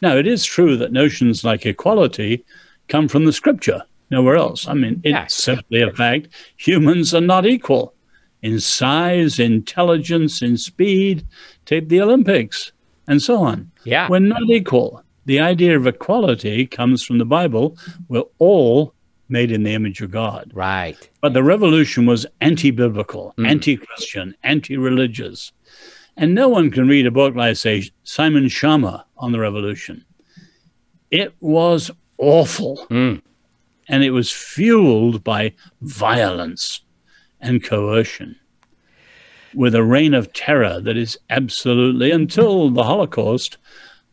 Now, 0.00 0.16
it 0.16 0.26
is 0.26 0.44
true 0.44 0.76
that 0.78 0.92
notions 0.92 1.44
like 1.44 1.66
equality 1.66 2.44
come 2.88 3.06
from 3.06 3.24
the 3.24 3.32
scripture 3.32 3.82
nowhere 4.10 4.36
else. 4.36 4.66
I 4.68 4.74
mean, 4.74 5.00
it's 5.04 5.34
simply 5.34 5.82
a 5.82 5.92
fact. 5.92 6.28
Humans 6.56 7.14
are 7.14 7.20
not 7.20 7.46
equal 7.46 7.94
in 8.42 8.60
size, 8.60 9.38
intelligence, 9.38 10.42
in 10.42 10.56
speed. 10.56 11.26
Take 11.64 11.88
the 11.88 12.00
Olympics 12.00 12.72
and 13.08 13.20
so 13.20 13.42
on. 13.42 13.70
Yeah. 13.84 14.08
We're 14.08 14.18
not 14.18 14.42
equal. 14.42 15.02
The 15.24 15.40
idea 15.40 15.76
of 15.76 15.86
equality 15.86 16.66
comes 16.66 17.02
from 17.02 17.18
the 17.18 17.24
Bible. 17.24 17.78
We're 18.08 18.24
all 18.38 18.92
made 19.30 19.50
in 19.50 19.62
the 19.62 19.72
image 19.72 20.02
of 20.02 20.10
God. 20.10 20.50
Right. 20.54 21.08
But 21.22 21.32
the 21.32 21.42
revolution 21.42 22.04
was 22.04 22.26
anti 22.42 22.70
biblical, 22.70 23.34
mm. 23.38 23.48
anti 23.48 23.76
Christian, 23.78 24.34
anti 24.42 24.76
religious. 24.76 25.52
And 26.16 26.34
no 26.34 26.48
one 26.48 26.70
can 26.70 26.86
read 26.86 27.06
a 27.06 27.10
book 27.10 27.34
like, 27.34 27.56
say, 27.56 27.90
Simon 28.04 28.44
Schama 28.44 29.04
on 29.16 29.32
the 29.32 29.40
revolution. 29.40 30.04
It 31.10 31.34
was 31.40 31.90
awful. 32.18 32.86
Mm 32.90 33.22
and 33.88 34.02
it 34.02 34.10
was 34.10 34.30
fueled 34.30 35.22
by 35.24 35.52
violence. 35.80 36.80
and 37.44 37.62
coercion 37.62 38.36
with 39.54 39.74
a 39.74 39.84
reign 39.84 40.14
of 40.14 40.32
terror 40.32 40.80
that 40.80 40.96
is 40.96 41.16
absolutely, 41.30 42.10
until 42.10 42.70
the 42.70 42.82
Holocaust, 42.82 43.56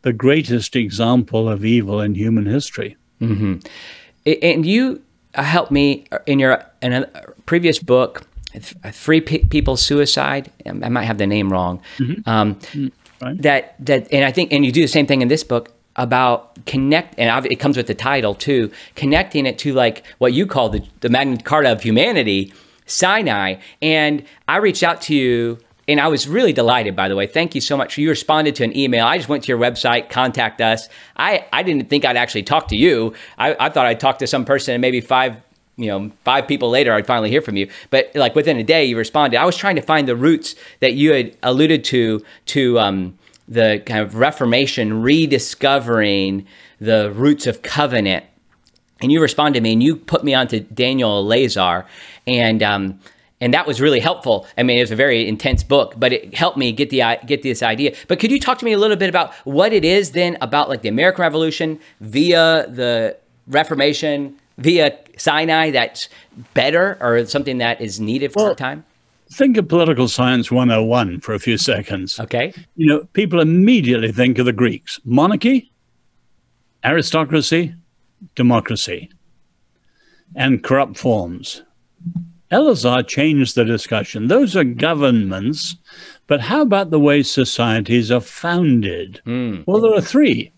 the 0.02 0.12
greatest 0.12 0.76
example 0.76 1.48
of 1.48 1.64
evil 1.64 2.00
in 2.00 2.14
human 2.14 2.46
history. 2.46 2.96
Mm-hmm. 3.20 3.58
And 4.42 4.66
you 4.66 5.02
helped 5.34 5.72
me 5.72 6.04
in 6.26 6.38
your 6.38 6.64
in 6.80 6.92
a 6.92 7.06
previous 7.46 7.80
book, 7.80 8.22
Free 8.92 9.20
People 9.20 9.76
Suicide. 9.76 10.50
I 10.66 10.88
might 10.88 11.04
have 11.04 11.18
the 11.18 11.26
name 11.26 11.52
wrong. 11.52 11.80
Mm-hmm. 11.98 12.28
Um, 12.28 12.54
mm-hmm. 12.54 12.88
right. 13.24 13.42
That 13.42 13.74
that, 13.84 14.12
and 14.12 14.24
I 14.24 14.30
think, 14.30 14.52
and 14.52 14.64
you 14.64 14.70
do 14.70 14.82
the 14.82 14.88
same 14.88 15.06
thing 15.06 15.22
in 15.22 15.28
this 15.28 15.42
book 15.42 15.71
about 15.96 16.64
connect, 16.66 17.18
and 17.18 17.46
it 17.46 17.56
comes 17.56 17.76
with 17.76 17.86
the 17.86 17.94
title 17.94 18.34
too, 18.34 18.70
connecting 18.94 19.46
it 19.46 19.58
to 19.58 19.72
like 19.72 20.04
what 20.18 20.32
you 20.32 20.46
call 20.46 20.68
the 20.68 20.84
the 21.00 21.08
Magna 21.08 21.36
Carta 21.38 21.72
of 21.72 21.82
humanity, 21.82 22.52
Sinai. 22.86 23.56
And 23.80 24.24
I 24.48 24.56
reached 24.56 24.82
out 24.82 25.02
to 25.02 25.14
you 25.14 25.58
and 25.88 26.00
I 26.00 26.08
was 26.08 26.28
really 26.28 26.52
delighted, 26.52 26.94
by 26.94 27.08
the 27.08 27.16
way. 27.16 27.26
Thank 27.26 27.54
you 27.54 27.60
so 27.60 27.76
much. 27.76 27.98
You 27.98 28.08
responded 28.08 28.54
to 28.56 28.64
an 28.64 28.76
email. 28.76 29.04
I 29.04 29.16
just 29.16 29.28
went 29.28 29.44
to 29.44 29.48
your 29.48 29.58
website, 29.58 30.10
contact 30.10 30.60
us. 30.60 30.88
I, 31.16 31.46
I 31.52 31.62
didn't 31.62 31.90
think 31.90 32.04
I'd 32.04 32.16
actually 32.16 32.44
talk 32.44 32.68
to 32.68 32.76
you. 32.76 33.14
I, 33.36 33.56
I 33.58 33.68
thought 33.68 33.86
I'd 33.86 34.00
talk 34.00 34.18
to 34.20 34.26
some 34.26 34.44
person 34.44 34.74
and 34.74 34.80
maybe 34.80 35.00
five, 35.00 35.42
you 35.76 35.88
know, 35.88 36.12
five 36.24 36.46
people 36.46 36.70
later 36.70 36.92
I'd 36.92 37.06
finally 37.06 37.30
hear 37.30 37.42
from 37.42 37.56
you. 37.56 37.68
But 37.90 38.12
like 38.14 38.36
within 38.36 38.58
a 38.58 38.62
day, 38.62 38.84
you 38.84 38.96
responded. 38.96 39.38
I 39.38 39.44
was 39.44 39.56
trying 39.56 39.76
to 39.76 39.82
find 39.82 40.06
the 40.06 40.16
roots 40.16 40.54
that 40.80 40.94
you 40.94 41.12
had 41.12 41.36
alluded 41.42 41.82
to, 41.84 42.24
to 42.46 42.78
um, 42.78 43.18
the 43.48 43.82
kind 43.86 44.00
of 44.00 44.16
Reformation, 44.16 45.02
rediscovering 45.02 46.46
the 46.80 47.10
roots 47.12 47.46
of 47.46 47.62
covenant. 47.62 48.24
And 49.00 49.10
you 49.10 49.20
responded 49.20 49.58
to 49.58 49.62
me 49.62 49.72
and 49.72 49.82
you 49.82 49.96
put 49.96 50.22
me 50.24 50.34
onto 50.34 50.60
Daniel 50.60 51.24
Elazar. 51.24 51.86
And, 52.26 52.62
um, 52.62 53.00
and 53.40 53.52
that 53.52 53.66
was 53.66 53.80
really 53.80 53.98
helpful. 53.98 54.46
I 54.56 54.62
mean, 54.62 54.78
it 54.78 54.82
was 54.82 54.92
a 54.92 54.96
very 54.96 55.26
intense 55.26 55.64
book, 55.64 55.94
but 55.96 56.12
it 56.12 56.34
helped 56.34 56.56
me 56.56 56.70
get 56.70 56.90
the 56.90 57.18
get 57.26 57.42
this 57.42 57.60
idea. 57.60 57.96
But 58.06 58.20
could 58.20 58.30
you 58.30 58.38
talk 58.38 58.58
to 58.58 58.64
me 58.64 58.72
a 58.72 58.78
little 58.78 58.96
bit 58.96 59.08
about 59.08 59.34
what 59.44 59.72
it 59.72 59.84
is 59.84 60.12
then 60.12 60.38
about 60.40 60.68
like 60.68 60.82
the 60.82 60.88
American 60.88 61.22
Revolution 61.22 61.80
via 62.00 62.68
the 62.68 63.16
Reformation 63.48 64.36
via 64.58 64.96
Sinai 65.16 65.70
that's 65.70 66.08
better 66.54 66.96
or 67.00 67.26
something 67.26 67.58
that 67.58 67.80
is 67.80 67.98
needed 67.98 68.32
for 68.32 68.40
well, 68.40 68.48
our 68.50 68.54
time? 68.54 68.84
Think 69.32 69.56
of 69.56 69.66
political 69.66 70.08
science 70.08 70.50
101 70.50 71.20
for 71.20 71.32
a 71.32 71.38
few 71.38 71.56
seconds. 71.56 72.20
Okay. 72.20 72.52
You 72.76 72.86
know, 72.86 73.04
people 73.14 73.40
immediately 73.40 74.12
think 74.12 74.38
of 74.38 74.44
the 74.44 74.52
Greeks 74.52 75.00
monarchy, 75.04 75.72
aristocracy, 76.84 77.74
democracy, 78.34 79.10
and 80.36 80.62
corrupt 80.62 80.98
forms. 80.98 81.62
Eleazar 82.50 83.02
changed 83.02 83.54
the 83.54 83.64
discussion. 83.64 84.28
Those 84.28 84.54
are 84.54 84.64
governments, 84.64 85.76
but 86.26 86.42
how 86.42 86.60
about 86.60 86.90
the 86.90 87.00
way 87.00 87.22
societies 87.22 88.10
are 88.10 88.20
founded? 88.20 89.22
Mm. 89.24 89.64
Well, 89.66 89.80
there 89.80 89.94
are 89.94 90.02
three. 90.02 90.52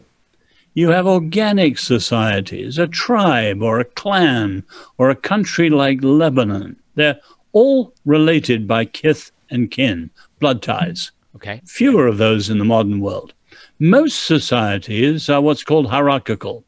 You 0.73 0.91
have 0.91 1.07
organic 1.07 1.79
societies, 1.79 2.79
a 2.79 2.89
tribe 2.89 3.63
or 3.63 3.79
a 3.79 3.85
clan 3.85 4.65
or 4.99 5.11
a 5.11 5.15
country 5.15 5.71
like 5.71 6.03
Lebanon. 6.03 6.75
They're 6.97 7.21
all 7.55 7.95
related 8.05 8.69
by 8.69 8.85
kith 8.85 9.31
and 9.49 9.71
kin, 9.71 10.11
blood 10.41 10.61
ties. 10.61 11.13
Okay. 11.37 11.63
Fewer 11.65 12.07
of 12.07 12.19
those 12.19 12.51
in 12.51 12.59
the 12.59 12.65
modern 12.65 13.01
world. 13.01 13.33
Most 13.79 14.25
societies 14.25 15.31
are 15.31 15.41
what's 15.41 15.65
called 15.65 15.89
hierarchical 15.89 16.65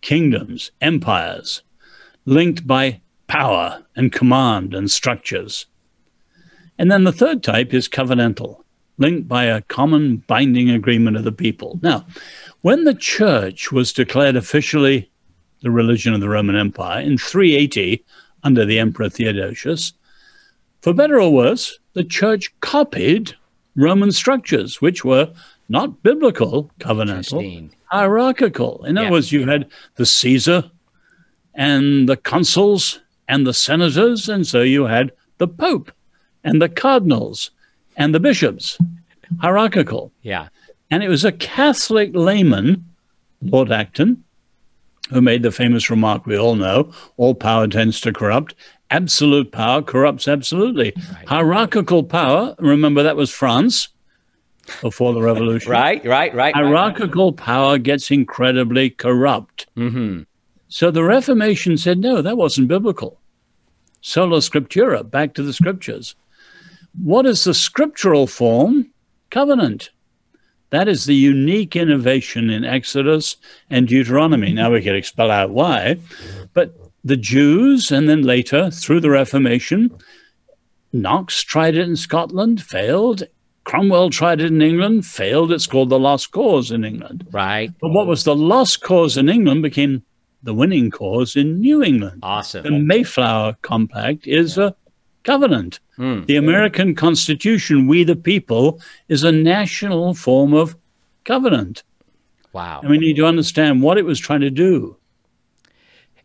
kingdoms, 0.00 0.70
empires, 0.80 1.62
linked 2.24 2.66
by 2.66 3.00
power 3.26 3.84
and 3.96 4.12
command 4.12 4.74
and 4.74 4.90
structures. 4.90 5.66
And 6.78 6.90
then 6.90 7.04
the 7.04 7.12
third 7.12 7.42
type 7.42 7.74
is 7.74 7.88
covenantal, 7.88 8.62
linked 8.98 9.28
by 9.28 9.44
a 9.44 9.62
common 9.62 10.18
binding 10.28 10.70
agreement 10.70 11.16
of 11.16 11.24
the 11.24 11.32
people. 11.32 11.78
Now, 11.82 12.06
when 12.62 12.84
the 12.84 12.94
church 12.94 13.72
was 13.72 13.92
declared 13.92 14.36
officially 14.36 15.10
the 15.62 15.70
religion 15.70 16.14
of 16.14 16.20
the 16.20 16.28
Roman 16.28 16.56
Empire 16.56 17.00
in 17.00 17.18
380 17.18 18.04
under 18.44 18.64
the 18.64 18.78
Emperor 18.78 19.08
Theodosius, 19.08 19.92
for 20.80 20.92
better 20.92 21.20
or 21.20 21.32
worse, 21.32 21.78
the 21.94 22.04
church 22.04 22.52
copied 22.60 23.34
Roman 23.76 24.12
structures, 24.12 24.80
which 24.80 25.04
were 25.04 25.32
not 25.68 26.02
biblical, 26.02 26.70
covenantal, 26.80 27.70
hierarchical. 27.84 28.84
In 28.84 28.96
yeah. 28.96 29.02
other 29.02 29.10
words, 29.12 29.32
you 29.32 29.46
had 29.46 29.68
the 29.96 30.06
Caesar 30.06 30.70
and 31.54 32.08
the 32.08 32.16
consuls 32.16 33.00
and 33.28 33.46
the 33.46 33.54
senators, 33.54 34.28
and 34.28 34.46
so 34.46 34.62
you 34.62 34.84
had 34.84 35.12
the 35.38 35.48
Pope 35.48 35.92
and 36.44 36.62
the 36.62 36.68
cardinals 36.68 37.50
and 37.96 38.14
the 38.14 38.20
bishops, 38.20 38.78
hierarchical. 39.40 40.12
Yeah. 40.22 40.48
And 40.90 41.02
it 41.02 41.08
was 41.08 41.24
a 41.24 41.32
Catholic 41.32 42.10
layman, 42.14 42.84
Lord 43.42 43.70
Acton, 43.70 44.24
who 45.10 45.20
made 45.20 45.42
the 45.42 45.52
famous 45.52 45.90
remark 45.90 46.26
we 46.26 46.38
all 46.38 46.54
know 46.54 46.92
all 47.16 47.34
power 47.34 47.66
tends 47.66 48.00
to 48.02 48.12
corrupt. 48.12 48.54
Absolute 48.90 49.52
power 49.52 49.82
corrupts 49.82 50.26
absolutely. 50.28 50.92
Right. 50.96 51.28
Hierarchical 51.28 52.04
power, 52.04 52.54
remember 52.58 53.02
that 53.02 53.16
was 53.16 53.30
France 53.30 53.88
before 54.80 55.12
the 55.12 55.22
revolution. 55.22 55.70
right, 55.72 56.04
right, 56.04 56.34
right. 56.34 56.54
Hierarchical 56.54 57.32
right. 57.32 57.36
power 57.36 57.78
gets 57.78 58.10
incredibly 58.10 58.90
corrupt. 58.90 59.66
Mm-hmm. 59.76 60.22
So 60.68 60.90
the 60.90 61.04
Reformation 61.04 61.76
said, 61.76 61.98
no, 61.98 62.22
that 62.22 62.36
wasn't 62.36 62.68
biblical. 62.68 63.20
Sola 64.00 64.38
Scriptura, 64.38 65.08
back 65.08 65.34
to 65.34 65.42
the 65.42 65.52
scriptures. 65.52 66.14
What 67.02 67.26
is 67.26 67.44
the 67.44 67.54
scriptural 67.54 68.26
form? 68.26 68.90
Covenant. 69.30 69.90
That 70.70 70.88
is 70.88 71.06
the 71.06 71.14
unique 71.14 71.76
innovation 71.76 72.50
in 72.50 72.64
Exodus 72.64 73.36
and 73.70 73.88
Deuteronomy. 73.88 74.52
Now 74.52 74.70
we 74.70 74.82
can 74.82 74.94
expel 74.94 75.30
out 75.30 75.50
why, 75.50 75.98
but 76.52 76.74
the 77.04 77.16
Jews, 77.16 77.90
and 77.90 78.08
then 78.08 78.22
later 78.22 78.70
through 78.70 79.00
the 79.00 79.10
Reformation, 79.10 79.96
Knox 80.92 81.42
tried 81.42 81.76
it 81.76 81.88
in 81.88 81.96
Scotland, 81.96 82.62
failed. 82.62 83.22
Cromwell 83.64 84.10
tried 84.10 84.40
it 84.40 84.46
in 84.46 84.62
England, 84.62 85.04
failed. 85.04 85.52
It's 85.52 85.66
called 85.66 85.90
the 85.90 85.98
lost 85.98 86.30
cause 86.32 86.70
in 86.70 86.84
England. 86.84 87.26
Right. 87.30 87.70
But 87.80 87.90
what 87.90 88.06
was 88.06 88.24
the 88.24 88.34
lost 88.34 88.80
cause 88.82 89.16
in 89.16 89.28
England 89.28 89.62
became 89.62 90.02
the 90.42 90.54
winning 90.54 90.90
cause 90.90 91.36
in 91.36 91.60
New 91.60 91.82
England. 91.82 92.20
Awesome. 92.22 92.62
The 92.62 92.70
Mayflower 92.70 93.56
Compact 93.62 94.26
is 94.26 94.56
yeah. 94.56 94.68
a 94.68 94.74
covenant. 95.24 95.80
Mm. 95.98 96.26
The 96.26 96.36
American 96.36 96.94
Constitution, 96.94 97.86
we 97.86 98.04
the 98.04 98.16
people, 98.16 98.80
is 99.08 99.24
a 99.24 99.32
national 99.32 100.14
form 100.14 100.54
of 100.54 100.76
covenant. 101.24 101.82
Wow. 102.52 102.80
And 102.80 102.90
we 102.90 102.98
need 102.98 103.16
to 103.16 103.26
understand 103.26 103.82
what 103.82 103.98
it 103.98 104.04
was 104.04 104.18
trying 104.18 104.40
to 104.40 104.50
do. 104.50 104.96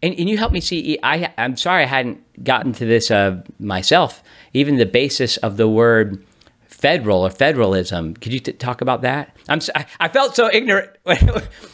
And, 0.04 0.14
and 0.20 0.30
you 0.30 0.38
helped 0.38 0.54
me 0.54 0.60
see. 0.60 1.00
I, 1.02 1.34
I'm 1.38 1.56
sorry 1.56 1.84
I 1.84 1.88
hadn't 1.88 2.44
gotten 2.44 2.74
to 2.74 2.86
this 2.86 3.10
uh, 3.10 3.42
myself. 3.58 4.22
Even 4.54 4.76
the 4.76 4.86
basis 4.86 5.38
of 5.38 5.56
the 5.56 5.68
word 5.68 6.24
federal 6.68 7.26
or 7.26 7.30
federalism. 7.30 8.14
Could 8.16 8.34
you 8.34 8.42
t- 8.42 8.52
talk 8.52 8.82
about 8.82 9.02
that? 9.04 9.34
I'm 9.48 9.62
so, 9.62 9.72
I, 9.74 9.86
I, 10.02 10.08
felt 10.10 10.36
so 10.36 10.50
ignorant 10.52 10.90
when, 11.04 11.18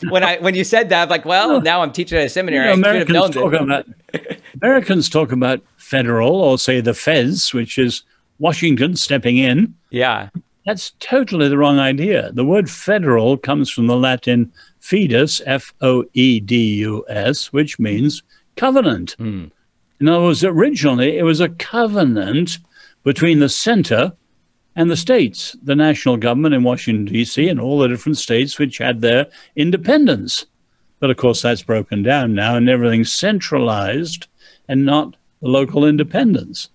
when 0.09 0.23
I 0.23 0.37
when 0.37 0.53
you 0.53 0.63
said 0.63 0.89
that. 0.89 1.03
I'm 1.03 1.09
like, 1.09 1.25
well, 1.25 1.59
now 1.59 1.81
I'm 1.81 1.91
teaching 1.91 2.19
at 2.19 2.25
a 2.25 2.29
seminary. 2.29 2.69
You 2.69 2.75
know, 2.75 2.89
Americans, 2.89 3.33
talk 3.33 3.53
about, 3.53 3.87
Americans 4.61 5.09
talk 5.09 5.31
about 5.31 5.61
federal 5.77 6.35
or 6.35 6.59
say 6.59 6.81
the 6.81 6.93
feds, 6.93 7.51
which 7.51 7.79
is 7.79 8.03
Washington 8.37 8.95
stepping 8.95 9.37
in. 9.37 9.73
Yeah. 9.89 10.29
That's 10.67 10.91
totally 10.99 11.49
the 11.49 11.57
wrong 11.57 11.79
idea. 11.79 12.31
The 12.31 12.45
word 12.45 12.69
federal 12.69 13.37
comes 13.37 13.71
from 13.71 13.87
the 13.87 13.97
Latin 13.97 14.53
foedus, 14.81 15.41
F 15.45 15.73
O 15.81 16.05
E 16.13 16.39
D 16.39 16.75
U 16.75 17.05
S, 17.09 17.51
which 17.53 17.79
means 17.79 18.23
covenant. 18.55 19.15
Mm. 19.19 19.51
In 19.99 20.07
other 20.07 20.23
words, 20.23 20.43
originally 20.43 21.17
it 21.17 21.23
was 21.23 21.41
a 21.41 21.49
covenant 21.49 22.59
between 23.03 23.39
the 23.39 23.49
center 23.49 24.13
and 24.75 24.89
the 24.89 24.97
states, 24.97 25.55
the 25.61 25.75
national 25.75 26.17
government 26.17 26.55
in 26.55 26.63
Washington, 26.63 27.05
D.C., 27.05 27.49
and 27.49 27.59
all 27.59 27.79
the 27.79 27.87
different 27.87 28.17
states 28.17 28.57
which 28.57 28.77
had 28.77 29.01
their 29.01 29.27
independence. 29.55 30.45
But 30.99 31.09
of 31.09 31.17
course, 31.17 31.41
that's 31.41 31.63
broken 31.63 32.03
down 32.03 32.33
now, 32.33 32.55
and 32.55 32.69
everything's 32.69 33.11
centralized 33.11 34.27
and 34.67 34.85
not 34.85 35.15
the 35.41 35.47
local 35.49 35.85
independence. 35.85 36.69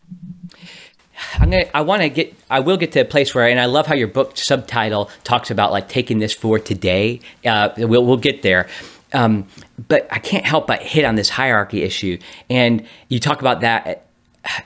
I'm 1.35 1.51
gonna. 1.51 1.67
I 1.75 1.83
want 1.83 2.03
to 2.03 2.09
get. 2.09 2.35
I 2.51 2.61
will 2.61 2.77
get 2.77 2.93
to 2.93 3.01
a 3.01 3.05
place 3.05 3.35
where, 3.35 3.49
and 3.49 3.61
I 3.61 3.67
love 3.67 3.87
how 3.87 3.95
your 3.95 4.09
book 4.09 4.37
subtitle 4.37 5.11
talks 5.23 5.51
about 5.51 5.73
like 5.73 5.89
taking 5.89 6.19
this 6.19 6.33
for 6.33 6.59
today. 6.59 7.21
Uh, 7.45 7.71
we'll 7.77 8.05
we'll 8.05 8.17
get 8.17 8.43
there. 8.43 8.69
Um, 9.13 9.47
but 9.89 10.09
I 10.11 10.19
can't 10.19 10.45
help 10.45 10.67
but 10.67 10.83
hit 10.83 11.05
on 11.05 11.15
this 11.15 11.31
hierarchy 11.31 11.83
issue, 11.83 12.19
and 12.51 12.87
you 13.09 13.21
talk 13.21 13.41
about 13.41 13.61
that 13.61 14.04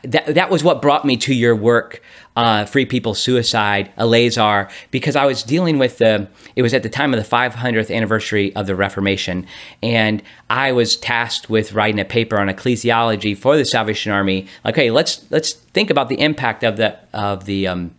that 0.03 0.35
that 0.35 0.51
was 0.51 0.65
what 0.65 0.83
brought 0.83 1.05
me 1.05 1.17
to 1.19 1.35
your 1.35 1.55
work, 1.55 2.03
uh, 2.37 2.65
Free 2.65 2.87
People 2.87 3.15
Suicide, 3.15 3.93
Elazar, 3.99 4.71
because 4.91 5.17
I 5.17 5.27
was 5.27 5.43
dealing 5.43 5.79
with 5.79 5.99
the. 5.99 6.29
It 6.57 6.63
was 6.63 6.75
at 6.75 6.83
the 6.83 6.89
time 6.89 7.15
of 7.15 7.23
the 7.23 7.29
500th 7.29 7.95
anniversary 7.95 8.55
of 8.57 8.67
the 8.67 8.75
Reformation, 8.75 9.47
and 9.83 10.23
I 10.51 10.73
was 10.73 10.97
tasked 10.97 11.49
with 11.49 11.73
writing 11.73 12.01
a 12.01 12.05
paper 12.05 12.39
on 12.39 12.49
ecclesiology 12.49 13.37
for 13.37 13.57
the 13.57 13.65
Salvation 13.65 14.13
Army. 14.13 14.47
Like, 14.65 14.75
okay, 14.75 14.91
let's 14.91 15.25
let's 15.31 15.53
think 15.53 15.91
about 15.91 16.09
the 16.09 16.21
impact 16.21 16.65
of 16.65 16.77
the 16.77 16.99
of 17.13 17.45
the 17.45 17.69
um, 17.69 17.95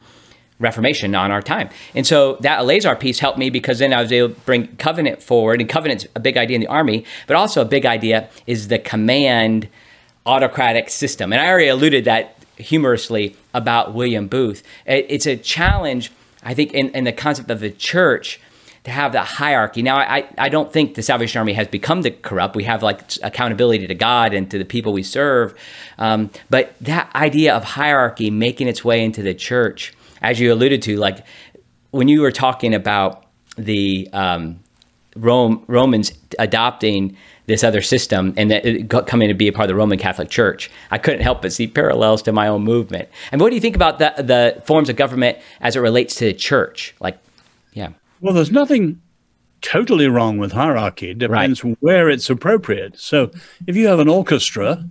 Reformation 0.60 1.16
on 1.16 1.32
our 1.32 1.42
time. 1.42 1.70
And 1.96 2.06
so 2.06 2.36
that 2.42 2.60
Elazar 2.60 3.00
piece 3.00 3.20
helped 3.20 3.38
me 3.40 3.50
because 3.50 3.80
then 3.80 3.94
I 3.94 4.02
was 4.02 4.12
able 4.12 4.36
to 4.36 4.42
bring 4.42 4.76
covenant 4.76 5.24
forward. 5.24 5.62
And 5.62 5.70
covenant's 5.70 6.06
a 6.16 6.20
big 6.20 6.36
idea 6.36 6.56
in 6.56 6.62
the 6.62 6.68
army, 6.68 7.06
but 7.28 7.38
also 7.38 7.62
a 7.62 7.66
big 7.66 7.86
idea 7.86 8.30
is 8.46 8.68
the 8.68 8.78
command 8.78 9.70
autocratic 10.26 10.90
system. 10.90 11.34
And 11.34 11.42
I 11.42 11.48
already 11.48 11.68
alluded 11.68 12.06
that 12.06 12.36
humorously 12.58 13.36
about 13.54 13.94
William 13.94 14.28
Booth. 14.28 14.64
It's 14.86 15.26
a 15.26 15.38
challenge, 15.38 16.12
I 16.44 16.54
think, 16.54 16.74
in, 16.74 16.90
in 16.90 17.06
the 17.06 17.14
concept 17.14 17.50
of 17.50 17.60
the 17.60 17.72
church 17.72 18.40
to 18.84 18.92
have 18.92 19.14
that 19.14 19.26
hierarchy. 19.26 19.82
Now, 19.82 19.98
I, 19.98 20.28
I 20.38 20.50
don't 20.50 20.72
think 20.72 20.96
the 20.96 21.02
Salvation 21.02 21.40
Army 21.40 21.54
has 21.54 21.68
become 21.68 22.02
the 22.02 22.12
corrupt. 22.12 22.56
We 22.56 22.64
have 22.64 22.82
like 22.82 23.02
accountability 23.24 23.88
to 23.88 23.96
God 23.96 24.34
and 24.34 24.50
to 24.52 24.58
the 24.58 24.66
people 24.66 24.94
we 24.94 25.04
serve. 25.04 25.54
Um, 25.98 26.30
but 26.50 26.76
that 26.82 27.14
idea 27.16 27.56
of 27.56 27.64
hierarchy 27.64 28.30
making 28.30 28.68
its 28.68 28.84
way 28.84 29.04
into 29.04 29.22
the 29.22 29.34
church 29.34 29.94
as 30.22 30.40
you 30.40 30.52
alluded 30.54 30.82
to, 30.84 30.98
like 30.98 31.26
when 31.92 32.08
you 32.08 32.22
were 32.22 32.32
talking 32.32 32.74
about 32.74 33.26
the 33.58 34.08
um, 34.14 34.60
Rome, 35.16 35.64
Romans 35.68 36.14
adopting 36.38 37.18
this 37.50 37.64
other 37.64 37.82
system 37.82 38.34
and 38.38 38.52
that 38.52 38.66
it 38.66 38.90
coming 39.08 39.28
to 39.28 39.34
be 39.34 39.48
a 39.48 39.52
part 39.52 39.66
of 39.66 39.70
the 39.70 39.76
Roman 39.76 39.98
Catholic 39.98 40.30
Church, 40.30 40.70
I 40.92 41.00
couldn't 41.00 41.22
help 41.22 41.42
but 41.42 41.52
see 41.52 41.68
parallels 41.68 42.22
to 42.24 42.32
my 42.32 42.48
own 42.48 42.64
movement. 42.64 43.10
And 43.32 43.42
what 43.42 43.50
do 43.50 43.56
you 43.56 43.62
think 43.62 43.76
about 43.76 44.00
the 44.00 44.14
the 44.18 44.62
forms 44.66 44.88
of 44.88 44.96
government 44.96 45.40
as 45.60 45.76
it 45.76 45.80
relates 45.80 46.16
to 46.16 46.26
the 46.26 46.34
church? 46.34 46.96
Like, 47.00 47.18
yeah. 47.74 47.90
Well, 48.22 48.34
there's 48.34 48.52
nothing 48.52 49.02
totally 49.62 50.08
wrong 50.08 50.38
with 50.38 50.52
hierarchy. 50.52 51.10
It 51.10 51.18
depends 51.18 51.64
right. 51.64 51.76
where 51.80 52.10
it's 52.10 52.30
appropriate. 52.30 53.00
So, 53.00 53.32
if 53.68 53.76
you 53.76 53.88
have 53.88 54.00
an 54.00 54.08
orchestra, 54.08 54.86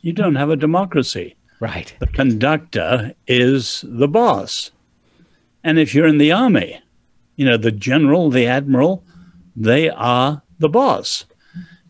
you 0.00 0.12
don't 0.12 0.36
have 0.36 0.50
a 0.50 0.56
democracy. 0.56 1.36
Right. 1.60 1.94
The 1.98 2.06
conductor 2.06 3.14
is 3.26 3.84
the 3.86 4.08
boss. 4.08 4.70
And 5.62 5.78
if 5.78 5.94
you're 5.94 6.06
in 6.06 6.18
the 6.18 6.32
army, 6.32 6.80
you 7.36 7.44
know, 7.44 7.56
the 7.56 7.72
general, 7.72 8.30
the 8.30 8.46
admiral, 8.46 9.04
they 9.54 9.90
are 9.90 10.42
the 10.58 10.68
boss. 10.68 11.26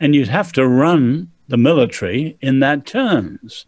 And 0.05 0.15
you'd 0.15 0.29
have 0.29 0.53
to 0.53 0.69
run 0.69 1.31
the 1.49 1.57
military 1.57 2.37
in 2.43 2.61
that 2.61 2.85
terms. 2.85 3.65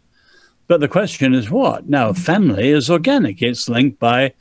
But 0.67 0.81
the 0.81 0.87
question 0.87 1.33
is 1.33 1.49
what? 1.49 1.89
Now, 1.89 2.11
mm-hmm. 2.11 2.21
family 2.21 2.69
is 2.69 2.91
organic, 2.91 3.41
it's 3.41 3.67
linked 3.67 3.97
by 3.97 4.33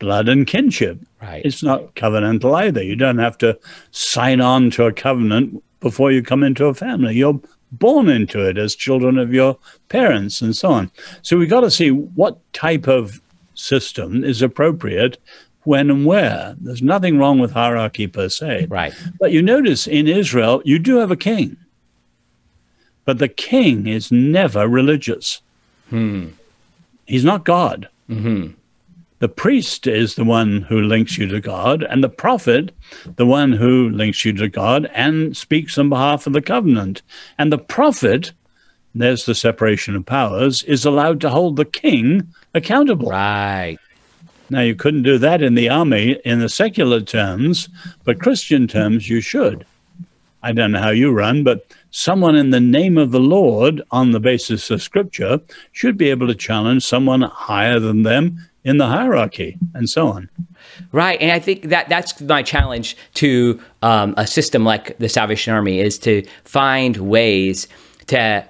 blood 0.00 0.28
and 0.28 0.48
kinship. 0.48 0.98
Right. 1.22 1.42
It's 1.44 1.62
not 1.62 1.94
covenantal 1.94 2.56
either. 2.56 2.82
You 2.82 2.96
don't 2.96 3.18
have 3.18 3.38
to 3.38 3.56
sign 3.92 4.40
on 4.40 4.72
to 4.72 4.86
a 4.86 4.92
covenant 4.92 5.62
before 5.78 6.10
you 6.10 6.24
come 6.24 6.42
into 6.42 6.66
a 6.66 6.74
family. 6.74 7.14
You're 7.14 7.40
born 7.70 8.08
into 8.08 8.44
it 8.44 8.58
as 8.58 8.74
children 8.74 9.16
of 9.16 9.32
your 9.32 9.56
parents 9.88 10.42
and 10.42 10.56
so 10.56 10.70
on. 10.70 10.90
So 11.22 11.36
we've 11.36 11.48
got 11.48 11.60
to 11.60 11.70
see 11.70 11.92
what 11.92 12.36
type 12.52 12.88
of 12.88 13.20
system 13.54 14.24
is 14.24 14.42
appropriate 14.42 15.18
when 15.64 15.90
and 15.90 16.06
where. 16.06 16.54
There's 16.60 16.82
nothing 16.82 17.18
wrong 17.18 17.38
with 17.38 17.52
hierarchy 17.52 18.06
per 18.06 18.28
se. 18.28 18.66
Right. 18.70 18.94
But 19.18 19.32
you 19.32 19.42
notice 19.42 19.86
in 19.86 20.06
Israel, 20.06 20.62
you 20.64 20.78
do 20.78 20.96
have 20.96 21.10
a 21.10 21.16
king. 21.16 21.56
But 23.04 23.18
the 23.18 23.28
king 23.28 23.86
is 23.86 24.10
never 24.10 24.66
religious. 24.66 25.42
Hmm. 25.90 26.28
He's 27.06 27.24
not 27.24 27.44
God. 27.44 27.88
Mm-hmm. 28.08 28.52
The 29.18 29.28
priest 29.28 29.86
is 29.86 30.16
the 30.16 30.24
one 30.24 30.62
who 30.62 30.82
links 30.82 31.16
you 31.16 31.26
to 31.28 31.40
God, 31.40 31.82
and 31.82 32.04
the 32.04 32.08
prophet, 32.08 32.72
the 33.16 33.24
one 33.24 33.52
who 33.52 33.88
links 33.88 34.24
you 34.24 34.32
to 34.34 34.48
God 34.48 34.90
and 34.92 35.36
speaks 35.36 35.78
on 35.78 35.88
behalf 35.88 36.26
of 36.26 36.32
the 36.32 36.42
covenant. 36.42 37.00
And 37.38 37.52
the 37.52 37.58
prophet, 37.58 38.32
there's 38.94 39.24
the 39.24 39.34
separation 39.34 39.96
of 39.96 40.04
powers, 40.04 40.62
is 40.64 40.84
allowed 40.84 41.20
to 41.22 41.30
hold 41.30 41.56
the 41.56 41.64
king 41.64 42.28
accountable. 42.54 43.08
Right. 43.08 43.78
Now, 44.50 44.60
you 44.60 44.74
couldn't 44.74 45.02
do 45.02 45.18
that 45.18 45.42
in 45.42 45.54
the 45.54 45.68
army 45.68 46.18
in 46.24 46.40
the 46.40 46.48
secular 46.48 47.00
terms, 47.00 47.68
but 48.04 48.20
Christian 48.20 48.68
terms, 48.68 49.08
you 49.08 49.20
should. 49.20 49.64
I 50.42 50.52
don't 50.52 50.72
know 50.72 50.82
how 50.82 50.90
you 50.90 51.10
run, 51.10 51.42
but 51.42 51.66
someone 51.90 52.36
in 52.36 52.50
the 52.50 52.60
name 52.60 52.98
of 52.98 53.12
the 53.12 53.20
Lord, 53.20 53.80
on 53.90 54.10
the 54.10 54.20
basis 54.20 54.70
of 54.70 54.82
scripture, 54.82 55.40
should 55.72 55.96
be 55.96 56.10
able 56.10 56.26
to 56.26 56.34
challenge 56.34 56.84
someone 56.84 57.22
higher 57.22 57.80
than 57.80 58.02
them 58.02 58.38
in 58.64 58.76
the 58.76 58.86
hierarchy 58.86 59.56
and 59.74 59.88
so 59.88 60.08
on. 60.08 60.28
Right, 60.92 61.20
and 61.20 61.32
I 61.32 61.38
think 61.38 61.68
that 61.68 61.88
that's 61.88 62.20
my 62.20 62.42
challenge 62.42 62.96
to 63.14 63.60
um, 63.82 64.14
a 64.16 64.26
system 64.26 64.64
like 64.64 64.98
the 64.98 65.08
Salvation 65.08 65.54
Army 65.54 65.80
is 65.80 65.98
to 66.00 66.26
find 66.44 66.96
ways 66.96 67.68
to 68.08 68.46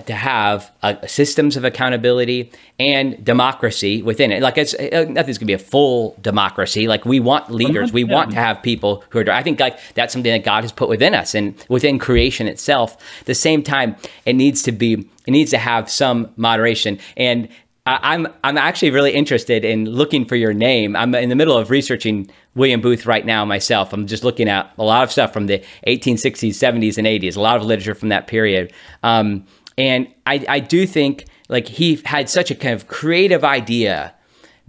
to 0.00 0.14
have 0.14 0.72
uh, 0.82 1.06
systems 1.06 1.56
of 1.56 1.64
accountability 1.64 2.50
and 2.78 3.24
democracy 3.24 4.02
within 4.02 4.30
it. 4.32 4.42
Like 4.42 4.58
it's 4.58 4.74
uh, 4.74 5.06
nothing's 5.08 5.38
gonna 5.38 5.46
be 5.46 5.52
a 5.52 5.58
full 5.58 6.16
democracy. 6.20 6.88
Like 6.88 7.04
we 7.04 7.20
want 7.20 7.50
leaders, 7.50 7.92
we 7.92 8.04
want 8.04 8.30
to 8.30 8.36
have 8.36 8.62
people 8.62 9.04
who 9.10 9.20
are. 9.20 9.30
I 9.30 9.42
think 9.42 9.60
like 9.60 9.78
that's 9.94 10.12
something 10.12 10.32
that 10.32 10.44
God 10.44 10.64
has 10.64 10.72
put 10.72 10.88
within 10.88 11.14
us 11.14 11.34
and 11.34 11.54
within 11.68 11.98
creation 11.98 12.46
itself. 12.46 12.96
At 13.20 13.26
the 13.26 13.34
same 13.34 13.62
time, 13.62 13.96
it 14.24 14.34
needs 14.34 14.62
to 14.62 14.72
be. 14.72 15.08
It 15.26 15.32
needs 15.32 15.50
to 15.50 15.58
have 15.58 15.90
some 15.90 16.32
moderation 16.36 17.00
and 17.16 17.48
I'm 17.86 18.26
I'm 18.42 18.58
actually 18.58 18.90
really 18.90 19.12
interested 19.12 19.64
in 19.64 19.88
looking 19.88 20.24
for 20.24 20.34
your 20.34 20.52
name. 20.52 20.96
I'm 20.96 21.14
in 21.14 21.28
the 21.28 21.36
middle 21.36 21.56
of 21.56 21.70
researching 21.70 22.28
William 22.56 22.80
Booth 22.80 23.06
right 23.06 23.24
now 23.24 23.44
myself. 23.44 23.92
I'm 23.92 24.08
just 24.08 24.24
looking 24.24 24.48
at 24.48 24.72
a 24.76 24.82
lot 24.82 25.04
of 25.04 25.12
stuff 25.12 25.32
from 25.32 25.46
the 25.46 25.62
1860s, 25.86 26.50
70s, 26.50 26.98
and 26.98 27.06
80s. 27.06 27.36
A 27.36 27.40
lot 27.40 27.56
of 27.56 27.62
literature 27.62 27.94
from 27.94 28.08
that 28.08 28.26
period, 28.26 28.72
um, 29.04 29.46
and 29.78 30.08
I 30.24 30.44
I 30.48 30.60
do 30.60 30.86
think 30.86 31.26
like 31.48 31.68
he 31.68 32.00
had 32.04 32.28
such 32.28 32.50
a 32.50 32.54
kind 32.54 32.74
of 32.74 32.88
creative 32.88 33.44
idea 33.44 34.14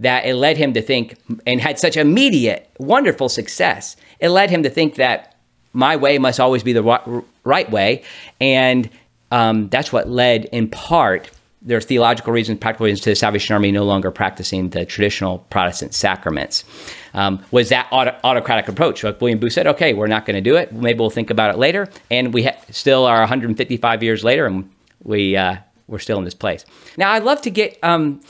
that 0.00 0.24
it 0.26 0.34
led 0.34 0.56
him 0.56 0.74
to 0.74 0.82
think 0.82 1.16
and 1.46 1.60
had 1.60 1.78
such 1.78 1.96
immediate 1.96 2.70
wonderful 2.78 3.28
success. 3.28 3.96
It 4.20 4.28
led 4.28 4.50
him 4.50 4.62
to 4.62 4.70
think 4.70 4.94
that 4.94 5.36
my 5.72 5.96
way 5.96 6.18
must 6.18 6.38
always 6.40 6.62
be 6.62 6.72
the 6.72 7.22
right 7.44 7.70
way, 7.70 8.02
and 8.40 8.88
um, 9.30 9.68
that's 9.68 9.92
what 9.92 10.08
led 10.08 10.46
in 10.46 10.68
part 10.68 11.30
there's 11.60 11.84
theological 11.84 12.32
reasons, 12.32 12.58
practical 12.60 12.84
reasons 12.84 13.00
to 13.02 13.10
the 13.10 13.16
Salvation 13.16 13.52
Army 13.52 13.72
no 13.72 13.84
longer 13.84 14.10
practicing 14.10 14.70
the 14.70 14.84
traditional 14.84 15.38
Protestant 15.50 15.92
sacraments. 15.92 16.64
Um, 17.14 17.44
was 17.50 17.70
that 17.70 17.88
auto- 17.90 18.16
autocratic 18.22 18.68
approach? 18.68 19.02
Like 19.02 19.20
William 19.20 19.38
Booth 19.38 19.54
said, 19.54 19.66
okay, 19.66 19.92
we're 19.92 20.06
not 20.06 20.24
going 20.24 20.36
to 20.36 20.40
do 20.40 20.56
it. 20.56 20.72
Maybe 20.72 20.98
we'll 21.00 21.10
think 21.10 21.30
about 21.30 21.52
it 21.52 21.58
later. 21.58 21.88
And 22.10 22.32
we 22.32 22.44
ha- 22.44 22.56
still 22.70 23.06
are 23.06 23.18
155 23.20 24.02
years 24.02 24.22
later, 24.22 24.46
and 24.46 24.70
we 25.02 25.36
uh, 25.36 25.56
we're 25.86 25.98
still 25.98 26.18
in 26.18 26.24
this 26.24 26.34
place. 26.34 26.64
Now, 26.96 27.12
I'd 27.12 27.24
love 27.24 27.40
to 27.42 27.50
get 27.50 27.78
um, 27.82 28.20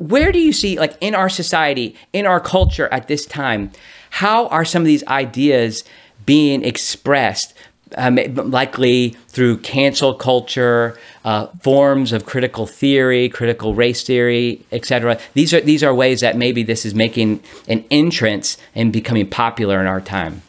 where 0.00 0.32
do 0.32 0.38
you 0.38 0.52
see, 0.52 0.78
like 0.78 0.96
in 1.00 1.14
our 1.14 1.28
society, 1.28 1.94
in 2.14 2.24
our 2.24 2.40
culture 2.40 2.88
at 2.90 3.06
this 3.06 3.26
time, 3.26 3.70
how 4.08 4.48
are 4.48 4.64
some 4.64 4.82
of 4.82 4.86
these 4.86 5.06
ideas 5.06 5.84
being 6.24 6.64
expressed? 6.64 7.54
Um, 7.96 8.20
likely 8.34 9.16
through 9.26 9.58
cancel 9.58 10.14
culture, 10.14 10.96
uh, 11.24 11.48
forms 11.60 12.12
of 12.12 12.24
critical 12.24 12.64
theory, 12.64 13.28
critical 13.28 13.74
race 13.74 14.04
theory, 14.04 14.64
etc. 14.70 15.18
These 15.34 15.52
are 15.52 15.60
these 15.60 15.82
are 15.82 15.92
ways 15.92 16.20
that 16.20 16.36
maybe 16.36 16.62
this 16.62 16.86
is 16.86 16.94
making 16.94 17.42
an 17.66 17.84
entrance 17.90 18.56
and 18.76 18.92
becoming 18.92 19.28
popular 19.28 19.80
in 19.80 19.88
our 19.88 20.00
time. 20.00 20.42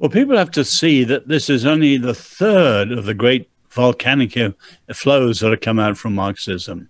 Well, 0.00 0.10
people 0.10 0.36
have 0.36 0.50
to 0.52 0.64
see 0.64 1.04
that 1.04 1.28
this 1.28 1.48
is 1.48 1.64
only 1.64 1.96
the 1.96 2.14
third 2.14 2.90
of 2.90 3.04
the 3.04 3.14
great 3.14 3.48
volcanic 3.70 4.36
flows 4.92 5.40
that 5.40 5.50
have 5.50 5.60
come 5.60 5.78
out 5.78 5.96
from 5.96 6.14
Marxism 6.14 6.88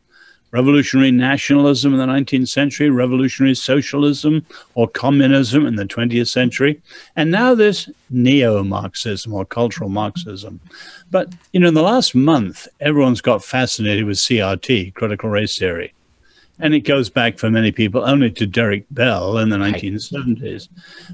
revolutionary 0.53 1.11
nationalism 1.11 1.93
in 1.93 1.99
the 1.99 2.07
19th 2.07 2.49
century, 2.49 2.91
revolutionary 2.91 3.55
socialism 3.55 4.45
or 4.75 4.89
communism 4.89 5.67
in 5.67 5.77
the 5.77 5.85
20th 5.85 6.29
century, 6.29 6.81
and 7.17 7.31
now 7.31 7.55
this 7.55 7.89
neo 8.11 8.63
Marxism 8.63 9.33
or 9.33 9.45
cultural 9.45 9.89
Marxism. 9.89 10.61
But, 11.11 11.33
you 11.53 11.61
know, 11.61 11.69
in 11.69 11.75
the 11.75 11.83
last 11.83 12.15
month, 12.15 12.67
everyone's 12.81 13.21
got 13.21 13.45
fascinated 13.45 14.05
with 14.05 14.19
CRT, 14.19 14.95
critical 14.95 15.31
race 15.31 15.59
theory. 15.59 15.95
And 16.63 16.75
it 16.75 16.81
goes 16.81 17.09
back 17.09 17.39
for 17.39 17.51
many 17.51 17.73
people 17.73 18.05
only 18.05 18.31
to 18.33 18.47
Derrick 18.47 18.85
Bell 18.91 19.39
in 19.39 19.49
the 19.49 19.57
1970s. 19.57 20.69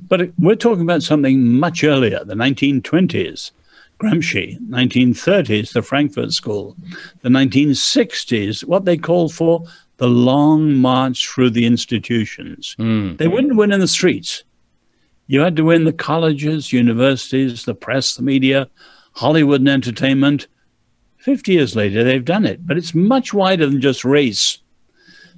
But 0.09 0.31
we're 0.41 0.57
talking 0.57 0.83
about 0.83 1.05
something 1.05 1.47
much 1.61 1.85
earlier, 1.85 2.25
the 2.25 2.35
1920s. 2.35 3.53
Gramsci, 3.99 4.59
1930s, 4.69 5.73
the 5.73 5.83
Frankfurt 5.83 6.33
School, 6.33 6.77
the 7.23 7.29
1960s, 7.29 8.65
what 8.65 8.85
they 8.85 8.97
called 8.97 9.33
for 9.33 9.65
the 9.97 10.09
long 10.09 10.75
march 10.75 11.29
through 11.29 11.51
the 11.51 11.65
institutions. 11.65 12.77
Mm. 12.79 13.17
They 13.17 13.29
wouldn't 13.29 13.57
win 13.57 13.73
in 13.73 13.81
the 13.81 13.89
streets. 13.89 14.45
You 15.29 15.41
had 15.41 15.57
to 15.57 15.65
win 15.65 15.85
the 15.85 15.93
colleges, 15.93 16.73
universities, 16.73 17.65
the 17.65 17.75
press, 17.75 18.15
the 18.15 18.23
media, 18.23 18.69
Hollywood 19.13 19.61
and 19.61 19.69
entertainment, 19.69 20.47
50 21.27 21.55
years 21.55 21.75
later, 21.75 22.05
they've 22.05 22.25
done 22.25 22.45
it, 22.45 22.65
but 22.65 22.77
it's 22.77 22.95
much 22.95 23.35
wider 23.35 23.67
than 23.67 23.81
just 23.81 24.05
race. 24.05 24.59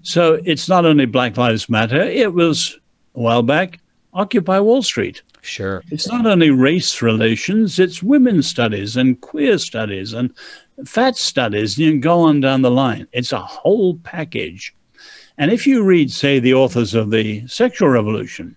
So 0.02 0.38
it's 0.44 0.68
not 0.68 0.84
only 0.84 1.06
Black 1.06 1.38
Lives 1.38 1.70
Matter, 1.70 2.02
it 2.02 2.34
was 2.34 2.78
a 3.14 3.20
while 3.20 3.42
back 3.42 3.80
Occupy 4.12 4.58
Wall 4.58 4.82
Street. 4.82 5.22
Sure. 5.42 5.82
It's 5.90 6.08
not 6.08 6.26
only 6.26 6.50
race 6.50 7.00
relations, 7.00 7.78
it's 7.78 8.02
women's 8.02 8.46
studies 8.46 8.96
and 8.96 9.20
queer 9.20 9.58
studies 9.58 10.12
and 10.12 10.32
fat 10.86 11.16
studies. 11.16 11.78
You 11.78 11.90
can 11.90 12.00
go 12.00 12.20
on 12.20 12.40
down 12.40 12.62
the 12.62 12.70
line. 12.70 13.06
It's 13.12 13.32
a 13.32 13.40
whole 13.40 13.96
package. 13.98 14.74
And 15.38 15.52
if 15.52 15.66
you 15.66 15.84
read, 15.84 16.10
say, 16.10 16.40
the 16.40 16.54
authors 16.54 16.94
of 16.94 17.10
the 17.10 17.46
sexual 17.46 17.88
revolution, 17.88 18.56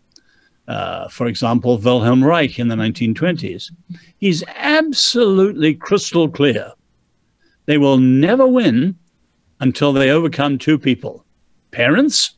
uh, 0.68 1.08
for 1.10 1.28
example, 1.28 1.78
Wilhelm 1.78 2.24
Reich 2.24 2.58
in 2.58 2.68
the 2.68 2.76
1920s, 2.76 3.72
he's 4.18 4.44
absolutely 4.56 5.76
crystal 5.76 6.30
clear. 6.30 6.72
They 7.66 7.78
will 7.78 7.98
never 7.98 8.48
win 8.48 8.96
until 9.60 9.94
they 9.94 10.10
overcome 10.10 10.58
two 10.58 10.78
people 10.78 11.24
parents. 11.72 12.36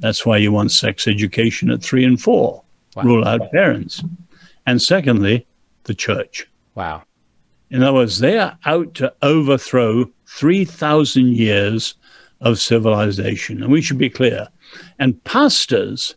That's 0.00 0.26
why 0.26 0.36
you 0.36 0.52
want 0.52 0.72
sex 0.72 1.08
education 1.08 1.70
at 1.70 1.82
three 1.82 2.04
and 2.04 2.20
four, 2.20 2.62
wow. 2.94 3.02
rule 3.02 3.26
out 3.26 3.50
parents. 3.52 4.02
And 4.66 4.80
secondly, 4.80 5.46
the 5.84 5.94
church. 5.94 6.48
Wow. 6.74 7.02
In 7.70 7.82
other 7.82 7.94
words, 7.94 8.18
they 8.18 8.38
are 8.38 8.58
out 8.64 8.94
to 8.94 9.12
overthrow 9.22 10.10
3,000 10.26 11.36
years 11.36 11.94
of 12.40 12.58
civilization. 12.58 13.62
And 13.62 13.70
we 13.70 13.82
should 13.82 13.98
be 13.98 14.10
clear. 14.10 14.48
And 14.98 15.22
pastors 15.24 16.14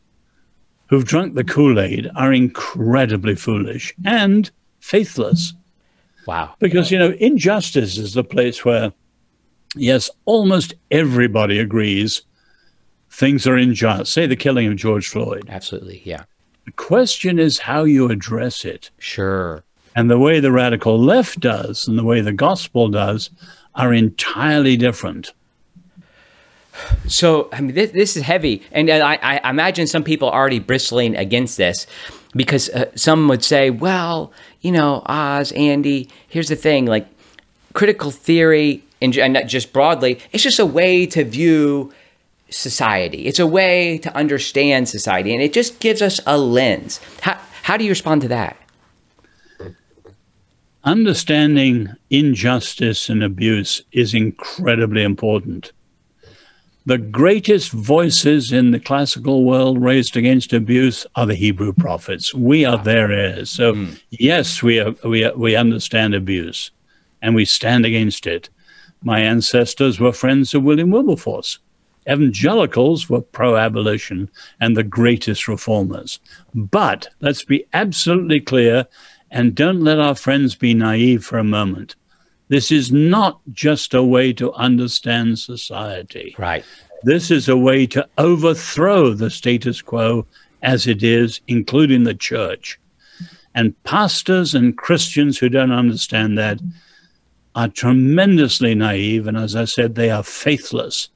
who've 0.88 1.06
drunk 1.06 1.36
the 1.36 1.44
Kool 1.44 1.80
Aid 1.80 2.10
are 2.16 2.34
incredibly 2.34 3.36
foolish 3.36 3.94
and 4.06 4.50
faithless. 4.80 5.54
Wow. 6.26 6.56
Because, 6.60 6.92
you 6.92 6.98
know, 6.98 7.12
injustice 7.20 7.98
is 7.98 8.14
the 8.14 8.24
place 8.24 8.64
where, 8.64 8.94
yes, 9.76 10.10
almost 10.26 10.74
everybody 10.92 11.60
agrees 11.60 12.24
things 13.10 13.46
are 13.46 13.56
unjust. 13.56 14.12
Say 14.12 14.26
the 14.26 14.36
killing 14.36 14.68
of 14.68 14.76
George 14.76 15.08
Floyd. 15.08 15.46
Absolutely. 15.50 16.02
Yeah. 16.04 16.24
The 16.65 16.71
question 16.71 17.39
is 17.39 17.60
how 17.60 17.84
you 17.84 18.10
address 18.10 18.65
it. 18.65 18.89
Sure. 18.97 19.63
And 19.95 20.10
the 20.10 20.19
way 20.19 20.39
the 20.39 20.52
radical 20.52 20.99
left 20.99 21.39
does 21.39 21.88
and 21.88 21.97
the 21.97 22.04
way 22.04 22.21
the 22.21 22.34
gospel 22.34 22.89
does 22.89 23.30
are 23.76 23.93
entirely 23.93 24.78
different. 24.78 25.34
So, 27.08 27.49
I 27.52 27.62
mean, 27.62 27.76
this, 27.76 27.91
this 27.91 28.17
is 28.17 28.23
heavy. 28.23 28.63
And 28.71 28.89
I, 28.89 29.19
I, 29.21 29.49
imagine 29.49 29.86
some 29.86 30.04
people 30.04 30.30
are 30.30 30.39
already 30.39 30.60
bristling 30.60 31.15
against 31.15 31.58
this 31.58 31.86
because 32.36 32.69
uh, 32.69 32.91
some 32.95 33.28
would 33.28 33.43
say, 33.43 33.69
well, 33.69 34.32
you 34.62 34.71
know, 34.71 35.04
Os, 35.06 35.52
Andy, 35.52 36.10
here's 36.28 36.47
the 36.47 36.56
thing 36.56 36.86
like 36.86 37.08
critical 37.73 38.12
theory, 38.12 38.84
and, 39.02 39.15
and 39.17 39.47
just 39.47 39.73
broadly, 39.73 40.19
it's 40.32 40.43
just 40.43 40.60
a 40.60 40.65
way 40.65 41.06
to 41.08 41.23
view 41.23 41.93
society. 42.54 43.26
It's 43.26 43.39
a 43.39 43.48
way 43.48 43.98
to 44.00 44.16
understand 44.16 44.89
society, 44.89 45.34
and 45.34 45.42
it 45.42 45.54
just 45.54 45.80
gives 45.80 46.02
us 46.02 46.20
a 46.26 46.38
lens. 46.38 47.00
How, 47.22 47.39
how 47.63 47.78
do 47.78 47.84
you 47.84 47.89
respond 47.89 48.22
to 48.22 48.28
that? 48.30 48.58
Understanding 50.84 51.89
injustice 52.10 53.10
and 53.10 53.24
abuse 53.24 53.82
is 53.94 54.13
incredibly 54.13 55.04
important. 55.04 55.72
The 56.86 56.98
greatest 56.98 57.72
voices 57.72 58.52
in 58.52 58.72
the 58.72 58.80
classical 58.80 59.46
world 59.46 59.82
raised 59.82 60.18
against 60.18 60.52
abuse 60.52 61.08
are 61.16 61.26
the 61.26 61.36
Hebrew 61.36 61.72
prophets. 61.72 62.34
We 62.34 62.66
are 62.66 62.78
their 62.78 63.10
heirs. 63.10 63.50
So, 63.50 63.74
mm. 63.74 64.02
yes, 64.10 64.62
we, 64.62 64.82
are, 64.82 64.94
we, 65.06 65.24
are, 65.24 65.34
we 65.38 65.56
understand 65.56 66.13
abuse 66.13 66.72
and 67.22 67.34
we 67.34 67.46
stand 67.46 67.86
against 67.86 68.28
it. 68.28 68.50
My 69.02 69.22
ancestors 69.22 70.02
were 70.02 70.12
friends 70.12 70.54
of 70.54 70.63
William 70.63 70.92
Wilberforce. 70.92 71.60
Evangelicals 72.10 73.10
were 73.10 73.22
pro 73.22 73.56
abolition 73.56 74.30
and 74.60 74.76
the 74.76 74.84
greatest 74.84 75.48
reformers. 75.48 76.20
But 76.54 77.10
let's 77.22 77.44
be 77.44 77.66
absolutely 77.74 78.42
clear 78.42 78.88
and 79.32 79.56
don't 79.56 79.82
let 79.82 80.00
our 80.00 80.16
friends 80.16 80.56
be 80.56 80.74
naive 80.74 81.26
for 81.26 81.38
a 81.38 81.44
moment. 81.44 81.96
This 82.50 82.72
is 82.72 82.92
not 82.92 83.39
just 83.52 83.94
a 83.94 84.04
way 84.04 84.34
to 84.34 84.54
understand 84.54 85.39
society. 85.39 86.36
Right. 86.38 86.63
This 87.04 87.32
is 87.32 87.50
a 87.50 87.58
way 87.58 87.88
to 87.88 88.08
overthrow 88.18 89.13
the 89.13 89.30
status 89.30 89.82
quo 89.82 90.26
as 90.62 90.88
it 90.88 91.04
is, 91.04 91.42
including 91.48 92.04
the 92.04 92.13
church. 92.13 92.80
And 93.56 93.82
pastors 93.84 94.56
and 94.56 94.78
Christians 94.78 95.38
who 95.38 95.50
don't 95.50 95.72
understand 95.72 96.38
that 96.38 96.60
are 97.56 97.68
tremendously 97.68 98.74
naive. 98.74 99.28
And 99.28 99.38
as 99.38 99.56
I 99.56 99.66
said, 99.66 99.96
they 99.96 100.10
are 100.10 100.24
faithless. 100.24 101.10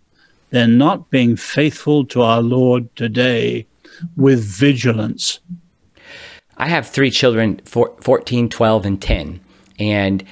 They're 0.49 0.67
not 0.67 1.09
being 1.09 1.35
faithful 1.35 2.05
to 2.05 2.21
our 2.21 2.41
Lord 2.41 2.95
today 2.95 3.67
with 4.15 4.43
vigilance. 4.43 5.39
I 6.57 6.67
have 6.69 6.87
three 6.87 7.11
children 7.11 7.61
14, 7.65 8.49
12, 8.49 8.85
and 8.85 9.01
10. 9.01 9.39
And 9.79 10.23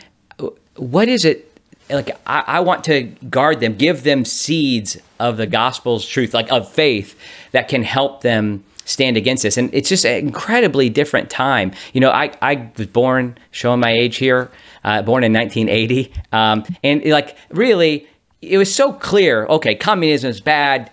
what 0.76 1.08
is 1.08 1.26
it 1.26 1.52
like 1.90 2.10
I, 2.26 2.44
I, 2.48 2.60
want 2.62 2.84
to 2.86 3.04
guard 3.30 3.60
them 3.60 3.76
give 3.76 4.04
them 4.04 4.26
seeds 4.26 4.98
of 5.20 5.38
the 5.38 5.46
gospel's 5.46 6.06
truth 6.08 6.34
like 6.34 6.52
of 6.52 6.70
faith 6.72 7.18
that 7.52 7.68
can 7.68 7.84
help 7.84 8.22
them 8.22 8.64
stand 8.86 9.18
against 9.18 9.44
this 9.44 9.56
and 9.56 9.74
it's 9.74 9.88
just 9.88 10.04
an 10.04 10.16
incredibly 10.16 10.90
different 10.90 11.30
time 11.30 11.72
you 11.94 12.02
know 12.02 12.10
i, 12.10 12.32
I 12.42 12.72
was 12.76 12.88
born 12.88 13.38
showing 13.52 13.80
my 13.80 13.92
age 13.92 14.18
here 14.18 14.50
uh, 14.84 15.04
born 15.04 15.24
in 15.24 15.34
1980 15.34 16.12
um, 16.32 16.64
and 16.84 17.06
like 17.06 17.38
really 17.50 18.08
it 18.46 18.58
was 18.58 18.74
so 18.74 18.94
clear 18.94 19.46
okay 19.46 19.76
communism 19.76 20.30
is 20.30 20.42
bad 20.42 20.92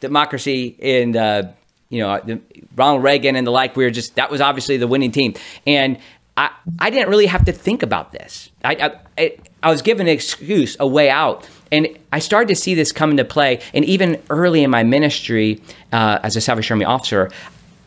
democracy 0.00 0.76
and 0.82 1.16
uh, 1.16 1.42
you 1.88 2.00
know 2.00 2.20
the, 2.24 2.40
ronald 2.76 3.02
reagan 3.02 3.36
and 3.36 3.46
the 3.46 3.50
like 3.50 3.76
we 3.76 3.84
were 3.84 3.90
just 3.90 4.14
that 4.16 4.30
was 4.30 4.40
obviously 4.40 4.76
the 4.76 4.86
winning 4.86 5.10
team 5.10 5.34
and 5.66 5.98
I, 6.36 6.50
I 6.78 6.90
didn't 6.90 7.10
really 7.10 7.26
have 7.26 7.44
to 7.46 7.52
think 7.52 7.82
about 7.82 8.12
this. 8.12 8.50
I, 8.64 8.98
I, 9.18 9.36
I 9.62 9.70
was 9.70 9.82
given 9.82 10.06
an 10.06 10.12
excuse, 10.12 10.74
a 10.80 10.86
way 10.86 11.10
out. 11.10 11.46
And 11.70 11.88
I 12.12 12.18
started 12.18 12.48
to 12.48 12.56
see 12.56 12.74
this 12.74 12.92
come 12.92 13.10
into 13.10 13.26
play. 13.26 13.60
And 13.74 13.84
even 13.84 14.22
early 14.30 14.62
in 14.62 14.70
my 14.70 14.82
ministry 14.82 15.60
uh, 15.92 16.18
as 16.22 16.36
a 16.36 16.40
Salvation 16.40 16.74
Army 16.74 16.86
officer, 16.86 17.30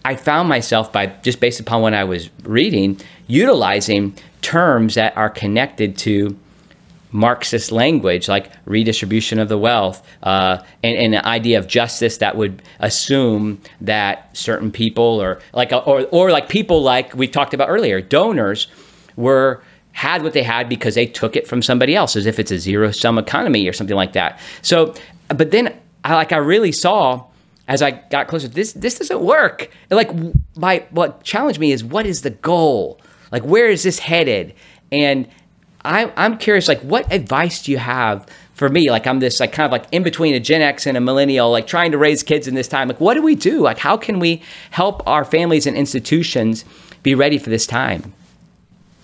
I 0.05 0.15
found 0.15 0.49
myself 0.49 0.91
by 0.91 1.07
just 1.07 1.39
based 1.39 1.59
upon 1.59 1.81
what 1.81 1.93
I 1.93 2.03
was 2.03 2.29
reading, 2.43 2.99
utilizing 3.27 4.15
terms 4.41 4.95
that 4.95 5.17
are 5.17 5.29
connected 5.29 5.97
to 5.99 6.37
Marxist 7.13 7.71
language, 7.71 8.27
like 8.27 8.51
redistribution 8.65 9.39
of 9.39 9.47
the 9.47 9.57
wealth, 9.57 10.05
uh, 10.23 10.57
and, 10.83 10.97
and 10.97 11.15
an 11.15 11.25
idea 11.25 11.57
of 11.59 11.67
justice 11.67 12.17
that 12.17 12.35
would 12.35 12.61
assume 12.79 13.61
that 13.79 14.35
certain 14.35 14.71
people, 14.71 15.21
or 15.21 15.39
like, 15.53 15.71
or 15.71 16.05
or 16.11 16.31
like 16.31 16.49
people 16.49 16.81
like 16.81 17.13
we 17.15 17.27
talked 17.27 17.53
about 17.53 17.69
earlier, 17.69 18.01
donors 18.01 18.67
were 19.15 19.63
had 19.93 20.23
what 20.23 20.33
they 20.33 20.43
had 20.43 20.67
because 20.67 20.95
they 20.95 21.05
took 21.05 21.35
it 21.35 21.47
from 21.47 21.61
somebody 21.61 21.95
else, 21.95 22.15
as 22.15 22.25
if 22.25 22.39
it's 22.39 22.51
a 22.51 22.57
zero 22.57 22.91
sum 22.91 23.17
economy 23.17 23.67
or 23.67 23.73
something 23.73 23.95
like 23.95 24.13
that. 24.13 24.39
So, 24.61 24.93
but 25.29 25.51
then 25.51 25.73
I 26.03 26.15
like 26.15 26.31
I 26.31 26.37
really 26.37 26.71
saw 26.71 27.25
as 27.67 27.81
I 27.81 27.91
got 27.91 28.27
closer, 28.27 28.47
this 28.47 28.73
this 28.73 28.97
doesn't 28.97 29.21
work. 29.21 29.69
Like 29.89 30.09
my 30.55 30.85
what 30.89 31.23
challenged 31.23 31.59
me 31.59 31.71
is 31.71 31.83
what 31.83 32.05
is 32.05 32.21
the 32.21 32.31
goal? 32.31 32.99
Like 33.31 33.43
where 33.43 33.69
is 33.69 33.83
this 33.83 33.99
headed? 33.99 34.53
And 34.91 35.27
I, 35.85 36.11
I'm 36.15 36.37
curious, 36.37 36.67
like, 36.67 36.81
what 36.81 37.11
advice 37.11 37.63
do 37.63 37.71
you 37.71 37.77
have 37.77 38.27
for 38.53 38.69
me? 38.69 38.89
Like, 38.89 39.05
I'm 39.05 39.19
this, 39.19 39.39
like, 39.39 39.51
kind 39.51 39.65
of 39.65 39.71
like 39.71 39.85
in 39.91 40.03
between 40.03 40.33
a 40.33 40.39
Gen 40.39 40.61
X 40.61 40.87
and 40.87 40.95
a 40.95 41.01
millennial, 41.01 41.51
like 41.51 41.67
trying 41.67 41.91
to 41.91 41.97
raise 41.97 42.23
kids 42.23 42.47
in 42.47 42.55
this 42.55 42.67
time. 42.67 42.87
Like, 42.87 42.99
what 42.99 43.15
do 43.15 43.21
we 43.21 43.35
do? 43.35 43.61
Like, 43.61 43.79
how 43.79 43.97
can 43.97 44.19
we 44.19 44.41
help 44.71 45.05
our 45.07 45.25
families 45.25 45.67
and 45.67 45.75
institutions 45.75 46.63
be 47.01 47.15
ready 47.15 47.37
for 47.37 47.49
this 47.49 47.67
time? 47.67 48.13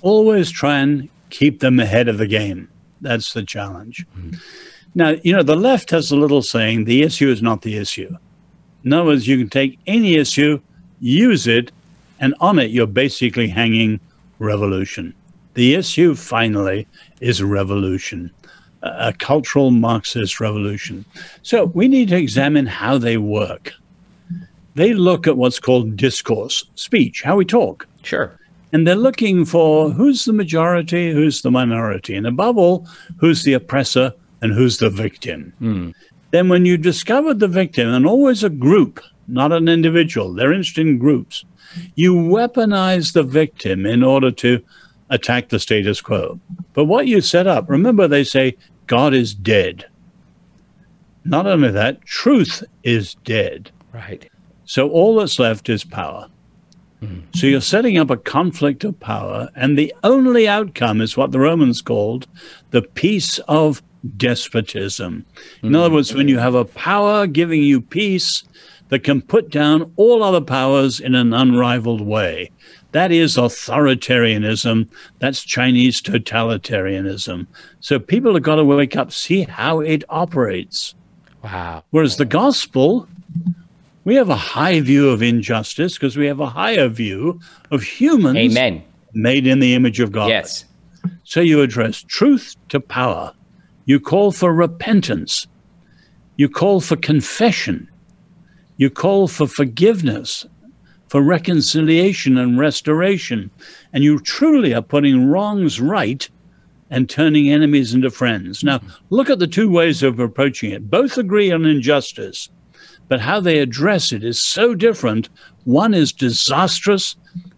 Always 0.01 0.49
try 0.49 0.79
and 0.79 1.09
keep 1.29 1.59
them 1.59 1.79
ahead 1.79 2.07
of 2.07 2.17
the 2.17 2.27
game. 2.27 2.69
That's 3.01 3.33
the 3.33 3.43
challenge. 3.43 4.05
Mm-hmm. 4.17 4.37
Now, 4.95 5.15
you 5.23 5.33
know, 5.33 5.43
the 5.43 5.55
left 5.55 5.91
has 5.91 6.11
a 6.11 6.15
little 6.15 6.41
saying 6.41 6.85
the 6.85 7.03
issue 7.03 7.29
is 7.29 7.41
not 7.41 7.61
the 7.61 7.77
issue. 7.77 8.15
In 8.83 8.93
other 8.93 9.05
words, 9.05 9.27
you 9.27 9.37
can 9.37 9.49
take 9.49 9.77
any 9.85 10.15
issue, 10.15 10.61
use 10.99 11.47
it, 11.47 11.71
and 12.19 12.33
on 12.39 12.59
it, 12.59 12.71
you're 12.71 12.87
basically 12.87 13.47
hanging 13.47 13.99
revolution. 14.39 15.13
The 15.53 15.75
issue, 15.75 16.15
finally, 16.15 16.87
is 17.21 17.43
revolution, 17.43 18.31
a 18.81 19.13
cultural 19.13 19.71
Marxist 19.71 20.39
revolution. 20.39 21.05
So 21.41 21.65
we 21.65 21.87
need 21.87 22.09
to 22.09 22.17
examine 22.17 22.65
how 22.65 22.97
they 22.97 23.17
work. 23.17 23.73
They 24.75 24.93
look 24.93 25.27
at 25.27 25.37
what's 25.37 25.59
called 25.59 25.97
discourse, 25.97 26.65
speech, 26.75 27.23
how 27.23 27.35
we 27.35 27.45
talk. 27.45 27.87
Sure. 28.03 28.39
And 28.71 28.87
they're 28.87 28.95
looking 28.95 29.45
for 29.45 29.89
who's 29.89 30.25
the 30.25 30.33
majority, 30.33 31.11
who's 31.11 31.41
the 31.41 31.51
minority, 31.51 32.15
and 32.15 32.27
above 32.27 32.57
all, 32.57 32.87
who's 33.17 33.43
the 33.43 33.53
oppressor 33.53 34.13
and 34.41 34.53
who's 34.53 34.77
the 34.77 34.89
victim. 34.89 35.51
Mm. 35.59 35.93
Then, 36.31 36.49
when 36.49 36.65
you 36.65 36.77
discover 36.77 37.33
the 37.33 37.47
victim, 37.47 37.89
and 37.89 38.05
always 38.05 38.43
a 38.43 38.49
group, 38.49 39.01
not 39.27 39.51
an 39.51 39.67
individual, 39.67 40.33
they're 40.33 40.53
interested 40.53 40.85
in 40.85 40.99
groups, 40.99 41.43
you 41.95 42.13
weaponize 42.13 43.13
the 43.13 43.23
victim 43.23 43.87
in 43.87 44.03
order 44.03 44.31
to 44.31 44.63
attack 45.09 45.49
the 45.49 45.59
status 45.59 46.01
quo. 46.01 46.39
But 46.73 46.85
what 46.85 47.07
you 47.07 47.21
set 47.21 47.47
up, 47.47 47.69
remember 47.69 48.07
they 48.07 48.23
say 48.23 48.55
God 48.87 49.13
is 49.13 49.33
dead. 49.33 49.85
Not 51.25 51.45
only 51.45 51.71
that, 51.71 52.03
truth 52.05 52.63
is 52.83 53.15
dead. 53.23 53.71
Right. 53.93 54.29
So 54.65 54.89
all 54.89 55.15
that's 55.15 55.39
left 55.39 55.69
is 55.69 55.83
power. 55.83 56.27
Mm. 57.01 57.23
So 57.35 57.47
you're 57.47 57.61
setting 57.61 57.97
up 57.97 58.09
a 58.09 58.17
conflict 58.17 58.83
of 58.83 58.99
power, 58.99 59.49
and 59.55 59.77
the 59.77 59.93
only 60.03 60.47
outcome 60.47 61.01
is 61.01 61.15
what 61.15 61.31
the 61.31 61.39
Romans 61.39 61.81
called 61.81 62.27
the 62.71 62.81
peace 62.81 63.39
of 63.47 63.81
despotism. 64.17 65.25
In 65.61 65.75
other 65.75 65.93
words, 65.93 66.13
when 66.13 66.27
you 66.27 66.39
have 66.39 66.55
a 66.55 66.65
power 66.65 67.27
giving 67.27 67.61
you 67.61 67.81
peace 67.81 68.43
that 68.89 69.03
can 69.03 69.21
put 69.21 69.49
down 69.49 69.91
all 69.95 70.23
other 70.23 70.41
powers 70.41 70.99
in 70.99 71.15
an 71.15 71.33
unrivaled 71.33 72.01
way. 72.01 72.51
That 72.91 73.11
is 73.11 73.37
authoritarianism. 73.37 74.89
That's 75.19 75.43
Chinese 75.43 76.01
totalitarianism. 76.01 77.45
So 77.81 77.99
people 77.99 78.33
have 78.33 78.43
got 78.43 78.55
to 78.55 78.65
wake 78.65 78.95
up, 78.95 79.11
see 79.11 79.43
how 79.43 79.79
it 79.79 80.03
operates. 80.09 80.95
Wow. 81.43 81.83
Whereas 81.91 82.17
the 82.17 82.25
gospel, 82.25 83.07
we 84.05 84.15
have 84.15 84.29
a 84.29 84.35
high 84.35 84.81
view 84.81 85.09
of 85.09 85.21
injustice 85.21 85.93
because 85.93 86.17
we 86.17 86.25
have 86.25 86.39
a 86.39 86.47
higher 86.47 86.87
view 86.87 87.39
of 87.69 87.83
humans 87.83 88.37
Amen. 88.37 88.83
made 89.13 89.45
in 89.45 89.59
the 89.59 89.75
image 89.75 89.99
of 89.99 90.11
God. 90.11 90.29
Yes. 90.29 90.65
So 91.23 91.41
you 91.41 91.61
address 91.61 92.01
truth 92.01 92.55
to 92.69 92.79
power. 92.79 93.33
You 93.85 93.99
call 93.99 94.31
for 94.31 94.53
repentance. 94.53 95.47
You 96.37 96.49
call 96.49 96.81
for 96.81 96.95
confession. 96.95 97.87
You 98.77 98.89
call 98.89 99.27
for 99.27 99.45
forgiveness, 99.45 100.45
for 101.09 101.21
reconciliation 101.21 102.37
and 102.37 102.57
restoration. 102.57 103.51
And 103.93 104.03
you 104.03 104.19
truly 104.19 104.73
are 104.73 104.81
putting 104.81 105.27
wrongs 105.29 105.81
right 105.81 106.27
and 106.89 107.09
turning 107.09 107.51
enemies 107.51 107.93
into 107.93 108.09
friends. 108.09 108.63
Now, 108.63 108.79
look 109.09 109.29
at 109.29 109.39
the 109.39 109.47
two 109.47 109.69
ways 109.69 110.01
of 110.01 110.19
approaching 110.19 110.71
it. 110.71 110.89
Both 110.89 111.17
agree 111.17 111.51
on 111.51 111.65
injustice, 111.65 112.49
but 113.07 113.19
how 113.19 113.39
they 113.39 113.59
address 113.59 114.11
it 114.11 114.23
is 114.23 114.39
so 114.39 114.73
different. 114.73 115.29
One 115.65 115.93
is 115.93 116.11
disastrous. 116.13 117.15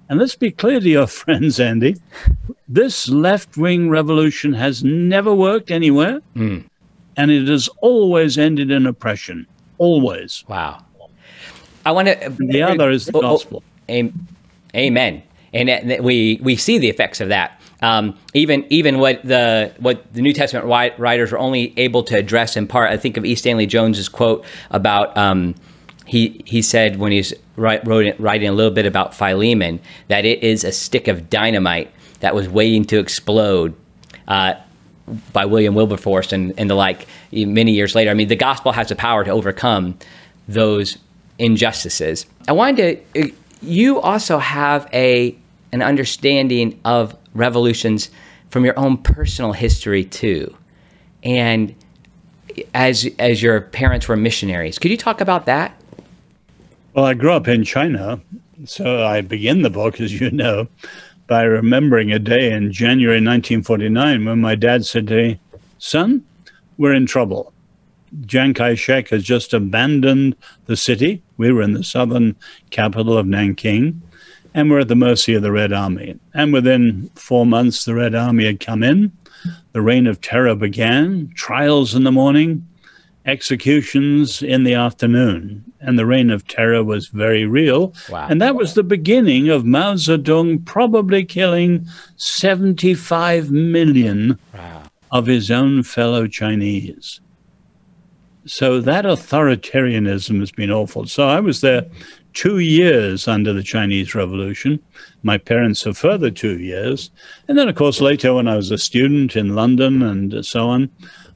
And 0.09 0.19
let's 0.19 0.35
be 0.35 0.51
clear 0.51 0.79
to 0.81 0.89
your 0.89 1.07
friends, 1.21 1.59
Andy 1.59 1.95
this 2.67 3.09
left 3.09 3.57
wing 3.57 3.89
revolution 3.89 4.53
has 4.53 4.81
never 4.81 5.33
worked 5.35 5.71
anywhere, 5.71 6.21
Mm. 6.37 6.63
and 7.17 7.29
it 7.29 7.49
has 7.49 7.67
always 7.81 8.37
ended 8.37 8.71
in 8.71 8.85
oppression. 8.85 9.45
Always. 9.77 10.45
Wow. 10.47 10.85
I 11.85 11.91
want 11.91 12.07
to. 12.07 12.35
The 12.37 12.63
other 12.63 12.89
is 12.89 13.05
the 13.05 13.13
gospel. 13.13 13.63
Amen. 13.89 15.23
And 15.53 16.03
we 16.03 16.39
we 16.41 16.55
see 16.55 16.77
the 16.77 16.89
effects 16.89 17.19
of 17.21 17.29
that. 17.29 17.61
Um, 17.81 18.17
even 18.33 18.65
even 18.69 18.99
what 18.99 19.23
the 19.23 19.73
what 19.79 20.13
the 20.13 20.21
New 20.21 20.33
Testament 20.33 20.65
writers 20.65 21.31
were 21.31 21.39
only 21.39 21.73
able 21.77 22.03
to 22.03 22.17
address 22.17 22.55
in 22.55 22.67
part. 22.67 22.91
I 22.91 22.97
think 22.97 23.17
of 23.17 23.25
E. 23.25 23.35
Stanley 23.35 23.65
Jones's 23.65 24.07
quote 24.07 24.45
about 24.69 25.15
um, 25.17 25.55
he 26.05 26.41
he 26.45 26.61
said 26.61 26.97
when 26.97 27.11
he's 27.11 27.33
write, 27.55 27.85
wrote, 27.85 28.15
writing 28.19 28.47
a 28.47 28.53
little 28.53 28.73
bit 28.73 28.85
about 28.85 29.15
Philemon 29.15 29.79
that 30.07 30.25
it 30.25 30.43
is 30.43 30.63
a 30.63 30.71
stick 30.71 31.07
of 31.07 31.29
dynamite 31.29 31.91
that 32.19 32.35
was 32.35 32.47
waiting 32.47 32.85
to 32.85 32.99
explode. 32.99 33.75
Uh, 34.27 34.53
by 35.33 35.45
William 35.45 35.75
Wilberforce 35.75 36.31
and, 36.31 36.53
and 36.57 36.69
the 36.69 36.75
like 36.75 37.07
many 37.31 37.73
years 37.73 37.95
later. 37.95 38.11
I 38.11 38.13
mean, 38.13 38.27
the 38.27 38.35
gospel 38.35 38.71
has 38.71 38.89
the 38.89 38.95
power 38.95 39.23
to 39.23 39.31
overcome 39.31 39.97
those 40.47 40.97
injustices. 41.41 42.27
I 42.47 42.51
wanted 42.53 43.03
to, 43.13 43.21
uh, 43.23 43.27
you 43.61 43.99
also 43.99 44.37
have 44.37 44.87
a 44.93 45.35
an 45.73 45.81
understanding 45.81 46.79
of 46.85 47.15
revolutions 47.33 48.09
from 48.49 48.65
your 48.65 48.77
own 48.77 48.97
personal 48.97 49.53
history 49.53 50.03
too. 50.03 50.55
And 51.23 51.73
as 52.73 53.09
as 53.17 53.41
your 53.41 53.61
parents 53.61 54.07
were 54.07 54.15
missionaries, 54.15 54.77
could 54.77 54.91
you 54.91 54.97
talk 54.97 55.19
about 55.19 55.45
that? 55.47 55.75
Well, 56.93 57.05
I 57.05 57.13
grew 57.13 57.31
up 57.31 57.47
in 57.47 57.63
China, 57.63 58.21
so 58.65 59.03
I 59.05 59.21
begin 59.21 59.61
the 59.61 59.69
book, 59.69 59.99
as 60.01 60.19
you 60.19 60.29
know, 60.29 60.67
by 61.27 61.43
remembering 61.43 62.11
a 62.11 62.19
day 62.19 62.51
in 62.51 62.71
January 62.71 63.15
1949 63.15 64.25
when 64.25 64.41
my 64.41 64.55
dad 64.55 64.85
said 64.85 65.07
to 65.07 65.15
me, 65.15 65.39
Son, 65.79 66.23
we're 66.77 66.93
in 66.93 67.05
trouble. 67.05 67.53
Chiang 68.27 68.53
Kai 68.53 68.75
shek 68.75 69.09
has 69.09 69.23
just 69.23 69.53
abandoned 69.53 70.35
the 70.65 70.75
city. 70.75 71.21
We 71.37 71.51
were 71.51 71.61
in 71.61 71.73
the 71.73 71.83
southern 71.83 72.35
capital 72.69 73.17
of 73.17 73.25
Nanking, 73.25 74.01
and 74.53 74.69
we're 74.69 74.79
at 74.79 74.87
the 74.89 74.95
mercy 74.95 75.33
of 75.33 75.41
the 75.41 75.51
Red 75.51 75.71
Army. 75.71 76.19
And 76.33 76.51
within 76.51 77.09
four 77.15 77.45
months, 77.45 77.85
the 77.85 77.95
Red 77.95 78.15
Army 78.15 78.45
had 78.45 78.59
come 78.59 78.83
in. 78.83 79.11
The 79.71 79.81
reign 79.81 80.07
of 80.07 80.19
terror 80.21 80.55
began, 80.55 81.31
trials 81.35 81.95
in 81.95 82.03
the 82.03 82.11
morning, 82.11 82.67
executions 83.25 84.43
in 84.43 84.63
the 84.63 84.73
afternoon. 84.73 85.63
And 85.79 85.97
the 85.97 86.05
reign 86.05 86.29
of 86.29 86.47
terror 86.47 86.83
was 86.83 87.07
very 87.07 87.45
real. 87.45 87.93
Wow. 88.09 88.27
And 88.29 88.41
that 88.41 88.55
was 88.55 88.73
the 88.73 88.83
beginning 88.83 89.49
of 89.49 89.65
Mao 89.65 89.93
Zedong 89.95 90.65
probably 90.65 91.23
killing 91.23 91.87
75 92.17 93.51
million 93.51 94.37
Wow. 94.53 94.83
of 95.11 95.25
his 95.27 95.49
own 95.49 95.83
fellow 95.83 96.27
Chinese. 96.27 97.19
So 98.51 98.81
that 98.81 99.05
authoritarianism 99.05 100.41
has 100.41 100.51
been 100.51 100.71
awful. 100.71 101.05
So 101.05 101.25
I 101.25 101.39
was 101.39 101.61
there 101.61 101.85
two 102.33 102.59
years 102.59 103.25
under 103.25 103.53
the 103.53 103.63
Chinese 103.63 104.13
Revolution. 104.13 104.77
My 105.23 105.37
parents 105.37 105.85
a 105.85 105.93
further 105.93 106.29
two 106.29 106.59
years. 106.59 107.11
And 107.47 107.57
then, 107.57 107.69
of 107.69 107.75
course, 107.75 108.01
later 108.01 108.33
when 108.33 108.49
I 108.49 108.57
was 108.57 108.69
a 108.69 108.77
student 108.77 109.37
in 109.37 109.55
London 109.55 110.01
and 110.01 110.45
so 110.45 110.67
on, 110.67 110.89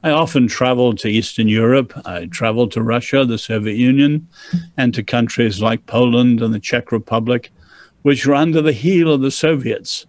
I 0.04 0.10
often 0.10 0.46
traveled 0.46 0.98
to 0.98 1.08
Eastern 1.08 1.48
Europe. 1.48 1.94
I 2.04 2.26
traveled 2.26 2.70
to 2.72 2.82
Russia, 2.82 3.24
the 3.24 3.38
Soviet 3.38 3.76
Union, 3.76 4.28
and 4.76 4.92
to 4.92 5.02
countries 5.02 5.62
like 5.62 5.86
Poland 5.86 6.42
and 6.42 6.52
the 6.52 6.60
Czech 6.60 6.92
Republic, 6.92 7.50
which 8.02 8.26
were 8.26 8.34
under 8.34 8.60
the 8.60 8.72
heel 8.72 9.10
of 9.10 9.22
the 9.22 9.30
Soviets. 9.30 10.06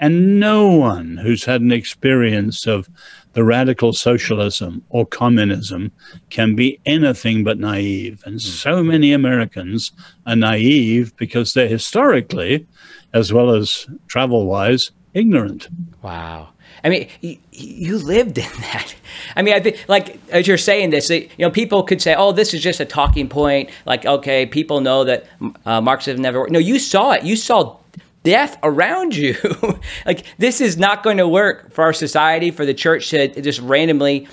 And 0.00 0.40
no 0.40 0.66
one 0.66 1.16
who's 1.16 1.44
had 1.44 1.60
an 1.60 1.70
experience 1.70 2.66
of 2.66 2.88
the 3.34 3.44
radical 3.44 3.92
socialism 3.92 4.82
or 4.88 5.04
communism 5.04 5.92
can 6.30 6.54
be 6.54 6.80
anything 6.86 7.44
but 7.44 7.58
naive. 7.58 8.22
And 8.24 8.40
so 8.40 8.82
many 8.82 9.12
Americans 9.12 9.92
are 10.26 10.36
naive 10.36 11.14
because 11.16 11.52
they're 11.52 11.68
historically, 11.68 12.66
as 13.12 13.32
well 13.32 13.54
as 13.54 13.86
travel 14.08 14.46
wise, 14.46 14.92
ignorant. 15.12 15.68
Wow. 16.02 16.48
I 16.82 16.90
mean, 16.90 17.08
you, 17.20 17.38
you 17.52 17.98
lived 17.98 18.36
in 18.36 18.50
that. 18.60 18.94
I 19.36 19.42
mean, 19.42 19.54
I 19.54 19.60
think, 19.60 19.84
like, 19.88 20.20
as 20.30 20.46
you're 20.46 20.58
saying 20.58 20.90
this, 20.90 21.08
you 21.08 21.28
know, 21.38 21.50
people 21.50 21.82
could 21.82 22.02
say, 22.02 22.14
oh, 22.14 22.32
this 22.32 22.52
is 22.52 22.62
just 22.62 22.78
a 22.78 22.84
talking 22.84 23.28
point. 23.28 23.70
Like, 23.86 24.04
okay, 24.04 24.44
people 24.44 24.80
know 24.80 25.04
that 25.04 25.26
uh, 25.64 25.80
Marxism 25.80 26.20
never 26.20 26.40
worked. 26.40 26.52
No, 26.52 26.58
you 26.58 26.78
saw 26.78 27.12
it. 27.12 27.24
You 27.24 27.36
saw 27.36 27.78
death 28.24 28.58
around 28.62 29.14
you. 29.14 29.36
like, 30.06 30.24
this 30.38 30.60
is 30.60 30.76
not 30.76 31.04
going 31.04 31.18
to 31.18 31.28
work 31.28 31.72
for 31.72 31.84
our 31.84 31.92
society, 31.92 32.50
for 32.50 32.66
the 32.66 32.74
church 32.74 33.10
to 33.10 33.28
just 33.40 33.60
randomly 33.60 34.26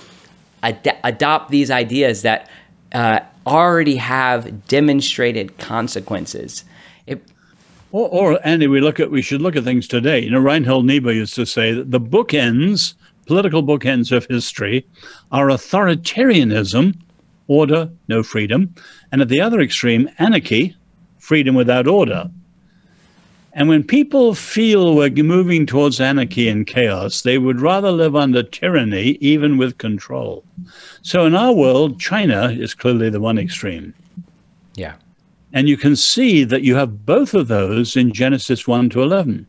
ad- 0.63 0.97
adopt 1.03 1.51
these 1.51 1.69
ideas 1.69 2.23
that 2.23 2.49
uh, 2.93 3.19
already 3.45 3.97
have 3.97 4.67
demonstrated 4.67 5.57
consequences. 5.59 6.63
Or, 7.91 8.07
or 8.09 8.47
Andy, 8.47 8.67
we 8.67 8.79
look 8.79 8.99
at 8.99 9.11
we 9.11 9.21
should 9.21 9.41
look 9.41 9.55
at 9.55 9.65
things 9.65 9.87
today. 9.87 10.19
You 10.19 10.31
know, 10.31 10.39
Reinhold 10.39 10.85
Niebuhr 10.85 11.11
used 11.11 11.35
to 11.35 11.45
say 11.45 11.73
that 11.73 11.91
the 11.91 11.99
bookends, 11.99 12.93
political 13.25 13.63
bookends 13.63 14.15
of 14.15 14.25
history, 14.27 14.85
are 15.31 15.47
authoritarianism, 15.47 16.95
order, 17.47 17.89
no 18.07 18.23
freedom, 18.23 18.73
and 19.11 19.21
at 19.21 19.27
the 19.27 19.41
other 19.41 19.59
extreme, 19.59 20.09
anarchy, 20.19 20.73
freedom 21.19 21.53
without 21.53 21.85
order. 21.85 22.29
And 23.53 23.67
when 23.67 23.83
people 23.83 24.33
feel 24.33 24.95
we're 24.95 25.09
moving 25.09 25.65
towards 25.65 25.99
anarchy 25.99 26.47
and 26.47 26.65
chaos, 26.65 27.21
they 27.21 27.37
would 27.37 27.59
rather 27.59 27.91
live 27.91 28.15
under 28.15 28.43
tyranny, 28.43 29.17
even 29.19 29.57
with 29.57 29.77
control. 29.77 30.45
So 31.01 31.25
in 31.25 31.35
our 31.35 31.53
world, 31.53 31.99
China 31.99 32.49
is 32.49 32.73
clearly 32.73 33.09
the 33.09 33.19
one 33.19 33.37
extreme. 33.37 33.93
yeah. 34.75 34.95
And 35.53 35.67
you 35.67 35.75
can 35.75 35.97
see 35.97 36.45
that 36.45 36.61
you 36.61 36.75
have 36.75 37.05
both 37.05 37.33
of 37.33 37.49
those 37.49 37.97
in 37.97 38.13
Genesis 38.13 38.69
1 38.69 38.89
to 38.91 39.03
11. 39.03 39.45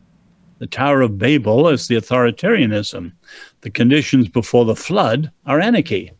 The 0.59 0.67
Tower 0.67 0.99
of 1.01 1.17
Babel 1.17 1.69
is 1.69 1.87
the 1.87 1.95
authoritarianism. 1.95 3.13
The 3.61 3.69
conditions 3.69 4.27
before 4.27 4.65
the 4.65 4.75
flood 4.75 5.31
are 5.45 5.61
anarchy. 5.61 6.11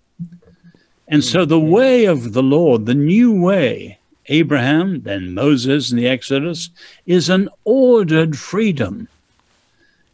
And 1.10 1.22
so 1.22 1.44
the 1.44 1.60
way 1.60 2.06
of 2.06 2.32
the 2.32 2.44
Lord, 2.44 2.86
the 2.86 2.96
new 2.96 3.34
way, 3.34 4.00
Abraham, 4.28 5.02
then 5.02 5.34
Moses 5.34 5.92
in 5.92 5.98
the 5.98 6.08
Exodus, 6.08 6.70
is 7.06 7.30
an 7.30 7.50
ordered 7.64 8.38
freedom. 8.38 9.08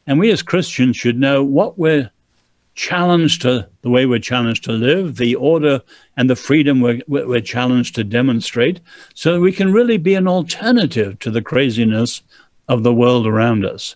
And 0.07 0.19
we 0.19 0.31
as 0.31 0.41
Christians 0.41 0.97
should 0.97 1.19
know 1.19 1.43
what 1.43 1.77
we're 1.77 2.11
challenged 2.75 3.41
to, 3.41 3.67
the 3.81 3.89
way 3.89 4.05
we're 4.05 4.19
challenged 4.19 4.63
to 4.63 4.71
live, 4.71 5.17
the 5.17 5.35
order 5.35 5.81
and 6.15 6.29
the 6.29 6.35
freedom 6.35 6.79
we're, 6.79 7.01
we're 7.07 7.41
challenged 7.41 7.93
to 7.95 8.03
demonstrate, 8.03 8.79
so 9.13 9.39
we 9.39 9.51
can 9.51 9.73
really 9.73 9.97
be 9.97 10.15
an 10.15 10.27
alternative 10.27 11.19
to 11.19 11.29
the 11.29 11.41
craziness 11.41 12.21
of 12.69 12.83
the 12.83 12.93
world 12.93 13.27
around 13.27 13.65
us. 13.65 13.95